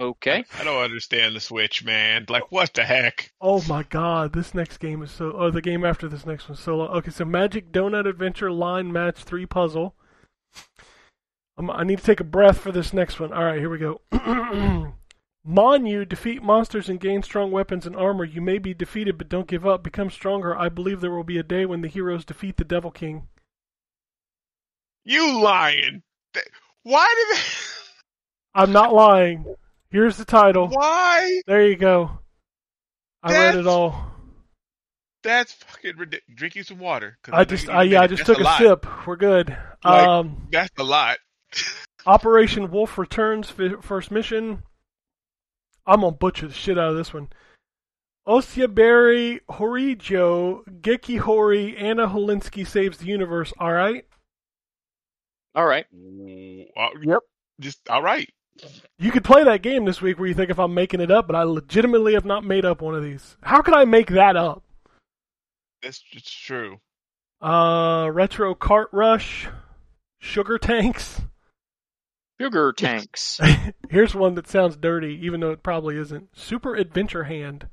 [0.00, 0.44] Okay.
[0.58, 2.24] I don't understand the Switch, man.
[2.28, 3.30] Like, what the heck?
[3.40, 5.32] Oh my god, this next game is so.
[5.32, 6.88] Oh, the game after this next one's so long.
[6.88, 9.94] Okay, so Magic Donut Adventure Line Match 3 Puzzle.
[11.58, 13.32] Um, I need to take a breath for this next one.
[13.32, 14.00] Alright, here we go.
[15.46, 18.24] Monu, defeat monsters and gain strong weapons and armor.
[18.24, 19.82] You may be defeated, but don't give up.
[19.84, 20.56] Become stronger.
[20.56, 23.28] I believe there will be a day when the heroes defeat the Devil King.
[25.04, 26.02] You lying?
[26.82, 27.42] Why did?
[28.54, 29.54] I'm not lying.
[29.90, 30.68] Here's the title.
[30.68, 31.42] Why?
[31.46, 32.18] There you go.
[33.22, 34.12] I read it all.
[35.22, 36.36] That's fucking ridiculous.
[36.36, 37.18] Drink you some water.
[37.32, 38.58] I just, I, yeah, I just took a, lot.
[38.58, 38.86] sip.
[39.06, 39.56] We're good.
[39.84, 41.18] Like- um, That's a lot.
[42.04, 44.62] Operation Wolf returns fi- first mission.
[45.86, 47.28] I'm gonna butcher the shit out of this one.
[48.26, 53.52] Osiaberi Horijo Geki Hori Anna Holinsky saves the universe.
[53.58, 54.04] All right,
[55.54, 55.86] All right.
[56.76, 57.20] Uh, yep.
[57.60, 58.28] Just all right.
[58.98, 61.26] you could play that game this week where you think if I'm making it up,
[61.26, 63.36] but I legitimately have not made up one of these.
[63.42, 64.62] How could I make that up?
[65.82, 66.80] That's it's true.
[67.40, 69.46] Uh, Retro cart Rush,
[70.20, 71.20] Sugar Tanks.
[72.40, 73.40] Sugar tanks.
[73.90, 76.28] Here's one that sounds dirty, even though it probably isn't.
[76.34, 77.68] Super Adventure Hand.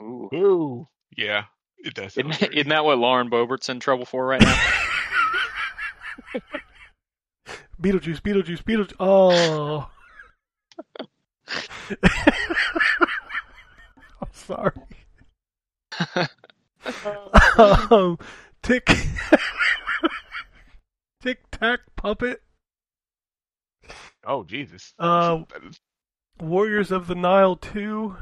[0.00, 0.28] Ooh.
[0.34, 0.88] Ooh.
[1.16, 1.44] Yeah.
[1.78, 2.14] It does.
[2.14, 2.56] sound Isn't, dirty.
[2.60, 4.60] isn't that what Lauren Boebert's in trouble for right now?
[7.80, 8.94] Beetlejuice, Beetlejuice, Beetlejuice.
[9.00, 9.88] Oh.
[14.20, 14.72] I'm sorry.
[17.90, 18.18] um,
[18.62, 18.86] tick.
[21.22, 22.40] Tic Tac Puppet.
[24.26, 24.94] Oh Jesus.
[24.98, 25.80] Uh, is-
[26.40, 28.16] Warriors of the Nile 2.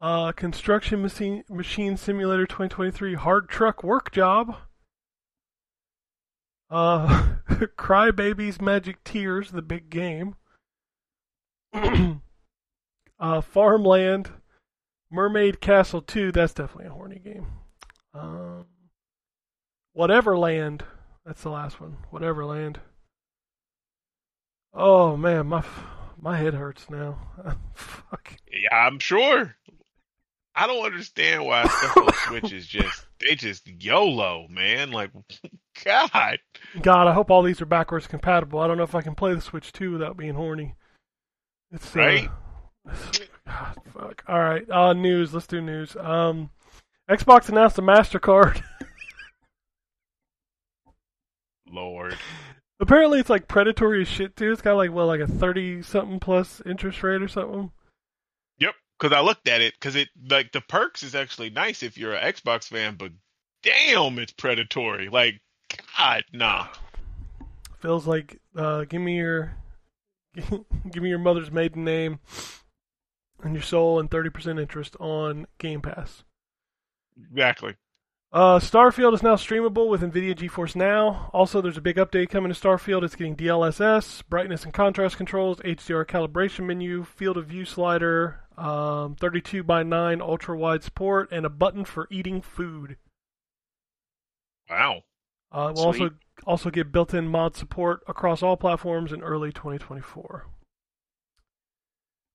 [0.00, 4.56] Uh, Construction Machine, Machine Simulator 2023 Hard Truck Work Job.
[6.70, 7.34] Uh,
[7.78, 10.36] Crybabies Magic Tears, the big game.
[13.20, 14.30] uh, Farmland.
[15.10, 17.46] Mermaid Castle 2, that's definitely a horny game.
[18.14, 18.64] Um,
[19.92, 20.84] Whatever Land,
[21.26, 21.98] that's the last one.
[22.10, 22.80] Whatever Land.
[24.74, 25.64] Oh man, my
[26.20, 27.18] my head hurts now.
[27.74, 28.36] Fuck.
[28.50, 29.56] Yeah, I'm sure.
[30.54, 34.90] I don't understand why stuff on Switch is just they just YOLO, man.
[34.90, 35.10] Like
[35.84, 36.38] God.
[36.80, 38.60] God, I hope all these are backwards compatible.
[38.60, 40.74] I don't know if I can play the Switch 2 without being horny.
[41.70, 42.30] It's uh, Right.
[43.46, 44.22] God, fuck.
[44.28, 44.68] All right.
[44.70, 45.32] Uh, news.
[45.34, 45.96] Let's do news.
[45.96, 46.50] Um,
[47.10, 48.62] Xbox announced a Mastercard.
[51.66, 52.16] Lord.
[52.82, 54.50] Apparently, it's like predatory as shit too.
[54.50, 57.70] It's got like well, like a thirty something plus interest rate or something.
[58.58, 58.74] Yep.
[58.98, 62.12] Because I looked at it because it like the perks is actually nice if you're
[62.12, 63.12] an Xbox fan, but
[63.62, 65.08] damn, it's predatory.
[65.08, 65.40] Like
[65.96, 66.66] God, nah.
[67.78, 69.54] Feels like uh, give me your
[70.34, 72.18] give me your mother's maiden name
[73.44, 76.24] and your soul and thirty percent interest on Game Pass.
[77.30, 77.76] Exactly.
[78.32, 81.28] Uh, Starfield is now streamable with NVIDIA GeForce Now.
[81.34, 83.02] Also, there's a big update coming to Starfield.
[83.02, 89.16] It's getting DLSS, brightness and contrast controls, HDR calibration menu, field of view slider, um,
[89.16, 92.96] 32 by 9 ultra wide support, and a button for eating food.
[94.70, 95.02] Wow.
[95.50, 96.10] Uh, we'll also
[96.46, 100.46] also get built-in mod support across all platforms in early 2024.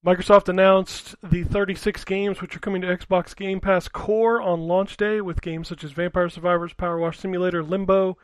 [0.06, 4.96] Microsoft announced the 36 games which are coming to Xbox Game Pass Core on launch
[4.96, 8.18] day, with games such as Vampire Survivors, Power Wash Simulator, Limbo,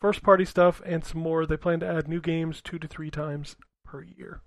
[0.00, 1.44] first-party stuff, and some more.
[1.44, 4.42] They plan to add new games two to three times per year.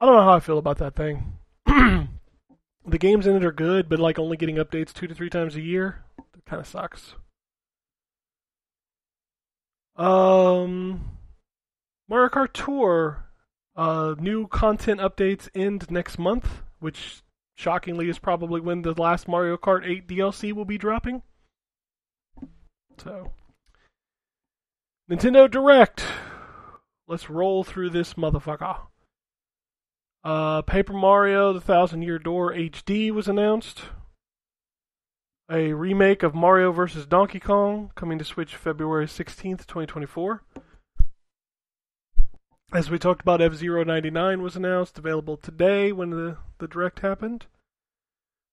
[0.00, 1.38] I don't know how I feel about that thing.
[1.66, 5.56] the games in it are good, but like only getting updates two to three times
[5.56, 7.14] a year, that kind of sucks.
[9.96, 11.18] Um,
[12.08, 13.26] Mario Kart Tour,
[13.76, 17.22] uh, new content updates end next month, which
[17.54, 21.22] shockingly is probably when the last Mario Kart 8 DLC will be dropping.
[22.98, 23.32] So,
[25.10, 26.04] Nintendo Direct.
[27.08, 28.78] Let's roll through this motherfucker.
[30.24, 33.82] Uh, Paper Mario: The Thousand Year Door HD was announced.
[35.50, 37.06] A remake of Mario vs.
[37.06, 40.42] Donkey Kong coming to Switch February 16th, 2024.
[42.72, 47.00] As we talked about, F Zero 99 was announced, available today when the, the direct
[47.00, 47.46] happened.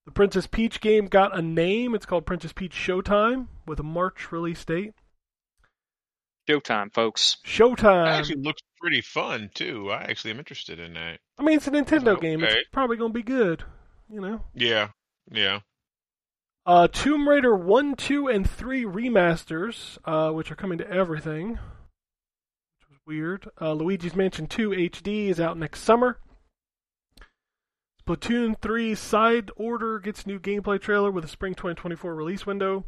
[0.05, 1.95] The Princess Peach game got a name.
[1.95, 4.93] It's called Princess Peach Showtime with a March release date.
[6.49, 7.37] Showtime, folks.
[7.43, 8.07] That Showtime.
[8.07, 9.89] actually looks pretty fun too.
[9.91, 11.19] I actually am interested in that.
[11.37, 12.29] I mean, it's a Nintendo Okay.
[12.31, 12.43] game.
[12.43, 13.63] It's probably going to be good.
[14.11, 14.41] You know.
[14.53, 14.89] Yeah,
[15.31, 15.59] yeah.
[16.65, 21.57] Uh, Tomb Raider 1, 2, and 3 remasters, uh, which are coming to everything.
[23.09, 23.49] Weird.
[23.59, 26.19] Uh, Luigi's Mansion 2 HD is out next summer.
[27.99, 32.85] Splatoon 3 Side Order gets new gameplay trailer with a spring 2024 release window.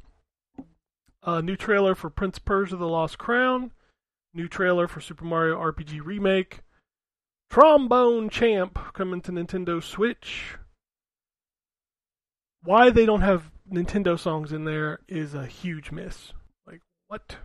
[1.23, 3.71] Uh, new trailer for Prince Persia The Lost Crown.
[4.31, 6.59] New trailer for Super Mario RPG Remake.
[7.49, 10.57] Trombone Champ coming to Nintendo Switch.
[12.61, 16.33] Why they don't have Nintendo songs in there is a huge miss.
[16.67, 17.37] Like, what?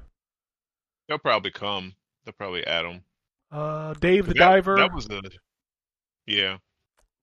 [1.08, 1.94] They'll probably come.
[2.26, 3.04] They'll probably add them.
[3.50, 4.76] Uh, Dave the That- Diver.
[4.76, 5.22] That was the.
[6.26, 6.58] Yeah.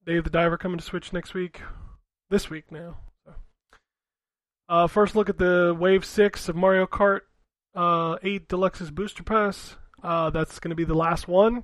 [0.06, 1.62] Dave the Diver coming to Switch next week.
[2.30, 2.98] This week now.
[4.70, 7.22] Uh, first look at the Wave 6 of Mario Kart
[7.76, 9.76] uh, 8 Deluxe's Booster Pass.
[10.02, 11.64] Uh, that's going to be the last one.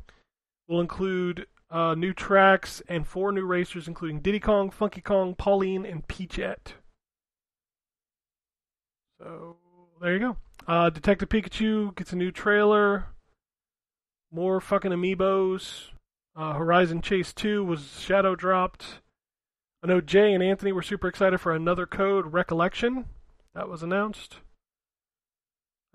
[0.67, 5.85] Will include uh, new tracks and four new racers, including Diddy Kong, Funky Kong, Pauline,
[5.85, 6.73] and Peachette.
[9.21, 9.57] So
[10.01, 10.37] there you go.
[10.67, 13.05] Uh, Detective Pikachu gets a new trailer.
[14.31, 15.89] More fucking amiibos.
[16.35, 19.01] Uh, Horizon Chase 2 was shadow dropped.
[19.83, 23.05] I know Jay and Anthony were super excited for another code, Recollection.
[23.55, 24.37] That was announced.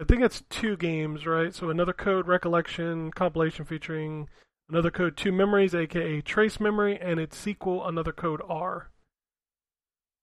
[0.00, 1.54] I think that's two games, right?
[1.54, 4.28] So another code, Recollection, compilation featuring
[4.68, 8.90] another code, Two Memories, aka Trace Memory, and its sequel, Another Code R.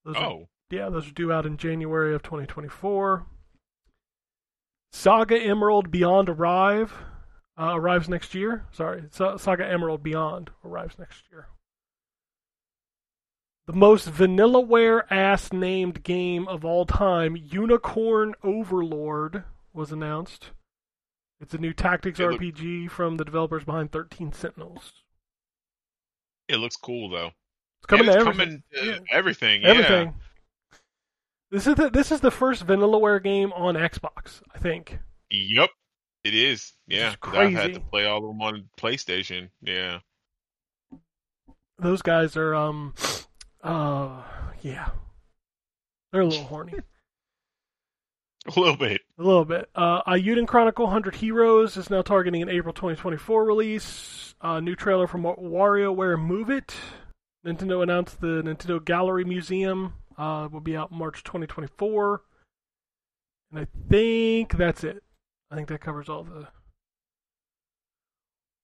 [0.03, 0.47] Those are Oh.
[0.69, 3.25] yeah, those are due out in January of 2024.
[4.91, 6.93] Saga Emerald Beyond arrive
[7.61, 8.65] uh, arrives next year.
[8.71, 11.47] Sorry, Sa- Saga Emerald Beyond arrives next year.
[13.67, 19.43] The most vanillaware ass named game of all time, Unicorn Overlord,
[19.73, 20.51] was announced.
[21.39, 24.93] It's a new tactics It look- RPG from the developers behind 13 Sentinels.
[26.47, 27.31] It looks cool though.
[27.79, 28.33] It's coming And to everything.
[28.47, 28.99] coming to Yeah.
[29.11, 29.63] everything.
[29.63, 30.15] Everything.
[31.49, 34.99] This is the this is the first Vanillaware game on Xbox, I think.
[35.29, 35.69] Yep.
[36.23, 36.73] It is.
[36.87, 37.15] Yeah.
[37.23, 39.49] I've had to play all of them on PlayStation.
[39.61, 39.99] Yeah.
[41.79, 42.93] Those guys are um
[43.63, 44.21] uh
[44.61, 44.89] yeah.
[46.11, 46.73] They're a little horny.
[48.47, 49.01] A little bit.
[49.19, 49.69] A little bit.
[49.75, 54.33] Uh Eiyuden Chronicle 100 Heroes is now targeting an April 2024 release.
[54.41, 56.73] Uh, new trailer from Wa- WarioWare Move It.
[57.45, 62.23] Nintendo announced the Nintendo Gallery Museum uh, will be out March 2024.
[63.51, 65.03] And I think that's it.
[65.51, 66.47] I think that covers all the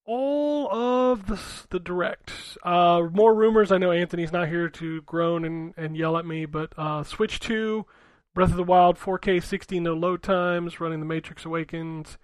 [0.05, 1.39] all of the
[1.69, 2.31] the direct.
[2.63, 3.71] Uh, more rumors.
[3.71, 7.39] I know Anthony's not here to groan and, and yell at me, but uh, Switch
[7.41, 7.85] 2,
[8.33, 12.17] Breath of the Wild, 4K 60 no load times, running The Matrix Awakens.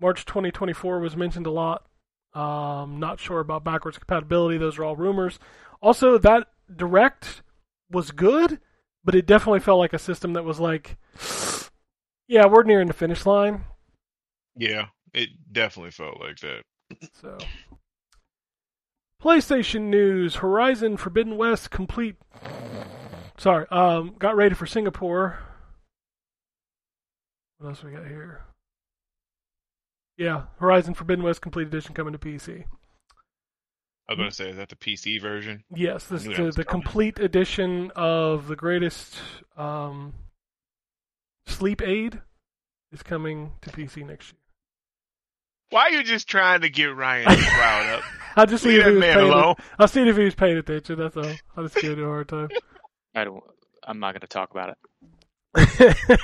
[0.00, 1.86] March 2024 was mentioned a lot.
[2.34, 4.58] Um, not sure about backwards compatibility.
[4.58, 5.38] Those are all rumors.
[5.80, 7.42] Also, that direct
[7.90, 8.60] was good,
[9.04, 10.96] but it definitely felt like a system that was like,
[12.26, 13.64] yeah, we're nearing the finish line.
[14.56, 14.86] Yeah.
[15.14, 16.62] It definitely felt like that.
[17.20, 17.38] So,
[19.22, 22.16] PlayStation news: Horizon Forbidden West complete.
[23.36, 25.38] Sorry, um, got rated for Singapore.
[27.58, 28.42] What else we got here?
[30.16, 32.64] Yeah, Horizon Forbidden West Complete Edition coming to PC.
[34.08, 35.62] I was going to say, is that the PC version?
[35.74, 39.16] Yes, this is the, the complete edition of the greatest
[39.56, 40.14] um,
[41.46, 42.22] sleep aid
[42.92, 44.38] is coming to PC next year.
[45.70, 48.04] Why are you just trying to get Ryan riled up?
[48.36, 49.30] I'll just see if he that was man paying.
[49.30, 49.54] alone.
[49.78, 50.98] I'll see if he was paying attention.
[50.98, 51.30] That's all.
[51.56, 52.48] I'll just give him a hard time.
[53.14, 53.42] I don't.
[53.86, 54.76] I'm not going to talk about it.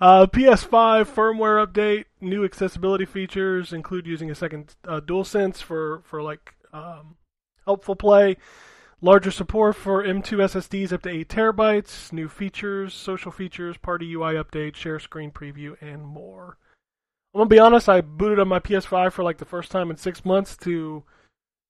[0.00, 2.04] uh, PS5 firmware update.
[2.20, 7.16] New accessibility features include using a second uh, DualSense for for like um,
[7.64, 8.36] helpful play.
[9.00, 12.12] Larger support for M2 SSDs up to 8 terabytes.
[12.12, 16.58] New features, social features, party UI update, share screen preview, and more.
[17.34, 17.88] I'm gonna be honest.
[17.88, 21.04] I booted up my PS5 for like the first time in six months to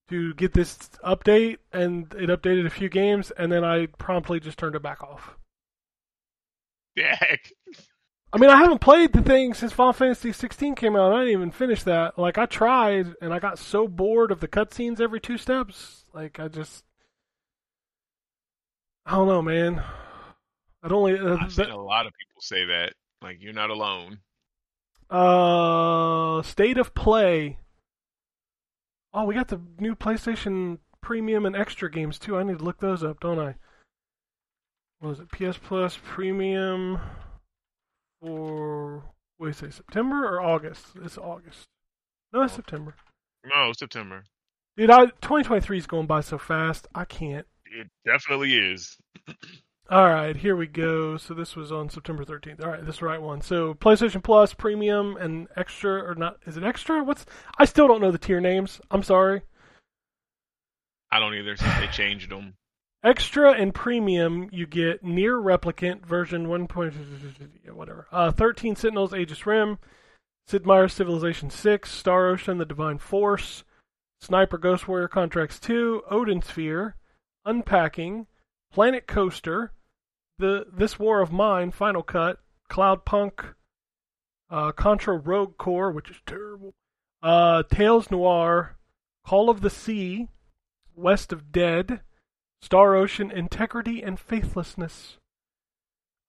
[0.08, 4.58] to get this update, and it updated a few games, and then I promptly just
[4.58, 5.36] turned it back off.
[6.96, 7.52] Heck.
[8.32, 11.12] I mean, I haven't played the thing since Final Fantasy 16 came out.
[11.12, 12.18] I didn't even finish that.
[12.18, 16.04] Like, I tried, and I got so bored of the cutscenes every two steps.
[16.12, 16.84] Like, I just,
[19.08, 19.82] I don't know, man.
[20.82, 22.92] I'd only uh, I've seen a lot of people say that.
[23.22, 24.18] Like you're not alone.
[25.10, 27.58] uh, state of play.
[29.12, 32.36] Oh, we got the new PlayStation Premium and Extra games too.
[32.36, 33.54] I need to look those up, don't I?
[35.00, 35.30] What was it?
[35.30, 37.00] PS Plus Premium
[38.20, 39.02] for
[39.38, 40.84] wait, say September or August?
[41.02, 41.64] It's August.
[42.32, 42.94] No, it's September.
[43.44, 44.24] No, September.
[44.76, 46.86] Dude, I 2023 is going by so fast.
[46.94, 47.46] I can't.
[47.72, 48.96] It definitely is.
[49.90, 51.16] All right, here we go.
[51.16, 52.62] So this was on September 13th.
[52.62, 53.40] All right, this is the right one.
[53.40, 56.36] So PlayStation Plus, Premium, and Extra, or not?
[56.46, 57.02] Is it Extra?
[57.02, 57.24] What's?
[57.56, 58.82] I still don't know the tier names.
[58.90, 59.42] I'm sorry.
[61.10, 62.54] I don't either since they changed them.
[63.04, 66.66] Extra and Premium, you get NieR Replicant version 1.
[66.66, 66.94] Point,
[67.72, 68.08] whatever.
[68.12, 69.78] Uh, 13 Sentinels, Aegis Rim,
[70.46, 73.64] Sid Meier's Civilization 6, Star Ocean, The Divine Force,
[74.20, 76.96] Sniper Ghost Warrior Contracts 2, Odin Sphere,
[77.48, 78.26] Unpacking,
[78.70, 79.72] Planet Coaster,
[80.38, 83.54] the This War of Mine Final Cut, Cloud Punk,
[84.50, 86.74] uh, Contra Rogue Corps, which is terrible,
[87.22, 88.76] uh, Tails Noir,
[89.24, 90.28] Call of the Sea,
[90.94, 92.02] West of Dead,
[92.60, 95.16] Star Ocean, Integrity and Faithlessness.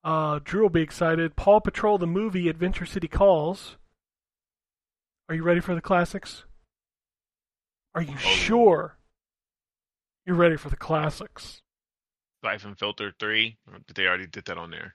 [0.03, 1.35] Uh, Drew will be excited.
[1.35, 3.75] Paw Patrol the movie, Adventure City Calls.
[5.27, 6.45] Are you ready for the classics?
[7.93, 8.98] Are you sure
[10.29, 11.63] you're ready for the classics?
[12.45, 13.57] Siphon Filter three.
[13.87, 14.93] Did They already did that on there.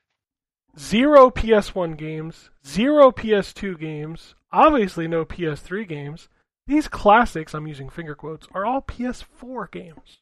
[0.79, 6.29] Zero PS1 games, zero PS2 games, obviously no PS3 games.
[6.69, 10.19] These classics, I'm using finger quotes, are all PS4 games.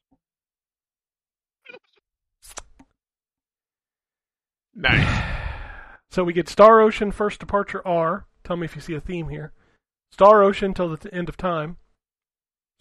[4.74, 5.28] Nice.
[6.10, 8.26] So we get Star Ocean First Departure R.
[8.44, 9.55] Tell me if you see a theme here.
[10.10, 11.78] Star Ocean till the end of time.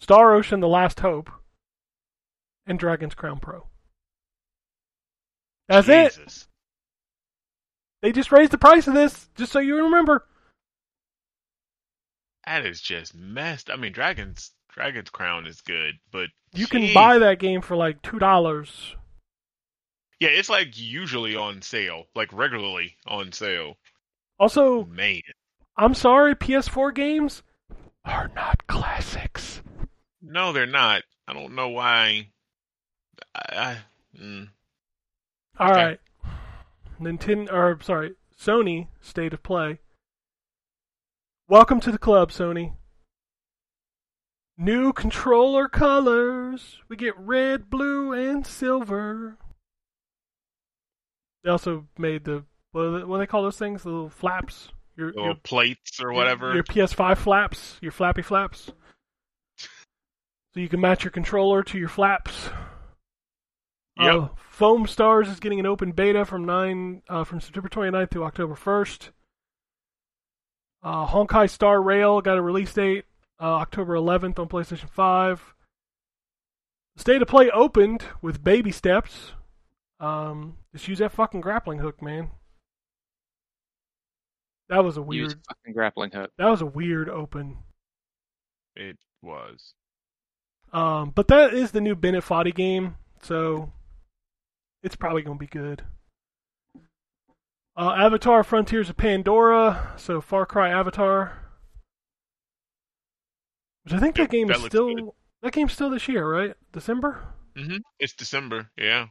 [0.00, 1.30] Star Ocean The Last Hope.
[2.66, 3.66] And Dragon's Crown Pro.
[5.68, 6.46] That's it.
[8.02, 10.26] They just raised the price of this, just so you remember.
[12.46, 13.70] That is just messed.
[13.70, 18.02] I mean, Dragon's Dragon's Crown is good, but You can buy that game for like
[18.02, 18.96] two dollars.
[20.18, 23.74] Yeah, it's like usually on sale, like regularly on sale.
[24.38, 25.20] Also, Man,
[25.76, 27.42] I'm sorry, PS4 games
[28.04, 29.62] are not classics.
[30.20, 31.02] no, they're not.
[31.28, 32.31] I don't know why.
[33.34, 33.78] I, I
[34.18, 34.48] mm.
[35.58, 35.82] All Okay.
[35.84, 36.00] right,
[37.00, 39.78] Nintendo or sorry, Sony State of Play.
[41.48, 42.74] Welcome to the club, Sony.
[44.56, 46.78] New controller colors.
[46.88, 49.38] We get red, blue, and silver.
[51.44, 53.82] They also made the what do they, what do they call those things?
[53.82, 54.70] The little flaps.
[54.96, 56.54] Your, little your plates or whatever.
[56.54, 58.70] Your PS5 flaps, your flappy flaps.
[60.54, 62.50] So you can match your controller to your flaps.
[64.00, 64.14] Yep.
[64.14, 68.24] Uh, Foam Stars is getting an open beta from nine uh, from September 29th through
[68.24, 69.10] October 1st.
[70.82, 73.04] Uh, Honkai Star Rail got a release date
[73.40, 75.54] uh, October 11th on PlayStation 5.
[76.96, 79.32] State of Play opened with baby steps.
[79.98, 82.30] Um, just use that fucking grappling hook, man.
[84.68, 85.32] That was a weird.
[85.32, 86.30] a fucking grappling hook.
[86.38, 87.58] That was a weird open.
[88.76, 89.74] It was.
[90.72, 93.72] Um, but that is the new Bennett Foddy game, so
[94.82, 95.82] it's probably going to be good.
[97.76, 101.38] Uh, Avatar: Frontiers of Pandora, so Far Cry Avatar,
[103.84, 105.08] which I think that game that is still good.
[105.42, 106.54] that game's still this year, right?
[106.72, 107.22] December.
[107.56, 108.70] hmm It's December.
[108.76, 109.06] Yeah.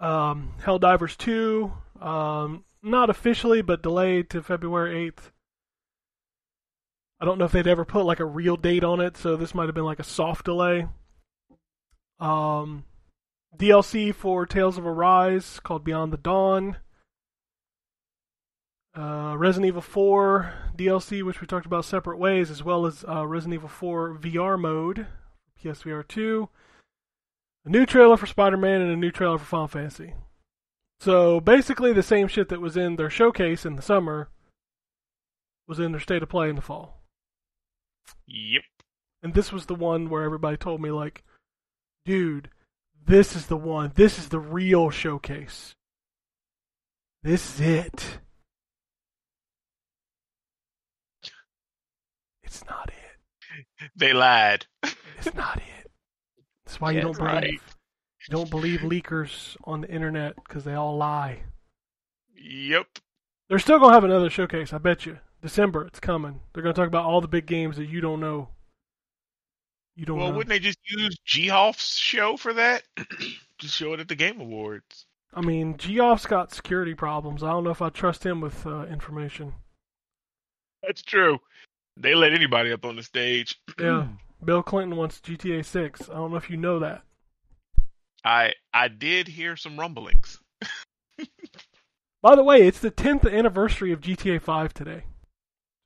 [0.00, 5.32] Um, Helldivers 2, um, not officially, but delayed to February 8th.
[7.20, 9.54] I don't know if they'd ever put like a real date on it, so this
[9.56, 10.86] might have been like a soft delay.
[12.20, 12.84] Um,
[13.56, 16.76] DLC for Tales of Arise called Beyond the Dawn.
[18.96, 23.26] Uh, Resident Evil 4 DLC, which we talked about separate ways, as well as uh,
[23.26, 25.06] Resident Evil 4 VR mode,
[25.62, 26.48] PSVR 2
[27.68, 30.14] a new trailer for Spider-Man and a new trailer for Final Fantasy.
[31.00, 34.30] So basically, the same shit that was in their showcase in the summer
[35.66, 37.02] was in their state of play in the fall.
[38.26, 38.62] Yep.
[39.22, 41.24] And this was the one where everybody told me, like,
[42.06, 42.48] dude,
[43.08, 43.92] this is the one.
[43.94, 45.74] This is the real showcase.
[47.22, 48.18] This is it.
[52.42, 53.90] It's not it.
[53.96, 54.66] They lied.
[55.18, 55.90] It's not it.
[56.64, 57.32] That's why you Yeah, don't believe.
[57.34, 57.50] right.
[57.52, 61.42] You don't believe leakers on the internet because they all lie.
[62.36, 62.86] Yep.
[63.48, 64.72] They're still gonna have another showcase.
[64.72, 65.18] I bet you.
[65.42, 66.40] December, it's coming.
[66.52, 68.48] They're gonna talk about all the big games that you don't know.
[69.98, 70.36] You don't Well, know.
[70.36, 72.84] wouldn't they just use Geoff's show for that?
[73.58, 75.06] just show it at the Game Awards.
[75.34, 77.42] I mean, Geoff's got security problems.
[77.42, 79.54] I don't know if I trust him with uh, information.
[80.84, 81.40] That's true.
[81.96, 83.56] They let anybody up on the stage.
[83.80, 84.06] Yeah.
[84.44, 86.08] Bill Clinton wants GTA 6.
[86.08, 87.02] I don't know if you know that.
[88.24, 90.38] I I did hear some rumblings.
[92.22, 95.02] By the way, it's the 10th anniversary of GTA 5 today.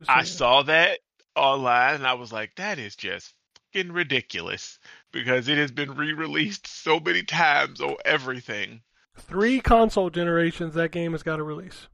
[0.07, 0.99] I saw that
[1.35, 3.33] online and I was like, that is just
[3.73, 4.78] fucking ridiculous
[5.12, 8.82] because it has been re-released so many times on everything.
[9.16, 11.86] Three console generations that game has got to release.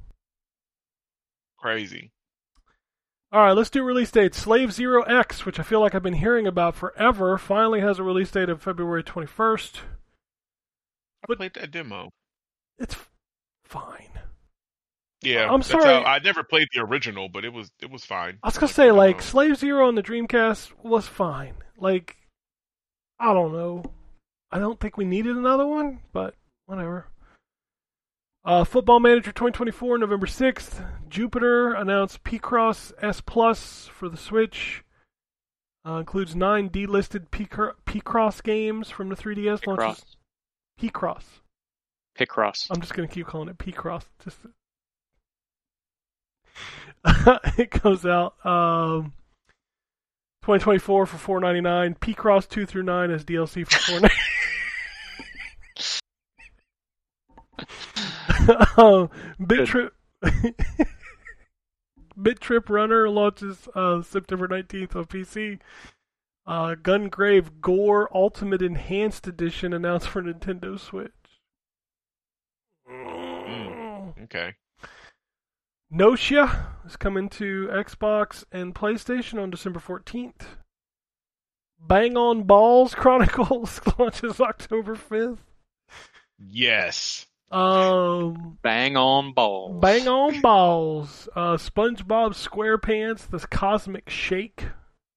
[1.58, 2.12] Crazy.
[3.30, 4.38] All right, let's do release dates.
[4.38, 8.02] Slave Zero X, which I feel like I've been hearing about forever, finally has a
[8.02, 9.76] release date of February 21st.
[11.22, 12.10] I But- played that demo.
[12.78, 12.96] It's
[13.64, 14.04] fine.
[15.20, 15.92] Yeah, I'm sorry.
[15.92, 18.38] I never played the original, but it was it was fine.
[18.40, 19.20] I was gonna say like.
[19.20, 21.56] Slave Zero on the Dreamcast was fine.
[21.78, 22.16] Like
[23.18, 23.84] I don't know.
[24.50, 26.34] I don't think we needed another one, but
[26.66, 27.06] whatever.
[28.44, 30.86] Uh, Football Manager 2024, November 6th.
[31.08, 34.84] Jupiter announced P-Cross S Plus for the Switch.
[35.86, 37.46] Uh, includes nine delisted P-
[37.84, 40.04] P-Cross games from the 3DS launches.
[40.04, 40.16] Picross.
[40.78, 41.24] P-Cross.
[42.18, 42.66] Picross.
[42.70, 44.06] I'm just gonna keep calling it P-Cross.
[44.24, 44.38] Just
[47.58, 49.12] it goes out um
[50.48, 52.00] 2024 for 4.99.
[52.00, 54.08] P-Cross 2 through 9 as DLC for
[58.78, 58.78] 4.99.
[58.78, 59.10] um,
[62.22, 65.58] Bit Trip Runner launches uh, September 19th on PC.
[66.46, 71.12] Uh, Gungrave Gore Ultimate Enhanced Edition announced for Nintendo Switch.
[74.22, 74.54] Okay.
[75.90, 80.42] Notia is coming to Xbox and PlayStation on December 14th.
[81.80, 85.38] Bang on Balls Chronicles launches October 5th.
[86.38, 87.26] Yes.
[87.50, 89.80] Um, Bang on balls.
[89.80, 91.28] Bang on Balls.
[91.34, 94.66] Uh, SpongeBob SquarePants, The Cosmic Shake,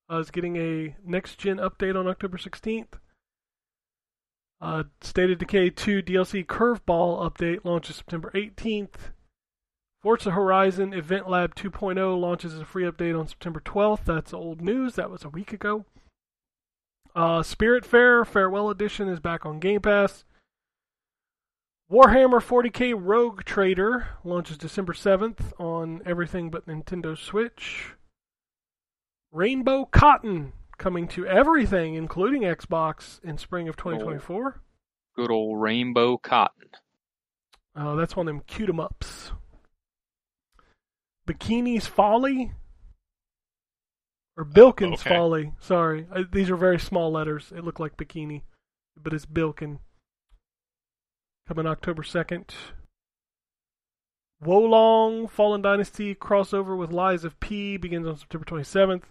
[0.10, 2.94] uh, is getting a next gen update on October 16th.
[4.62, 9.12] Uh, State of Decay 2 DLC Curveball update launches September 18th.
[10.02, 14.06] Forza Horizon Event Lab 2.0 launches as a free update on September 12th.
[14.06, 14.96] That's old news.
[14.96, 15.86] That was a week ago.
[17.16, 20.24] Uh, Spiritfarer Farewell Edition is back on Game Pass.
[21.92, 27.96] Warhammer 40k Rogue Trader launches December 7th on everything but Nintendo Switch.
[29.32, 34.62] Rainbow Cotton coming to everything, including Xbox, in spring of 2024.
[35.16, 36.70] Good old rainbow cotton.
[37.76, 39.32] Uh, that's one of them cute 'em ups.
[41.32, 42.52] Bikini's Folly?
[44.38, 45.10] Or Bilkin's okay.
[45.10, 45.54] Folly.
[45.60, 46.08] Sorry.
[46.32, 47.52] These are very small letters.
[47.56, 48.42] It looked like bikini,
[49.02, 49.80] but it's Bilkin.
[51.48, 52.50] Coming October 2nd.
[54.44, 59.04] Wolong Fallen Dynasty crossover with Lies of P begins on September 27th.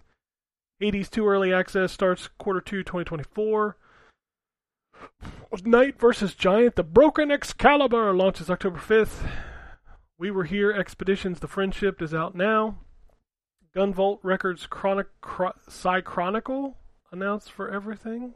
[0.81, 3.77] 80s 2 early access starts quarter 2 2024.
[5.63, 9.50] Knight versus Giant The Broken Excalibur launches October 5th.
[10.21, 12.77] We Were Here Expeditions The Friendship is out now.
[13.75, 16.77] Gunvolt Records Chronic Chro- Psy Chronicle
[17.11, 18.35] announced for everything.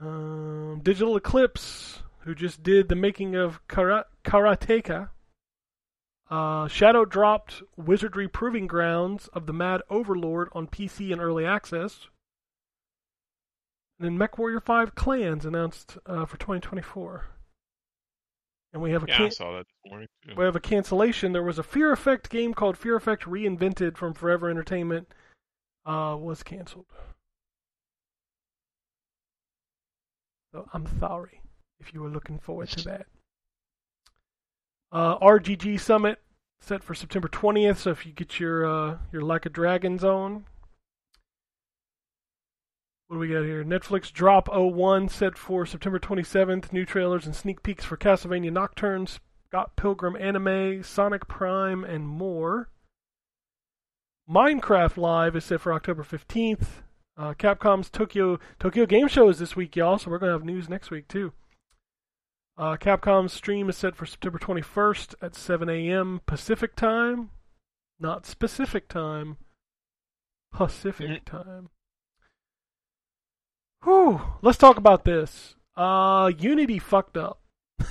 [0.00, 5.10] Um, Digital Eclipse, who just did the making of Kara- Karateka.
[6.28, 12.08] Uh, Shadow dropped Wizardry Proving Grounds of the Mad Overlord on PC and early access.
[14.00, 17.26] And then MechWarrior 5 Clans announced uh, for 2024.
[18.74, 20.34] And we have a Yeah, I saw that this morning too.
[20.36, 21.32] we have a cancellation.
[21.32, 25.08] There was a Fear Effect game called Fear Effect Reinvented from Forever Entertainment.
[25.86, 26.86] Uh, was canceled.
[30.52, 31.40] So I'm sorry
[31.78, 33.06] if you were looking forward to that.
[34.90, 36.20] Uh, RGG Summit
[36.60, 37.76] set for September 20th.
[37.78, 40.46] So if you get your uh, your Like a Dragons on,
[43.06, 43.62] what do we got here?
[43.62, 46.72] Netflix Drop 01 set for September 27th.
[46.72, 49.18] New trailers and sneak peeks for Castlevania Nocturnes,
[49.48, 52.70] Scott Pilgrim Anime, Sonic Prime, and more.
[54.28, 56.66] Minecraft Live is set for October 15th.
[57.16, 60.44] Uh, Capcom's Tokyo Tokyo Game Show is this week, y'all, so we're going to have
[60.44, 61.32] news next week, too.
[62.56, 66.20] Uh, Capcom's stream is set for September 21st at 7 a.m.
[66.24, 67.30] Pacific time.
[68.00, 69.36] Not specific time.
[70.52, 71.68] Pacific time.
[73.84, 74.20] Whew.
[74.42, 75.54] Let's talk about this.
[75.76, 77.40] Uh, Unity fucked up.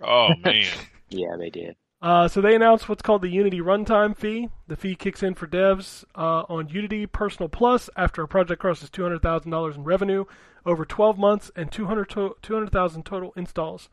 [0.00, 0.66] Oh man.
[1.08, 1.76] Yeah, they did.
[2.02, 4.50] Uh, so they announced what's called the Unity Runtime Fee.
[4.66, 8.90] The fee kicks in for devs uh, on Unity Personal Plus after a project crosses
[8.90, 10.24] $200,000 in revenue
[10.66, 13.88] over 12 months and 200 to- 200,000 total installs.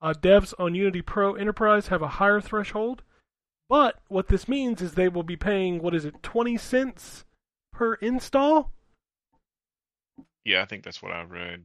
[0.00, 3.02] Uh, devs on Unity Pro Enterprise have a higher threshold,
[3.68, 7.24] but what this means is they will be paying, what is it, 20 cents
[7.72, 8.70] per install?
[10.48, 11.64] Yeah, I think that's what I read.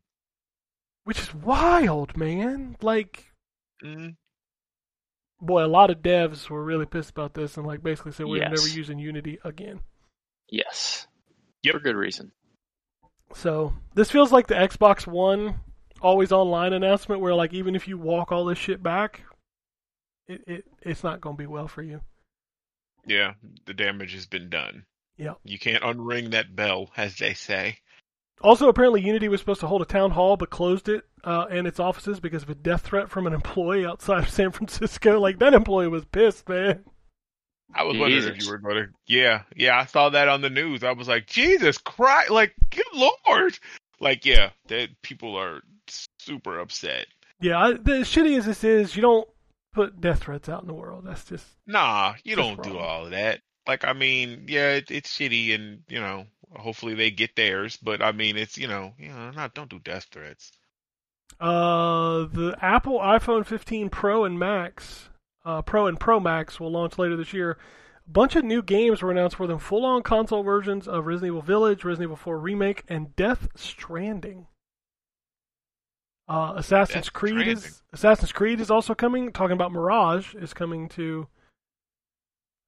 [1.05, 2.76] Which is wild, man.
[2.81, 3.31] Like,
[3.84, 4.15] Mm,
[5.41, 8.38] boy, a lot of devs were really pissed about this and like basically said we're
[8.43, 8.51] Yes.
[8.51, 9.81] never using Unity again.
[10.49, 11.07] Yes.
[11.64, 11.73] Yep.
[11.76, 12.31] For good reason.
[13.34, 15.60] So this feels like the Xbox One
[16.01, 19.22] always online announcement where like even if you walk all this shit back,
[20.27, 22.01] it, it it's not gonna be well for you.
[23.05, 23.34] yeah,
[23.65, 24.85] the damage has been done.
[25.18, 25.39] Yep.
[25.43, 27.77] You can't unring that bell, as they say.
[28.44, 31.65] Also, apparently Unity was supposed to hold a town hall but closed it uh, and
[31.65, 35.20] its offices because of a death threat from an employee outside of San Francisco.
[35.24, 36.84] Like that employee was pissed, man.
[37.74, 38.90] I was wondering if you were going to.
[39.07, 40.84] Yeah, yeah, I saw that on the news.
[40.84, 42.30] I was like, Jesus Christ!
[42.30, 43.57] Like, good lord!
[43.99, 45.61] Like, yeah, that people are
[46.20, 47.07] super upset.
[47.40, 49.28] Yeah, I, the shitty as this is, you don't
[49.74, 51.06] put death threats out in the world.
[51.06, 53.40] That's just Nah, you don't do all of that.
[53.68, 57.77] Like, I mean, yeah, it, it's shitty, and you know, hopefully they get theirs.
[57.77, 60.51] But I mean, it's you know, you know, not don't do death threats.
[61.39, 65.09] Uh, the Apple iPhone 15 Pro and Max,
[65.45, 67.57] uh, Pro and Pro Max will launch later this year.
[68.05, 71.41] A bunch of new games were announced for them: full-on console versions of Resident Evil
[71.41, 74.47] Village, Resident Evil 4 Remake, and Death Stranding.
[76.27, 77.57] Uh, Assassin's Death Creed Stranding.
[77.57, 79.31] is Assassin's Creed is also coming.
[79.31, 81.27] Talking about Mirage is coming to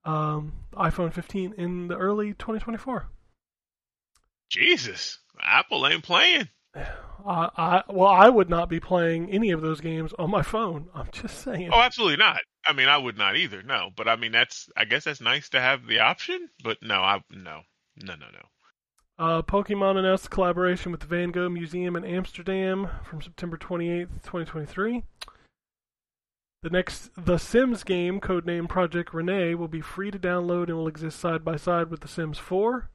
[0.05, 3.09] um, iPhone 15 in the early 2024.
[4.49, 6.49] Jesus, Apple ain't playing.
[6.75, 10.89] I, I well, I would not be playing any of those games on my phone.
[10.95, 11.69] I'm just saying.
[11.71, 12.41] Oh, absolutely not.
[12.65, 13.63] I mean, I would not either.
[13.63, 16.49] No, but I mean, that's I guess that's nice to have the option.
[16.63, 17.61] But no, I no,
[17.97, 18.47] no, no, no.
[19.17, 24.09] Uh, Pokemon announced a collaboration with the Van Gogh Museum in Amsterdam from September 28th,
[24.23, 25.03] 2023.
[26.63, 30.87] The next The Sims game, codenamed Project Renee, will be free to download and will
[30.87, 32.89] exist side by side with The Sims 4.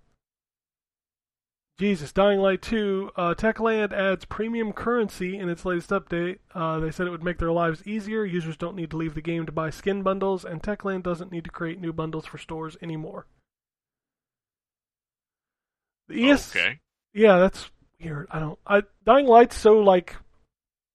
[1.80, 3.12] Jesus, Dying Light 2.
[3.16, 6.36] Uh, Techland adds premium currency in its latest update.
[6.54, 8.22] Uh, they said it would make their lives easier.
[8.22, 11.44] Users don't need to leave the game to buy skin bundles, and Techland doesn't need
[11.44, 13.24] to create new bundles for stores anymore.
[16.08, 16.80] The ES- Okay.
[17.14, 18.26] yeah, that's weird.
[18.30, 18.58] I don't.
[18.66, 20.16] I Dying Light's so like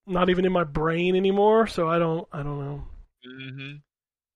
[0.05, 2.27] not even in my brain anymore, so I don't.
[2.31, 2.83] I don't know.
[3.23, 3.71] hmm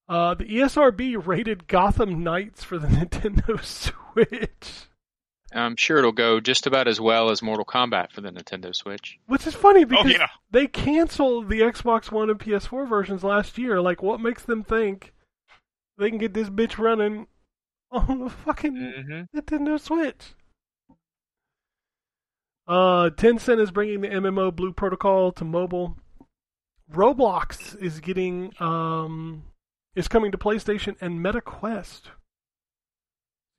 [0.08, 4.88] Uh, the ESRB rated Gotham Knights for the Nintendo Switch,
[5.52, 9.18] I'm sure it'll go just about as well as Mortal Kombat for the Nintendo Switch.
[9.26, 10.28] which is funny Oh because yeah.
[10.50, 13.80] they canceled the Xbox One and PS4 versions last year.
[13.80, 15.12] Like, what makes them think
[15.98, 17.26] they can get this bitch running
[17.90, 20.34] on the fucking hmm Nintendo Switch.
[22.66, 25.96] Uh, Tencent is bringing the MMO Blue Protocol to mobile.
[26.92, 29.44] Roblox is getting um
[29.94, 32.02] is coming to PlayStation and MetaQuest.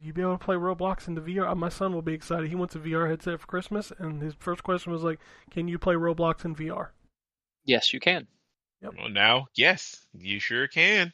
[0.02, 1.48] You be able to play Roblox in the VR.
[1.50, 2.50] Uh, My son will be excited.
[2.50, 5.20] He wants a VR headset for Christmas, and his first question was like,
[5.52, 6.90] "Can you play Roblox in VR?"
[7.64, 8.28] Yes, you can.
[8.82, 11.14] Well, now, yes, you sure can.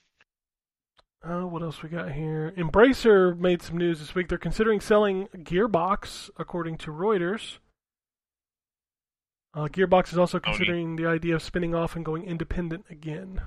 [1.22, 2.54] Uh, what else we got here?
[2.56, 4.30] Embracer made some news this week.
[4.30, 7.58] They're considering selling Gearbox, according to Reuters.
[9.54, 10.44] Uh, Gearbox is also Sony.
[10.44, 13.42] considering the idea of spinning off and going independent again.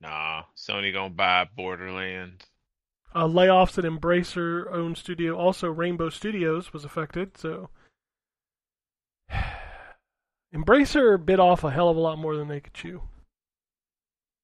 [0.00, 2.44] Nah, Sony gonna buy Borderlands.
[3.14, 7.38] Uh, layoffs at Embracer owned studio, also Rainbow Studios, was affected.
[7.38, 7.70] So,
[10.54, 13.02] Embracer bit off a hell of a lot more than they could chew.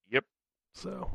[0.08, 0.24] Yep.
[0.74, 1.10] So,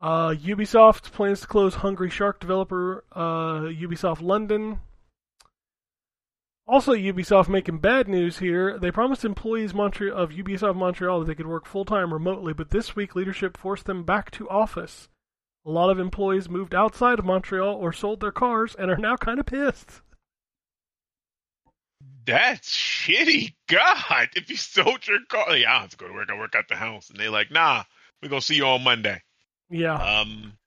[0.00, 4.80] uh, Ubisoft plans to close Hungry Shark developer uh, Ubisoft London.
[6.66, 8.78] Also, Ubisoft making bad news here.
[8.78, 12.70] They promised employees Montre- of Ubisoft Montreal that they could work full time remotely, but
[12.70, 15.08] this week leadership forced them back to office.
[15.66, 19.16] A lot of employees moved outside of Montreal or sold their cars and are now
[19.16, 20.02] kind of pissed.
[22.26, 23.54] That's shitty.
[23.68, 26.28] God, if you sold your car, yeah, I have to go to work.
[26.30, 27.84] I work at the house, and they're like, "Nah,
[28.22, 29.22] we're gonna see you on Monday."
[29.70, 29.94] Yeah.
[29.94, 30.58] Um,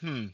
[0.00, 0.26] hmm.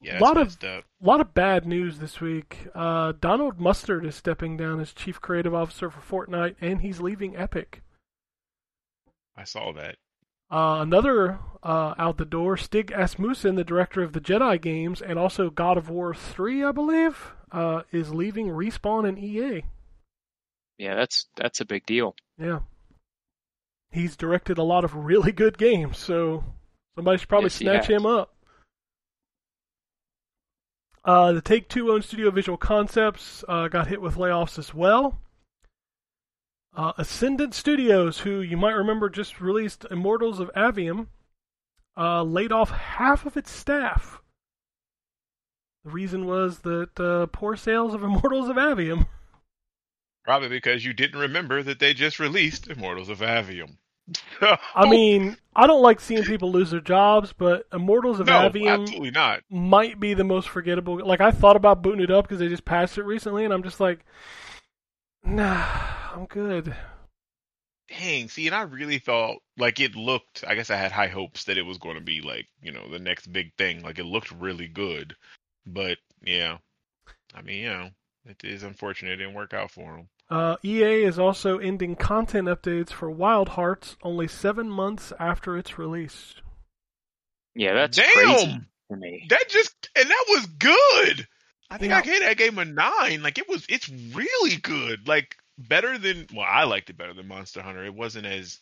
[0.00, 0.62] Yeah, a Lot of-.
[0.62, 2.68] A lot of bad news this week.
[2.74, 7.36] Uh, Donald Mustard is stepping down as chief creative officer for Fortnite, and he's leaving
[7.36, 7.82] Epic.
[9.36, 9.96] I saw that.
[10.50, 15.18] Uh, another uh, out the door, Stig Asmussen, the director of the Jedi games and
[15.18, 19.64] also God of War 3, I believe, uh, is leaving Respawn and EA.
[20.78, 22.14] Yeah, that's that's a big deal.
[22.38, 22.60] Yeah.
[23.90, 26.44] he's directed a lot of really good games, so
[26.94, 28.34] somebody should probably Yes, snatch him up.
[31.04, 35.18] Uh, the Take Two owned studio Visual Concepts uh, got hit with layoffs as well.
[36.76, 41.06] Uh, Ascendant Studios, who you might remember just released Immortals of Aveum,
[41.96, 44.20] uh, laid off half of its staff.
[45.84, 49.06] The reason was that uh, poor sales of Immortals of Aveum.
[50.22, 53.78] Probably because you didn't remember that they just released Immortals of Aveum.
[54.74, 58.82] I mean, I don't like seeing people lose their jobs, but Immortals of no, Aveum
[58.82, 59.40] absolutely not.
[59.50, 61.04] might be the most forgettable.
[61.04, 63.62] Like I thought about booting it up because they just patched it recently, and I'm
[63.62, 64.04] just like,
[65.24, 65.64] nah,
[66.16, 66.74] I'm good.
[67.88, 70.44] Dang, see, and I really thought like it looked.
[70.46, 72.88] I guess I had high hopes that it was going to be like you know
[72.90, 73.82] the next big thing.
[73.82, 75.14] Like it looked really good,
[75.66, 76.56] but yeah,
[77.34, 77.90] I mean, you know,
[78.24, 80.08] it is unfortunate it didn't work out for them.
[80.28, 85.78] Uh, EA is also ending content updates for Wild Hearts only seven months after its
[85.78, 86.34] release.
[87.54, 88.06] Yeah, that's Damn!
[88.14, 88.60] crazy
[88.90, 89.26] to me.
[89.28, 91.28] That just and that was good.
[91.70, 91.98] I think Yeah.
[91.98, 93.22] I gave that game a nine.
[93.22, 95.06] Like it was, it's really good.
[95.06, 97.84] Like better than well, I liked it better than Monster Hunter.
[97.84, 98.60] It wasn't as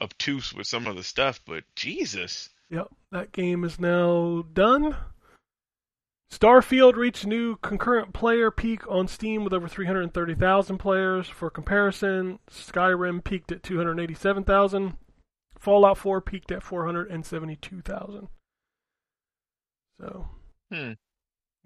[0.00, 4.96] obtuse with some of the stuff, but Jesus, Yep, that game is now done.
[6.32, 11.28] Starfield reached new concurrent player peak on Steam with over 330,000 players.
[11.28, 14.96] For comparison, Skyrim peaked at 287,000.
[15.58, 18.28] Fallout 4 peaked at 472,000.
[20.00, 20.28] So,
[20.72, 20.92] Hmm.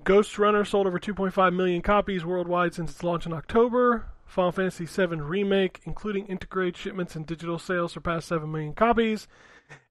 [0.04, 4.06] Ghost Runner sold over 2.5 million copies worldwide since its launch in October.
[4.28, 9.26] Final Fantasy VII Remake, including integrated shipments and digital sales, surpassed 7 million copies.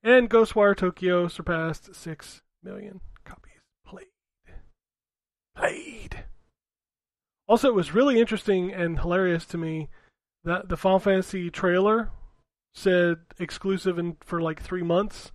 [0.03, 3.53] And Ghostwire Tokyo surpassed 6 million copies
[3.85, 4.07] played.
[5.55, 6.23] Played.
[7.47, 9.89] Also, it was really interesting and hilarious to me
[10.43, 12.11] that the Final Fantasy trailer
[12.73, 15.31] said exclusive and for like three months.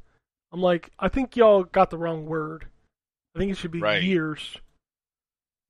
[0.52, 2.66] I'm like, I think y'all got the wrong word.
[3.34, 4.02] I think it should be Right.
[4.02, 4.58] years,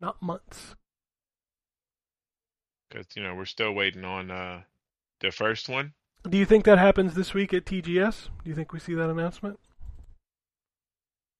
[0.01, 0.75] not months.
[2.93, 4.63] Because you know we're still waiting on uh
[5.21, 5.93] the first one.
[6.29, 8.29] Do you think that happens this week at TGS?
[8.45, 9.59] Do you think we see that announcement?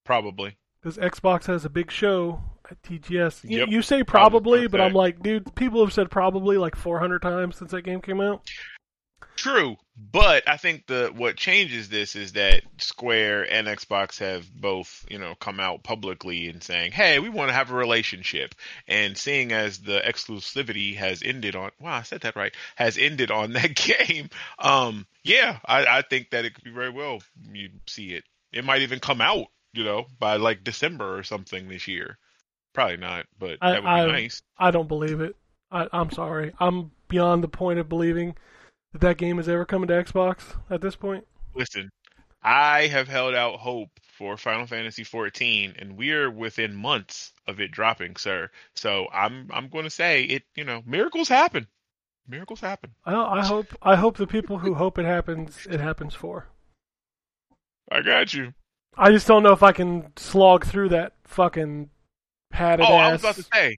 [0.05, 0.57] Probably.
[0.81, 3.49] Because Xbox has a big show at TGS.
[3.49, 3.69] You, Yep.
[3.69, 4.69] you say probably, Probably.
[4.69, 8.21] but I'm like, dude, people have said probably like 400 times since that game came
[8.21, 8.43] out.
[9.37, 15.05] True, but I think the what changes this is that Square and Xbox have both,
[15.11, 18.55] you know, come out publicly and saying, "Hey, we want to have a relationship."
[18.87, 23.31] And seeing as the exclusivity has ended on, wow, I said that right, has ended
[23.31, 23.75] on that
[24.09, 24.29] game.
[24.59, 27.21] Um, yeah, I, I think that it could be very well
[27.53, 28.25] you see it.
[28.53, 32.19] It might even come out, you know, by like December or something this year.
[32.75, 34.43] Probably not, but I- that would be I- nice.
[34.59, 35.37] I don't believe it.
[35.71, 36.53] I, I'm sorry.
[36.61, 38.37] I'm beyond the point of believing
[38.93, 41.27] that that game is ever coming to Xbox at this point.
[41.55, 41.91] Listen,
[42.43, 47.71] I have held out hope for Final Fantasy 14, and we're within months of it
[47.71, 48.51] dropping, sir.
[48.75, 50.43] So I'm I'm going to say it.
[50.55, 51.67] You know, miracles happen.
[52.29, 52.93] Miracles happen.
[53.05, 56.47] I, I hope I hope the people who hope it happens, it happens for.
[57.91, 58.55] I got you.
[58.97, 61.91] I just don't know if I can slog through that fucking
[62.51, 63.09] padded Oh, ass.
[63.09, 63.77] I was about to say,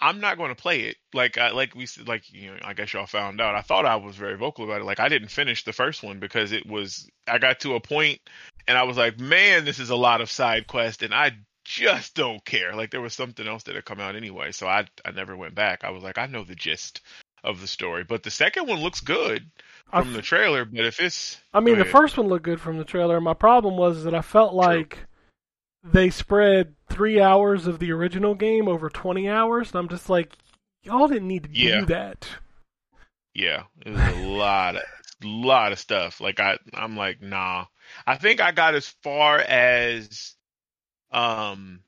[0.00, 0.96] I'm not going to play it.
[1.12, 3.54] Like, I, like we, like you know, I guess y'all found out.
[3.54, 4.84] I thought I was very vocal about it.
[4.84, 7.08] Like, I didn't finish the first one because it was.
[7.26, 8.20] I got to a point,
[8.66, 11.32] and I was like, man, this is a lot of side quest, and I
[11.64, 12.74] just don't care.
[12.74, 15.54] Like, there was something else that had come out anyway, so I, I never went
[15.54, 15.84] back.
[15.84, 17.00] I was like, I know the gist
[17.44, 19.50] of the story, but the second one looks good
[19.92, 20.64] I from the trailer.
[20.64, 23.20] But if it's, I mean, the first one looked good from the trailer.
[23.20, 25.06] My problem was that I felt like
[25.82, 30.32] they spread three hours of the original game over 20 hours, and I'm just like,
[30.82, 31.80] y'all didn't need to Yeah.
[31.80, 32.28] do that.
[33.34, 34.82] Yeah, it was a lot of
[35.22, 36.20] lot of stuff.
[36.20, 37.66] Like I, I'm like, nah.
[38.06, 40.34] I think I got as far as,
[41.10, 41.80] um,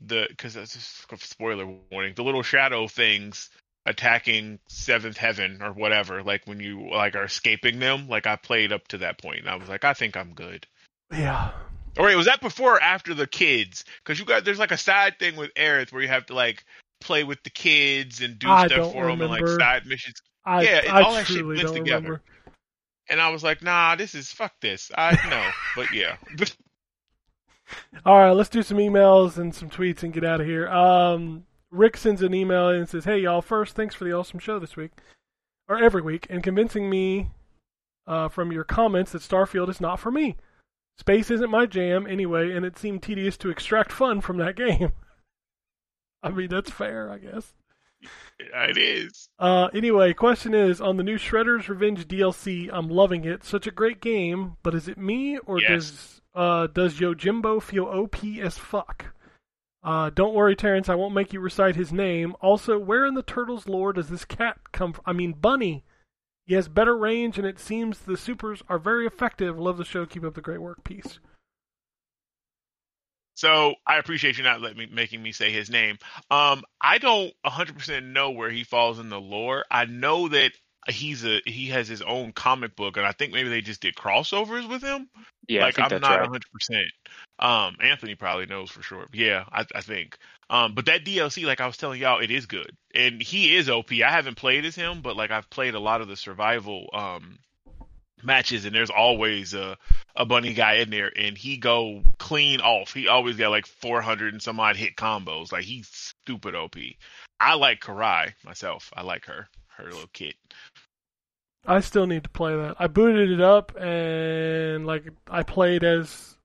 [0.00, 2.14] the because that's just a spoiler warning.
[2.14, 3.50] The little shadow things
[3.86, 6.22] attacking seventh heaven or whatever.
[6.22, 8.08] Like when you like are escaping them.
[8.08, 10.66] Like I played up to that point, and I was like, I think I'm good.
[11.12, 11.52] Yeah.
[11.98, 13.84] Or wait, was that before or after the kids?
[14.02, 16.64] Because you got there's like a side thing with Aerith where you have to like
[17.00, 19.62] play with the kids and do I stuff for them and like remember.
[19.62, 20.16] side missions.
[20.44, 21.96] I, Yeah, it- I all truly blends together.
[21.96, 22.22] remember.
[23.08, 24.90] And I was like, nah, this is fuck this.
[24.96, 26.16] I know, but yeah.
[28.04, 30.68] All right, let's do some emails and some tweets and get out of here.
[30.68, 34.58] Um, Rick sends an email and says, "Hey y'all, first thanks for the awesome show
[34.58, 34.92] this week,
[35.68, 37.30] or every week, and convincing me
[38.06, 40.36] uh, from your comments that Starfield is not for me.
[40.98, 44.92] Space isn't my jam anyway, and it seemed tedious to extract fun from that game.
[46.22, 47.52] I mean, that's fair, I guess.
[48.38, 49.28] It is.
[49.38, 52.68] Uh, anyway, question is on the new Shredder's Revenge DLC.
[52.72, 53.44] I'm loving it.
[53.44, 55.68] Such a great game, but is it me or Yes.
[55.90, 59.06] does uh, does Yojimbo feel OP as fuck?
[59.82, 60.88] Uh, don't worry, Terence.
[60.88, 62.34] I won't make you recite his name.
[62.40, 65.04] Also, where in the Turtles lore does this cat come from?
[65.06, 65.84] I mean, Bunny.
[66.46, 69.58] He has better range, and it seems the supers are very effective.
[69.58, 70.04] Love the show.
[70.04, 70.84] Keep up the great work.
[70.84, 71.18] Peace.
[73.36, 75.98] So I appreciate you not letting me making me say his name.
[76.30, 79.64] Um, I don't 100% know where he falls in the lore.
[79.70, 80.52] I know that
[80.88, 83.96] he's a he has his own comic book, and I think maybe they just did
[83.96, 85.08] crossovers with him.
[85.48, 86.30] Yeah, like I think I'm that's not right.
[86.30, 86.44] 100.
[86.52, 86.86] percent
[87.38, 89.06] Um, Anthony probably knows for sure.
[89.12, 90.18] Yeah, I, I think.
[90.50, 93.68] Um, but that DLC, like I was telling y'all, it is good, and he is
[93.68, 93.92] OP.
[93.92, 97.38] I haven't played as him, but like I've played a lot of the survival um
[98.22, 99.76] matches, and there's always a
[100.16, 102.92] a bunny guy in there, and he go clean off.
[102.92, 105.52] He always got like 400 and some odd hit combos.
[105.52, 106.76] Like he's stupid OP.
[107.40, 108.92] I like Karai myself.
[108.96, 110.34] I like her, her little kit.
[111.66, 112.76] I still need to play that.
[112.78, 116.36] I booted it up and like I played as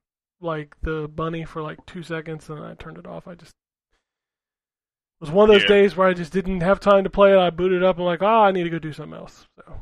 [0.41, 3.27] like the bunny for like two seconds and I turned it off.
[3.27, 3.53] I just
[5.21, 5.67] it was one of those Yeah.
[5.67, 7.37] days where I just didn't have time to play it.
[7.37, 9.47] I booted up and like, oh, I need to go do something else.
[9.57, 9.81] So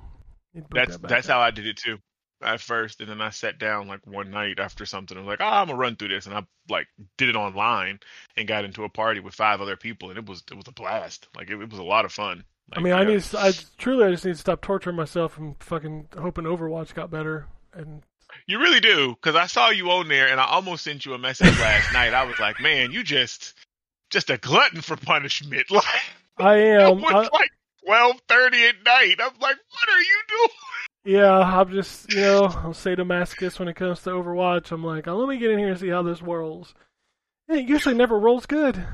[0.53, 1.29] need to boot That's that that's up.
[1.29, 1.97] how I did it too.
[2.41, 5.17] At first, and then I sat down like one night after something.
[5.17, 6.87] I was like, "Oh, I'm gonna run through this," and I like
[7.17, 7.99] did it online
[8.35, 10.71] and got into a party with five other people, and it was it was a
[10.71, 11.27] blast.
[11.35, 12.43] Like it, it was a lot of fun.
[12.75, 15.37] I Like, mean, I need to, I truly I just need to stop torturing myself
[15.37, 17.47] and fucking hoping Overwatch got better.
[17.73, 18.03] And
[18.47, 21.17] You really do, because I saw you on there, and I almost sent you a
[21.17, 22.13] message last night.
[22.13, 23.53] I was like, "Man, you just
[24.09, 25.67] just a glutton for punishment."
[26.39, 27.01] Like I it am.
[27.01, 27.49] was I, like
[27.83, 29.15] twelve thirty at night.
[29.19, 30.49] I'm like, "What are you doing?"
[31.03, 34.73] Yeah, I'm just, you know, I'm sadomasochist when it comes to Overwatch.
[34.73, 36.75] I'm like, oh, let me get in here and see how this rolls.
[37.47, 38.85] And it usually never rolls good.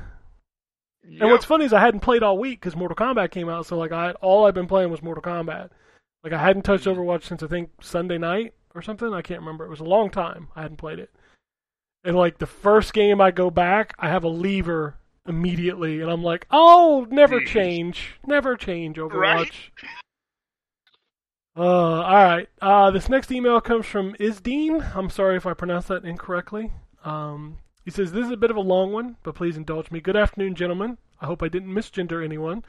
[1.03, 3.77] And what's funny is I hadn't played all week because Mortal Kombat came out, so
[3.77, 5.69] like I all I've been playing was Mortal Kombat.
[6.23, 6.99] Like I hadn't touched mm-hmm.
[6.99, 9.13] Overwatch since I think Sunday night or something.
[9.13, 9.65] I can't remember.
[9.65, 11.09] It was a long time I hadn't played it.
[12.03, 14.95] And like the first game I go back, I have a lever
[15.27, 19.19] immediately, and I'm like, oh, never change, never change Overwatch.
[19.19, 19.51] Right?
[21.55, 22.49] Uh, all right.
[22.61, 24.95] Uh, this next email comes from Isdeen.
[24.95, 26.71] I'm sorry if I pronounced that incorrectly.
[27.05, 29.99] Um, he says this is a bit of a long one, but please indulge me.
[29.99, 30.97] Good afternoon, gentlemen.
[31.21, 32.63] I hope I didn't misgender anyone.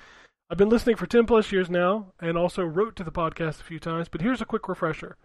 [0.51, 3.65] I've been listening for 10 plus years now, and also wrote to the podcast a
[3.65, 4.09] few times.
[4.09, 5.17] But here's a quick refresher.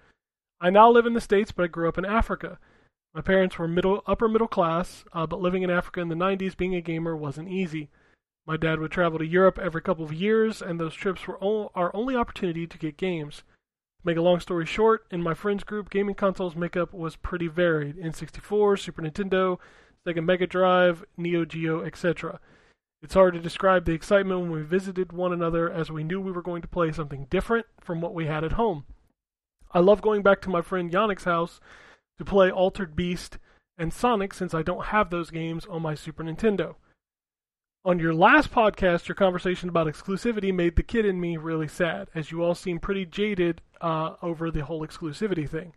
[0.61, 2.60] I now live in the states, but I grew up in Africa.
[3.14, 6.56] My parents were middle, upper middle class, uh, but living in Africa in the 90s,
[6.56, 7.90] being a gamer wasn't easy.
[8.45, 11.72] My dad would travel to Europe every couple of years, and those trips were o-
[11.76, 13.38] our only opportunity to get games.
[14.02, 17.48] To make a long story short, in my friends group, gaming consoles makeup was pretty
[17.48, 19.57] varied: N64, Super Nintendo,
[20.06, 22.40] Sega Mega Drive, Neo Geo, etc.
[23.02, 26.31] It's hard to describe the excitement when we visited one another, as we knew we
[26.31, 28.86] were going to play something different from what we had at home.
[29.73, 31.60] I love going back to my friend Yannick's house
[32.20, 33.40] to play Altered Beast
[33.78, 36.76] and Sonic since I don't have those games on my Super Nintendo.
[37.86, 42.10] On your last podcast, your conversation about exclusivity made the kid in me really sad,
[42.14, 45.74] as you all seem pretty jaded uh, over the whole exclusivity thing.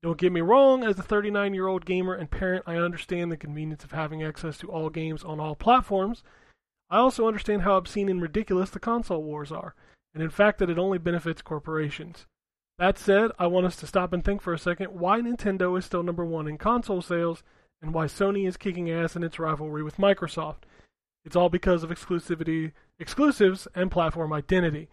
[0.00, 3.36] Don't get me wrong, as a 39 year old gamer and parent, I understand the
[3.36, 6.22] convenience of having access to all games on all platforms.
[6.88, 9.74] I also understand how obscene and ridiculous the console wars are,
[10.14, 12.26] and in fact that it only benefits corporations.
[12.78, 15.84] That said, I want us to stop and think for a second why Nintendo is
[15.84, 17.44] still number one in console sales
[17.80, 20.64] and why Sony is kicking ass in its rivalry with Microsoft.
[21.24, 24.88] It's all because of exclusivity, exclusives, and platform identity.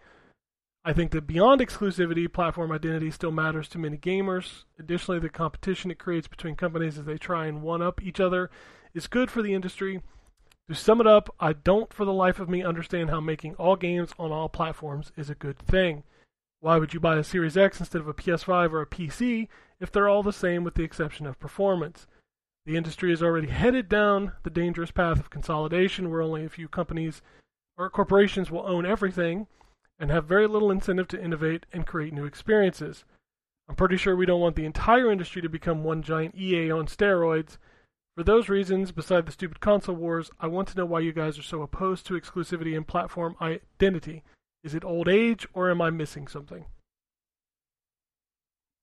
[0.84, 4.64] I think that beyond exclusivity, platform identity still matters to many gamers.
[4.78, 8.50] Additionally, the competition it creates between companies as they try and one up each other
[8.94, 10.02] is good for the industry.
[10.68, 13.76] To sum it up, I don't for the life of me understand how making all
[13.76, 16.04] games on all platforms is a good thing.
[16.62, 19.48] Why would you buy a Series X instead of a PS5 or a PC
[19.80, 22.06] if they're all the same with the exception of performance?
[22.66, 26.68] The industry is already headed down the dangerous path of consolidation where only a few
[26.68, 27.20] companies
[27.76, 29.48] or corporations will own everything
[29.98, 33.04] and have very little incentive to innovate and create new experiences.
[33.68, 36.86] I'm pretty sure we don't want the entire industry to become one giant EA on
[36.86, 37.58] steroids.
[38.16, 41.40] For those reasons, beside the stupid console wars, I want to know why you guys
[41.40, 44.22] are so opposed to exclusivity and platform identity.
[44.64, 46.64] Is it old age or am I missing something?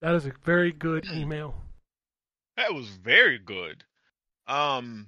[0.01, 1.56] That is a very good email.
[2.57, 3.84] That was very good.
[4.47, 5.07] Um,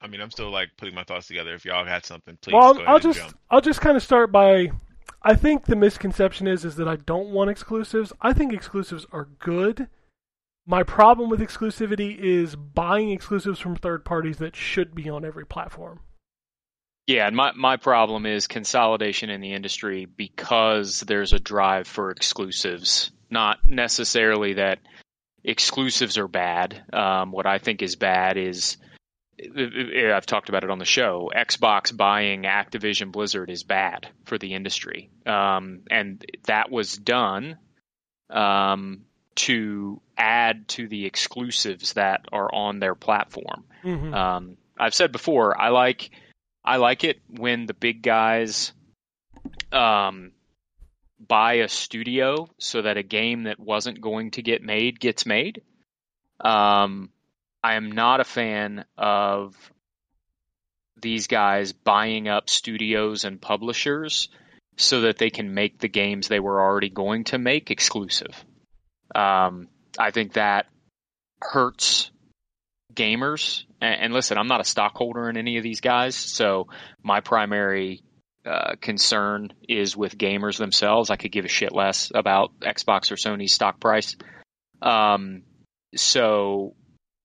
[0.00, 1.54] I mean, I'm still like putting my thoughts together.
[1.54, 3.34] If y'all had something, please well, I'll, ahead I'll and just.
[3.50, 4.70] I'll just kind of start by
[5.22, 8.12] I think the misconception is is that I don't want exclusives.
[8.20, 9.88] I think exclusives are good.
[10.64, 15.44] My problem with exclusivity is buying exclusives from third parties that should be on every
[15.44, 16.00] platform.
[17.06, 22.10] Yeah, and my my problem is consolidation in the industry because there's a drive for
[22.10, 23.12] exclusives.
[23.30, 24.80] Not necessarily that
[25.44, 26.82] exclusives are bad.
[26.92, 28.76] Um, what I think is bad is
[29.38, 31.30] I've talked about it on the show.
[31.34, 37.58] Xbox buying Activision Blizzard is bad for the industry, um, and that was done
[38.30, 39.02] um,
[39.36, 43.64] to add to the exclusives that are on their platform.
[43.84, 44.14] Mhm.
[44.14, 46.10] Um, I've said before, I like
[46.66, 48.72] I like it when the big guys
[49.70, 50.32] um,
[51.20, 55.62] buy a studio so that a game that wasn't going to get made gets made.
[56.40, 57.10] Um,
[57.62, 59.54] I am not a fan of
[61.00, 64.28] these guys buying up studios and publishers
[64.76, 68.44] so that they can make the games they were already going to make exclusive.
[69.14, 69.68] Um,
[69.98, 70.66] I think that
[71.40, 72.10] hurts
[72.92, 73.64] gamers.
[73.80, 76.68] And, and listen, I'm not a stockholder in any of these guys, so
[77.02, 78.02] my primary
[78.44, 81.10] uh, concern is with gamers themselves.
[81.10, 84.16] I could give a shit less about Xbox or Sony's stock price.
[84.80, 85.42] Um,
[85.94, 86.74] so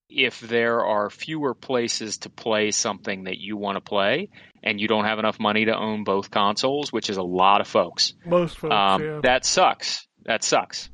[0.09, 4.29] if there are fewer places to play something that you want to play
[4.63, 7.67] and you don't have enough money to own both consoles, which is a lot of
[7.67, 9.19] folks, Most folks, um, yeah.
[9.23, 10.07] that sucks.
[10.25, 10.89] That sucks.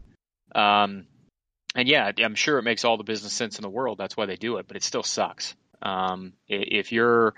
[0.53, 1.07] Um,
[1.77, 3.99] and yeah, I'm sure it makes all the business sense in the world.
[3.99, 5.55] That's why they do it, but it still sucks.
[5.81, 7.35] Um, if you're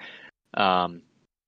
[0.53, 1.02] um,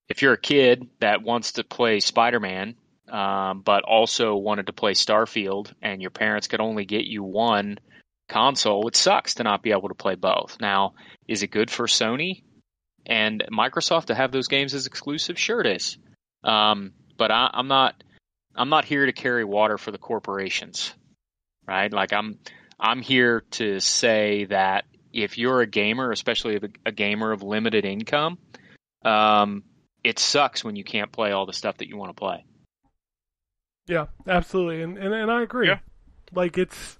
[0.09, 2.75] if you're a kid that wants to play Spider-Man,
[3.09, 7.79] um, but also wanted to play Starfield, and your parents could only get you one
[8.27, 10.57] console, it sucks to not be able to play both.
[10.59, 10.95] Now,
[11.29, 12.43] is it good for Sony
[13.05, 15.39] and Microsoft to have those games as exclusive?
[15.39, 15.97] Sure, it is.
[16.43, 18.03] Um, but I, I'm not.
[18.53, 20.93] I'm not here to carry water for the corporations,
[21.65, 21.91] right?
[21.91, 22.37] Like I'm.
[22.81, 27.85] I'm here to say that if you're a gamer, especially a, a gamer of limited
[27.85, 28.39] income,
[29.05, 29.63] um,
[30.03, 32.43] it sucks when you can't play all the stuff that you want to play.
[33.87, 35.67] Yeah, absolutely, and and, and I agree.
[35.67, 35.79] Yeah.
[36.33, 36.97] Like it's,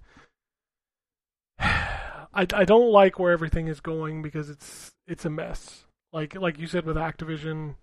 [1.60, 1.98] I
[2.34, 5.86] I don't like where everything is going because it's it's a mess.
[6.14, 7.76] Like like you said with Activision,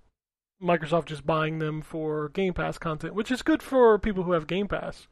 [0.62, 4.47] Microsoft just buying them for Game Pass content, which is good for people who have
[4.47, 5.09] Game Pass.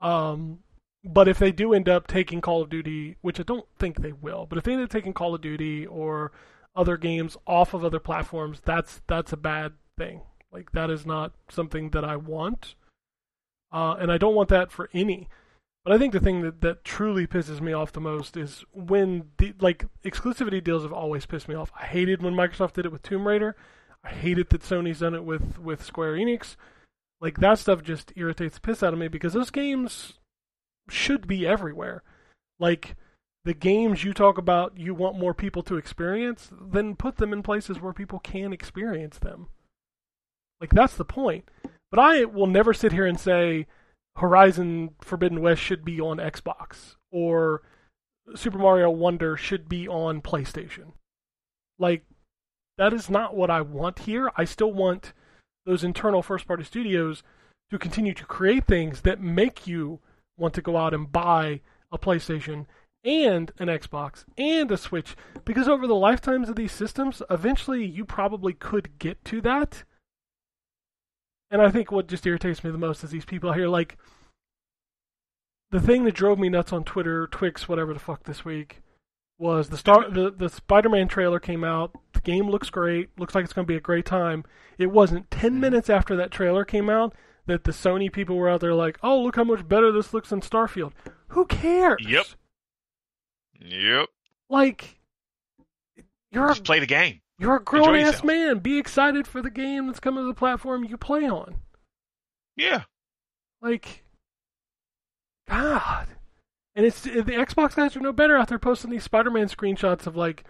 [0.00, 0.58] Um,
[1.04, 4.12] but if they do end up taking Call of Duty, which I don't think they
[4.12, 6.32] will, but if they end up taking Call of Duty or
[6.74, 10.22] other games off of other platforms, that's that's a bad thing.
[10.52, 12.74] Like that is not something that I want
[13.72, 15.28] uh, and I don't want that for any.
[15.84, 19.30] But I think the thing that, that truly pisses me off the most is when
[19.38, 21.72] the like exclusivity deals have always pissed me off.
[21.78, 23.56] I hated when Microsoft did it with Tomb Raider.
[24.04, 26.56] I hated that Sony's done it with with Square Enix.
[27.20, 30.14] Like that stuff just irritates the piss out of me because those games
[30.88, 32.02] should be everywhere.
[32.58, 32.96] Like
[33.44, 37.42] the games you talk about you want more people to experience, then put them in
[37.42, 39.48] places where people can experience them.
[40.60, 41.48] Like that's the point.
[41.90, 43.66] But I will never sit here and say
[44.16, 47.62] Horizon Forbidden West should be on Xbox or
[48.34, 50.92] Super Mario Wonder should be on PlayStation.
[51.78, 52.04] Like
[52.78, 54.30] that is not what I want here.
[54.36, 55.12] I still want
[55.66, 57.22] those internal first party studios
[57.70, 60.00] to continue to create things that make you
[60.36, 61.60] want to go out and buy
[61.90, 62.66] a PlayStation
[63.04, 68.04] and an Xbox and a Switch because over the lifetimes of these systems, eventually you
[68.04, 69.84] probably could get to that.
[71.50, 73.98] And I think what just irritates me the most is these people here like
[75.70, 78.82] the thing that drove me nuts on Twitter, Twix, whatever the fuck this week
[79.38, 81.92] was the star the, the Spider-Man trailer came out.
[82.12, 83.10] The game looks great.
[83.18, 84.44] Looks like it's going to be a great time.
[84.78, 87.14] It wasn't 10 minutes after that trailer came out
[87.46, 90.30] that the Sony people were out there like, "Oh, look how much better this looks
[90.30, 90.92] than Starfield."
[91.28, 92.04] Who cares?
[92.06, 92.26] Yep.
[93.60, 94.08] Yep.
[94.50, 95.00] Like
[96.30, 97.20] you're a, Just play the game.
[97.38, 98.24] you're a grown ass yourself.
[98.24, 98.58] man.
[98.58, 101.56] Be excited for the game that's coming to the platform you play on.
[102.56, 102.84] Yeah.
[103.60, 104.02] Like,
[105.48, 106.08] God.
[106.74, 110.16] And it's the Xbox guys are no better out there posting these Spider-Man screenshots of
[110.16, 110.44] like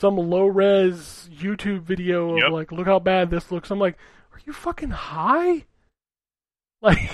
[0.00, 2.50] some low-res YouTube video of Yep.
[2.52, 3.70] like, look how bad this looks.
[3.70, 3.96] I'm like,
[4.32, 5.64] are you fucking high?
[6.84, 7.10] Like,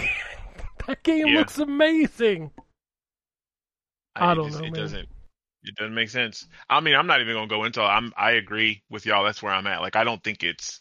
[0.87, 1.39] that game Yeah.
[1.39, 2.51] looks amazing.
[4.17, 4.81] I it don't just- know, It man.
[4.83, 5.09] doesn't.
[5.63, 6.47] It doesn't make sense.
[6.71, 7.83] I mean, I'm not even gonna go into.
[7.83, 8.13] I'm.
[8.17, 9.25] I agree with y'all.
[9.25, 9.83] That's where I'm at.
[9.83, 10.81] Like, I don't think it's,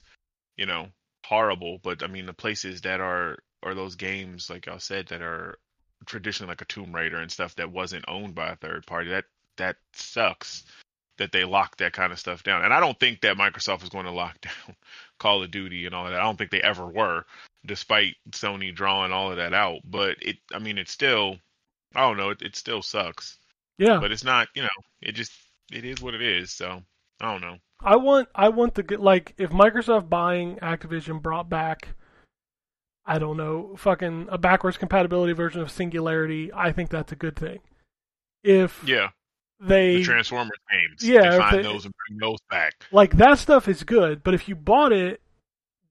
[0.56, 0.88] you know,
[1.26, 1.80] horrible.
[1.84, 5.60] But I mean, the places that are or those games, like y'all said, that are
[6.06, 9.10] traditionally like a Tomb Raider and stuff that wasn't owned by a third party.
[9.10, 9.26] That
[9.58, 10.64] that sucks.
[11.18, 12.64] That they lock that kind of stuff down.
[12.64, 14.76] And I don't think that Microsoft is going to lock down
[15.20, 16.14] Call of Duty and all that.
[16.14, 17.26] I don't think they ever were,
[17.66, 19.80] despite Sony drawing all of that out.
[19.84, 20.38] But it.
[20.54, 21.38] I mean, it's still.
[21.96, 22.30] I don't know.
[22.30, 23.38] It, it still sucks
[23.80, 23.98] Yeah.
[24.00, 24.70] but it's not you know
[25.02, 25.32] it just
[25.72, 26.84] it is what it is so
[27.20, 27.58] I don't know.
[27.82, 31.90] I want I want the good like if Microsoft buying Activision brought back
[33.06, 37.36] I don't know, fucking a backwards compatibility version of Singularity, I think that's a good
[37.36, 37.58] thing.
[38.44, 39.10] If Yeah,
[39.60, 41.02] they the Transformers games.
[41.10, 42.74] Yeah, they find they- those and bring those back.
[42.92, 45.22] like that stuff is good, but if you bought it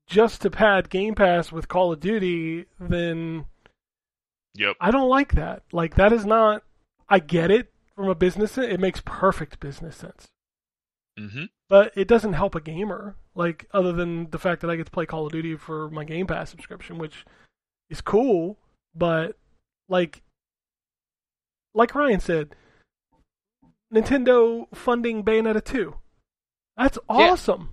[0.08, 3.44] just to pad Game Pass with Call of Duty, then
[4.54, 4.76] Yep.
[4.80, 5.62] I don't like that.
[5.72, 6.64] Like that is not
[7.08, 10.26] I get it from a business it makes perfect business sense.
[11.18, 14.86] hmm But it doesn't help a gamer, like other than the fact that I get
[14.86, 17.24] to play Call of Duty for my Game Pass subscription, which
[17.90, 18.58] is cool,
[18.94, 19.36] but
[19.88, 20.22] like
[21.74, 22.54] like Ryan said,
[23.94, 25.94] Nintendo funding Bayonetta 2.
[26.76, 27.70] That's awesome.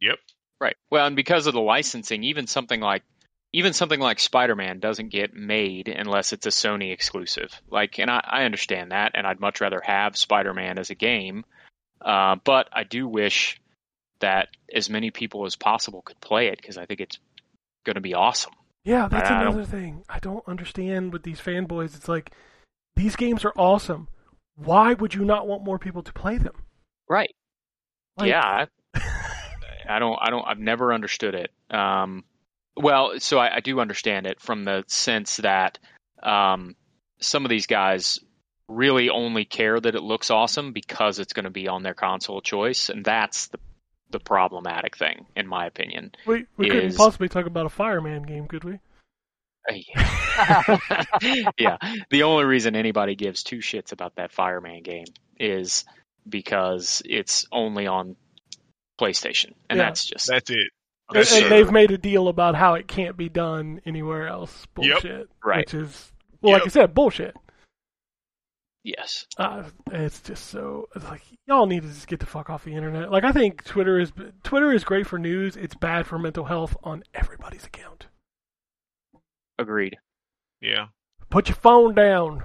[0.00, 0.18] Yep.
[0.60, 0.76] Right.
[0.90, 3.02] Well, and because of the licensing, even something like
[3.52, 7.50] even something like Spider-Man doesn't get made unless it's a Sony exclusive.
[7.70, 11.44] Like, and I, I understand that, and I'd much rather have Spider-Man as a game.
[12.00, 13.60] Uh, but I do wish
[14.18, 17.18] that as many people as possible could play it because I think it's
[17.84, 18.52] going to be awesome.
[18.84, 20.02] Yeah, that's I another thing.
[20.08, 21.94] I don't understand with these fanboys.
[21.94, 22.32] It's like
[22.96, 24.08] these games are awesome.
[24.56, 26.64] Why would you not want more people to play them?
[27.08, 27.34] Right.
[28.18, 28.66] Like- yeah.
[29.88, 30.18] I, don't.
[30.20, 30.46] I don't.
[30.46, 31.50] I've never understood it.
[31.74, 32.24] Um,
[32.76, 35.78] well, so I, I do understand it from the sense that
[36.22, 36.76] um,
[37.20, 38.18] some of these guys
[38.68, 42.40] really only care that it looks awesome because it's going to be on their console
[42.40, 43.58] choice, and that's the
[44.10, 46.12] the problematic thing, in my opinion.
[46.26, 48.78] We we couldn't possibly talk about a Fireman game, could we?
[51.58, 51.78] yeah.
[52.10, 55.06] The only reason anybody gives two shits about that Fireman game
[55.38, 55.84] is
[56.28, 58.16] because it's only on
[59.00, 59.86] PlayStation, and Yeah.
[59.86, 60.58] that's just That's it.
[61.08, 61.48] And, That's and it.
[61.50, 64.66] they've made a deal about how it can't be done anywhere else.
[64.78, 65.02] Yep.
[65.02, 65.28] Bullshit.
[65.44, 65.58] Right.
[65.66, 67.36] Which is well, like I said, bullshit.
[68.84, 69.26] yes.
[69.38, 72.74] Uh, it's just so it's like y'all need to just get the fuck off the
[72.74, 73.10] internet.
[73.10, 74.12] Like I think Twitter is
[74.44, 75.56] Twitter is great for news.
[75.56, 78.06] It's bad for mental health on everybody's account.
[79.58, 79.96] Agreed.
[80.60, 80.86] Yeah.
[81.30, 82.42] Put your phone down.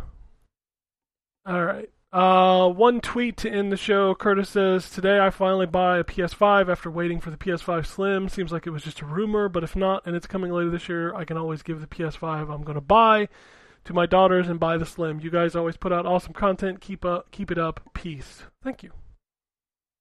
[1.45, 1.89] All right.
[2.11, 4.15] Uh, one tweet to end the show.
[4.15, 8.29] Curtis says, "Today I finally buy a PS5 after waiting for the PS5 Slim.
[8.29, 10.89] Seems like it was just a rumor, but if not, and it's coming later this
[10.89, 13.29] year, I can always give the PS5 I'm going to buy
[13.85, 15.19] to my daughters and buy the Slim.
[15.19, 16.81] You guys always put out awesome content.
[16.81, 17.79] Keep up, keep it up.
[17.93, 18.43] Peace.
[18.63, 18.91] Thank you.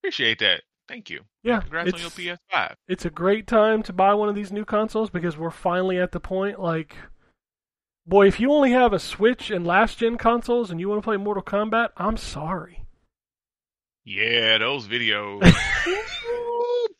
[0.00, 0.62] Appreciate that.
[0.88, 1.20] Thank you.
[1.42, 2.74] Yeah, Congrats on your PS5.
[2.88, 6.12] It's a great time to buy one of these new consoles because we're finally at
[6.12, 6.96] the point like
[8.08, 11.04] boy, if you only have a Switch and last gen consoles and you want to
[11.04, 12.84] play Mortal Kombat, I'm sorry.
[14.04, 15.54] Yeah, those videos.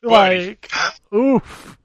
[0.03, 0.71] Like
[1.13, 1.77] oof.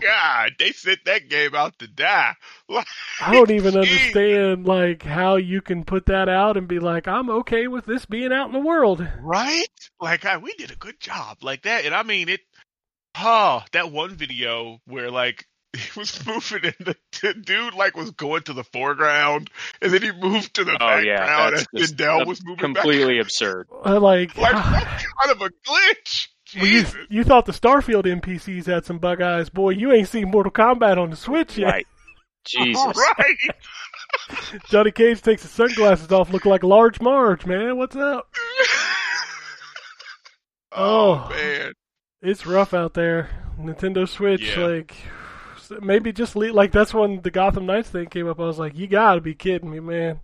[0.00, 2.34] God, they sent that game out to die.
[2.70, 3.80] I don't even Jeez.
[3.80, 8.04] understand like how you can put that out and be like, I'm okay with this
[8.04, 9.06] being out in the world.
[9.20, 9.66] Right?
[10.00, 11.84] Like, God, we did a good job like that.
[11.84, 12.40] And I mean, it.
[13.18, 15.46] Oh, that one video where like
[15.94, 19.50] he was moving and the, the dude like was going to the foreground
[19.80, 22.82] and then he moved to the Oh yeah, background that's and Dell was moving back.
[22.84, 23.68] completely absurd.
[23.84, 24.84] Uh, like Like, what
[25.22, 26.28] kind of a glitch?
[26.56, 26.96] Well, you, Jesus.
[27.10, 29.48] you thought the Starfield NPCs had some bug eyes.
[29.50, 31.66] Boy, you ain't seen Mortal Kombat on the Switch yet.
[31.72, 31.86] Right.
[32.44, 32.96] Jesus.
[33.18, 33.36] Right.
[34.68, 37.76] Johnny Cage takes his sunglasses off, looking like Large Marge, man.
[37.76, 38.28] What's up?
[40.72, 41.28] oh, Oh.
[41.30, 41.72] man.
[42.22, 43.30] It's rough out there.
[43.60, 44.64] Nintendo Switch, Yeah.
[44.66, 44.94] like
[45.80, 48.40] maybe just leave, like that's when the Gotham Knights thing came up.
[48.40, 50.20] I was like, you gotta be kidding me, man.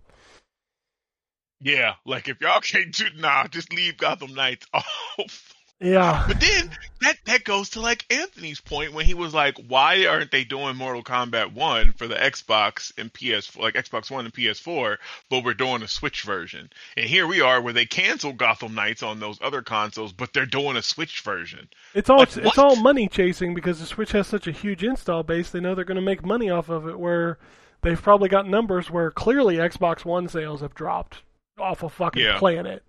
[1.61, 5.52] Yeah, like if y'all can't do nah, just leave Gotham Knights off.
[5.83, 6.69] Yeah, But then
[7.01, 10.77] that that goes to like Anthony's point when he was like, why aren't they doing
[10.77, 14.97] Mortal Kombat One for the Xbox and PS like Xbox One and PS4,
[15.29, 16.69] but we're doing a Switch version?
[16.95, 20.45] And here we are where they canceled Gotham Knights on those other consoles, but they're
[20.45, 21.67] doing a Switch version.
[21.93, 25.23] it's all Like, it's all money chasing because the Switch has such a huge install
[25.23, 25.49] base.
[25.49, 26.97] They know they're going to make money off of it.
[26.97, 27.37] Where
[27.81, 31.23] they've probably got numbers where clearly Xbox One sales have dropped
[31.59, 32.37] off a fucking Yeah.
[32.39, 32.83] planet.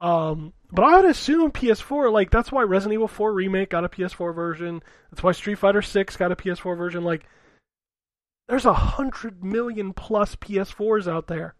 [0.00, 3.88] Um, but I would assume PS4, like that's why Resident Evil 4 remake got a
[3.88, 4.82] PS4 version.
[5.10, 7.04] That's why Street Fighter 6 got a PS4 version.
[7.04, 7.24] Like,
[8.48, 11.54] there's a hundred million plus PS4s out there.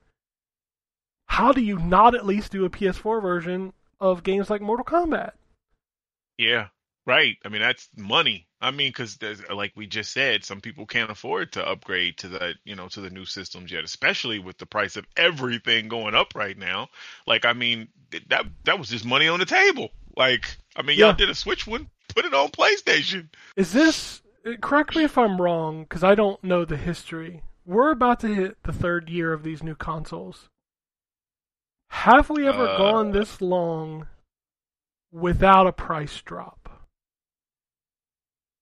[1.27, 5.33] How do you not at least do a PS4 version of games like Mortal Kombat?
[6.39, 6.69] Yeah,
[7.07, 7.37] right.
[7.45, 8.48] I mean that's money.
[8.61, 9.19] I mean, because
[9.55, 13.01] like we just said, some people can't afford to upgrade to the you know to
[13.01, 16.89] the new systems yet, especially with the price of everything going up right now.
[17.27, 17.89] Like, I mean,
[18.29, 19.91] that that was just money on the table.
[20.17, 21.07] Like, I mean, Yeah.
[21.07, 23.29] y'all did a Switch one, put it on PlayStation.
[23.57, 24.23] Is this?
[24.47, 27.43] uh, Correct me if I'm wrong, because I don't know the history.
[27.67, 30.49] We're about to hit the third year of these new consoles.
[31.91, 34.09] Have we ever Uh, gone this long
[35.13, 36.68] without a price drop?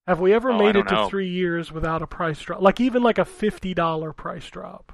[0.06, 1.08] Have we ever Oh, made it to know.
[1.08, 2.60] three years without a price drop?
[2.62, 4.92] Like even like a fifty dollar price drop.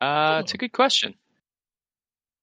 [0.00, 1.14] Uh, it's a good question.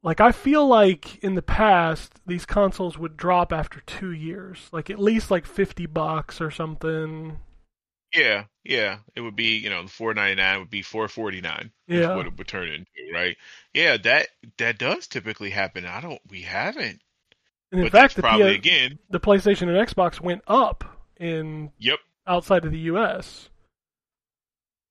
[0.03, 4.89] Like I feel like in the past these consoles would drop after two years, like
[4.89, 7.39] at least like fifty bucks or something.
[8.15, 8.99] Yeah, yeah.
[9.15, 11.71] It would be, you know, the four ninety nine would be four forty nine.
[11.87, 12.15] Yeah.
[12.15, 13.37] what it would turn into, right?
[13.73, 15.85] Yeah, that that does typically happen.
[15.85, 16.19] I don't.
[16.29, 17.01] We haven't.
[17.71, 18.99] And in but fact, that's the, probably P- again.
[19.11, 20.90] the PlayStation and Xbox went up
[21.21, 21.99] in Yep.
[22.27, 23.49] outside of the U.S.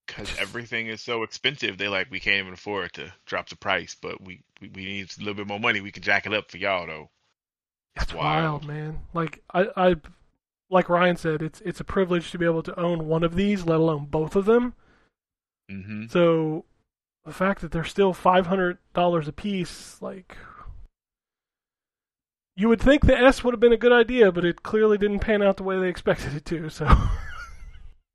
[0.07, 3.97] Because everything is so expensive, they like we can't even afford to drop the price.
[4.01, 5.81] But we, we we need a little bit more money.
[5.81, 7.11] We can jack it up for y'all though.
[7.97, 8.65] That's wild.
[8.65, 9.01] wild, man.
[9.15, 9.97] Like I, I,
[10.69, 13.65] like Ryan said, it's it's a privilege to be able to own one of these,
[13.65, 14.74] let alone both of them.
[15.70, 16.07] Mm-hmm.
[16.09, 16.65] So
[17.24, 20.36] the fact that they're still five hundred dollars a piece, like
[22.61, 25.20] you would think the S would have been a good idea, but it clearly didn't
[25.20, 26.69] pan out the way they expected it to.
[26.69, 26.87] So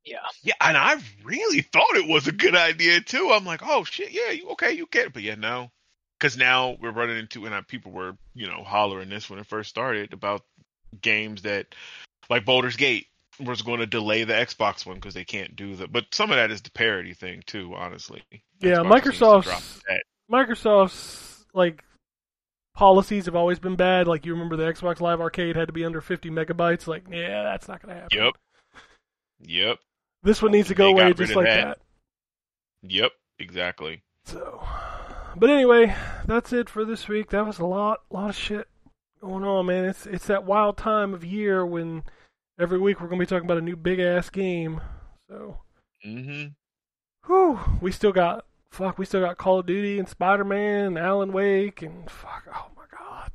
[0.06, 0.20] Yeah.
[0.44, 3.32] Yeah, and I really thought it was a good idea too.
[3.34, 5.72] I'm like, oh shit, yeah, you okay, you get it, but yeah, no,
[6.20, 9.48] because now we're running into and uh, people were you know hollering this when it
[9.48, 10.44] first started about
[11.02, 11.74] games that
[12.30, 13.08] like Baldur's Gate
[13.44, 15.88] was going to delay the Xbox one because they can't do the.
[15.88, 18.22] But some of that is the parity thing too, honestly.
[18.60, 19.82] Yeah, Xbox seems to drop Microsoft's-
[20.32, 21.84] Microsoft's like
[22.76, 24.08] policies have always been bad.
[24.08, 26.86] Like you remember the Xbox Live Arcade had to be under fifty megabytes.
[26.88, 28.18] Like, yeah, that's not gonna happen.
[28.18, 28.34] Yep.
[29.42, 29.78] Yep.
[30.24, 31.66] This one needs to go away just like that.
[31.66, 31.80] that.
[32.84, 33.12] Yep.
[33.40, 34.02] Exactly.
[34.26, 34.64] So,
[35.36, 35.96] but anyway,
[36.26, 37.30] that's it for this week.
[37.30, 38.68] That was a lot, lot of shit
[39.22, 39.86] going on, man.
[39.86, 42.04] It's it's that wild time of year when
[42.60, 44.82] every week we're gonna be talking about a new big ass game.
[45.30, 45.60] So,
[46.06, 46.48] Mm-hmm.
[47.26, 48.46] whew, we still got
[48.76, 52.44] fuck, we still got Call of Duty and Spider Man, and Alan Wake, and fuck,
[52.54, 53.32] oh my god,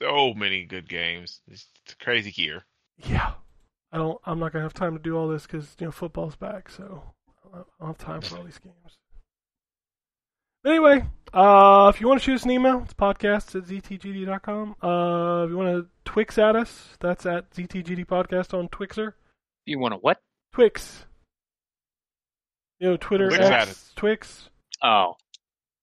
[0.00, 1.40] So many good games.
[1.46, 2.64] It's, it's a crazy year.
[2.98, 3.32] yeah.
[3.92, 4.18] I don't.
[4.24, 7.00] I'm not gonna have time to do all this because you know football's back, so
[7.54, 8.98] I don't have time for all these games.
[10.64, 14.74] But anyway, uh, if you want to shoot us an email, it's podcast at ztgd.com.
[14.82, 19.12] Uh, if you want to Twix at us, that's at ztgd podcast on Twixer.
[19.64, 20.20] You want to what?
[20.52, 21.04] Twix.
[22.80, 23.92] You know, Twitter Twix at X, us.
[23.96, 24.48] Twix,
[24.82, 25.14] Oh,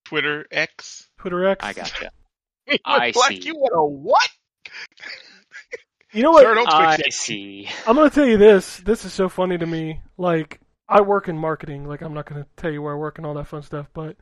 [0.05, 1.07] Twitter X.
[1.17, 1.63] Twitter X.
[1.65, 2.11] I gotcha.
[2.67, 3.47] You I look like see.
[3.47, 4.29] you want a what?
[6.13, 6.43] You know what?
[6.43, 7.69] Sir, I Twix see.
[7.87, 8.77] I'm gonna tell you this.
[8.81, 10.01] This is so funny to me.
[10.17, 10.59] Like
[10.89, 11.87] I work in marketing.
[11.87, 13.87] Like I'm not gonna tell you where I work and all that fun stuff.
[13.93, 14.17] But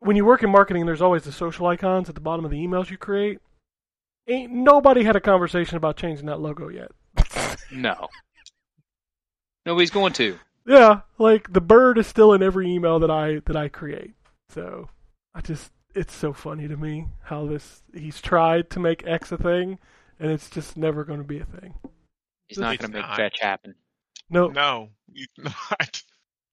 [0.00, 2.58] when you work in marketing, there's always the social icons at the bottom of the
[2.58, 3.38] emails you create.
[4.28, 6.90] Ain't nobody had a conversation about changing that logo yet.
[7.72, 8.08] No.
[9.66, 10.38] Nobody's going to.
[10.68, 14.14] Yeah, like the bird is still in every email that I that I create.
[14.50, 14.88] So
[15.34, 19.36] I just it's so funny to me how this he's tried to make X a
[19.38, 19.78] thing,
[20.20, 21.74] and it's just never going to be a thing.
[22.48, 23.16] He's not going to make not.
[23.16, 23.74] fetch happen.
[24.30, 26.02] No, No, you not.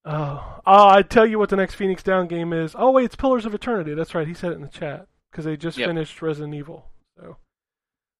[0.05, 2.75] Oh, oh, I tell you what the next Phoenix Down game is.
[2.77, 3.93] Oh wait, it's Pillars of Eternity.
[3.95, 4.27] That's right.
[4.27, 5.89] He said it in the chat because they just Yep.
[5.89, 6.85] finished Resident Evil.
[7.17, 7.37] So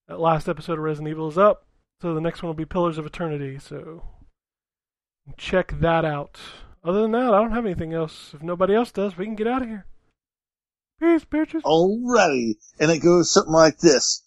[0.07, 1.65] that last episode of Resident Evil is up.
[2.01, 3.59] So the next one will be Pillars of Eternity.
[3.59, 4.03] So
[5.38, 6.39] check that out.
[6.84, 8.31] Other than that, I don't have anything else.
[8.34, 9.85] If nobody else does, we can get out of here.
[10.99, 11.61] Peace, bitches.
[11.64, 12.56] Alrighty.
[12.80, 14.23] And it goes something like this.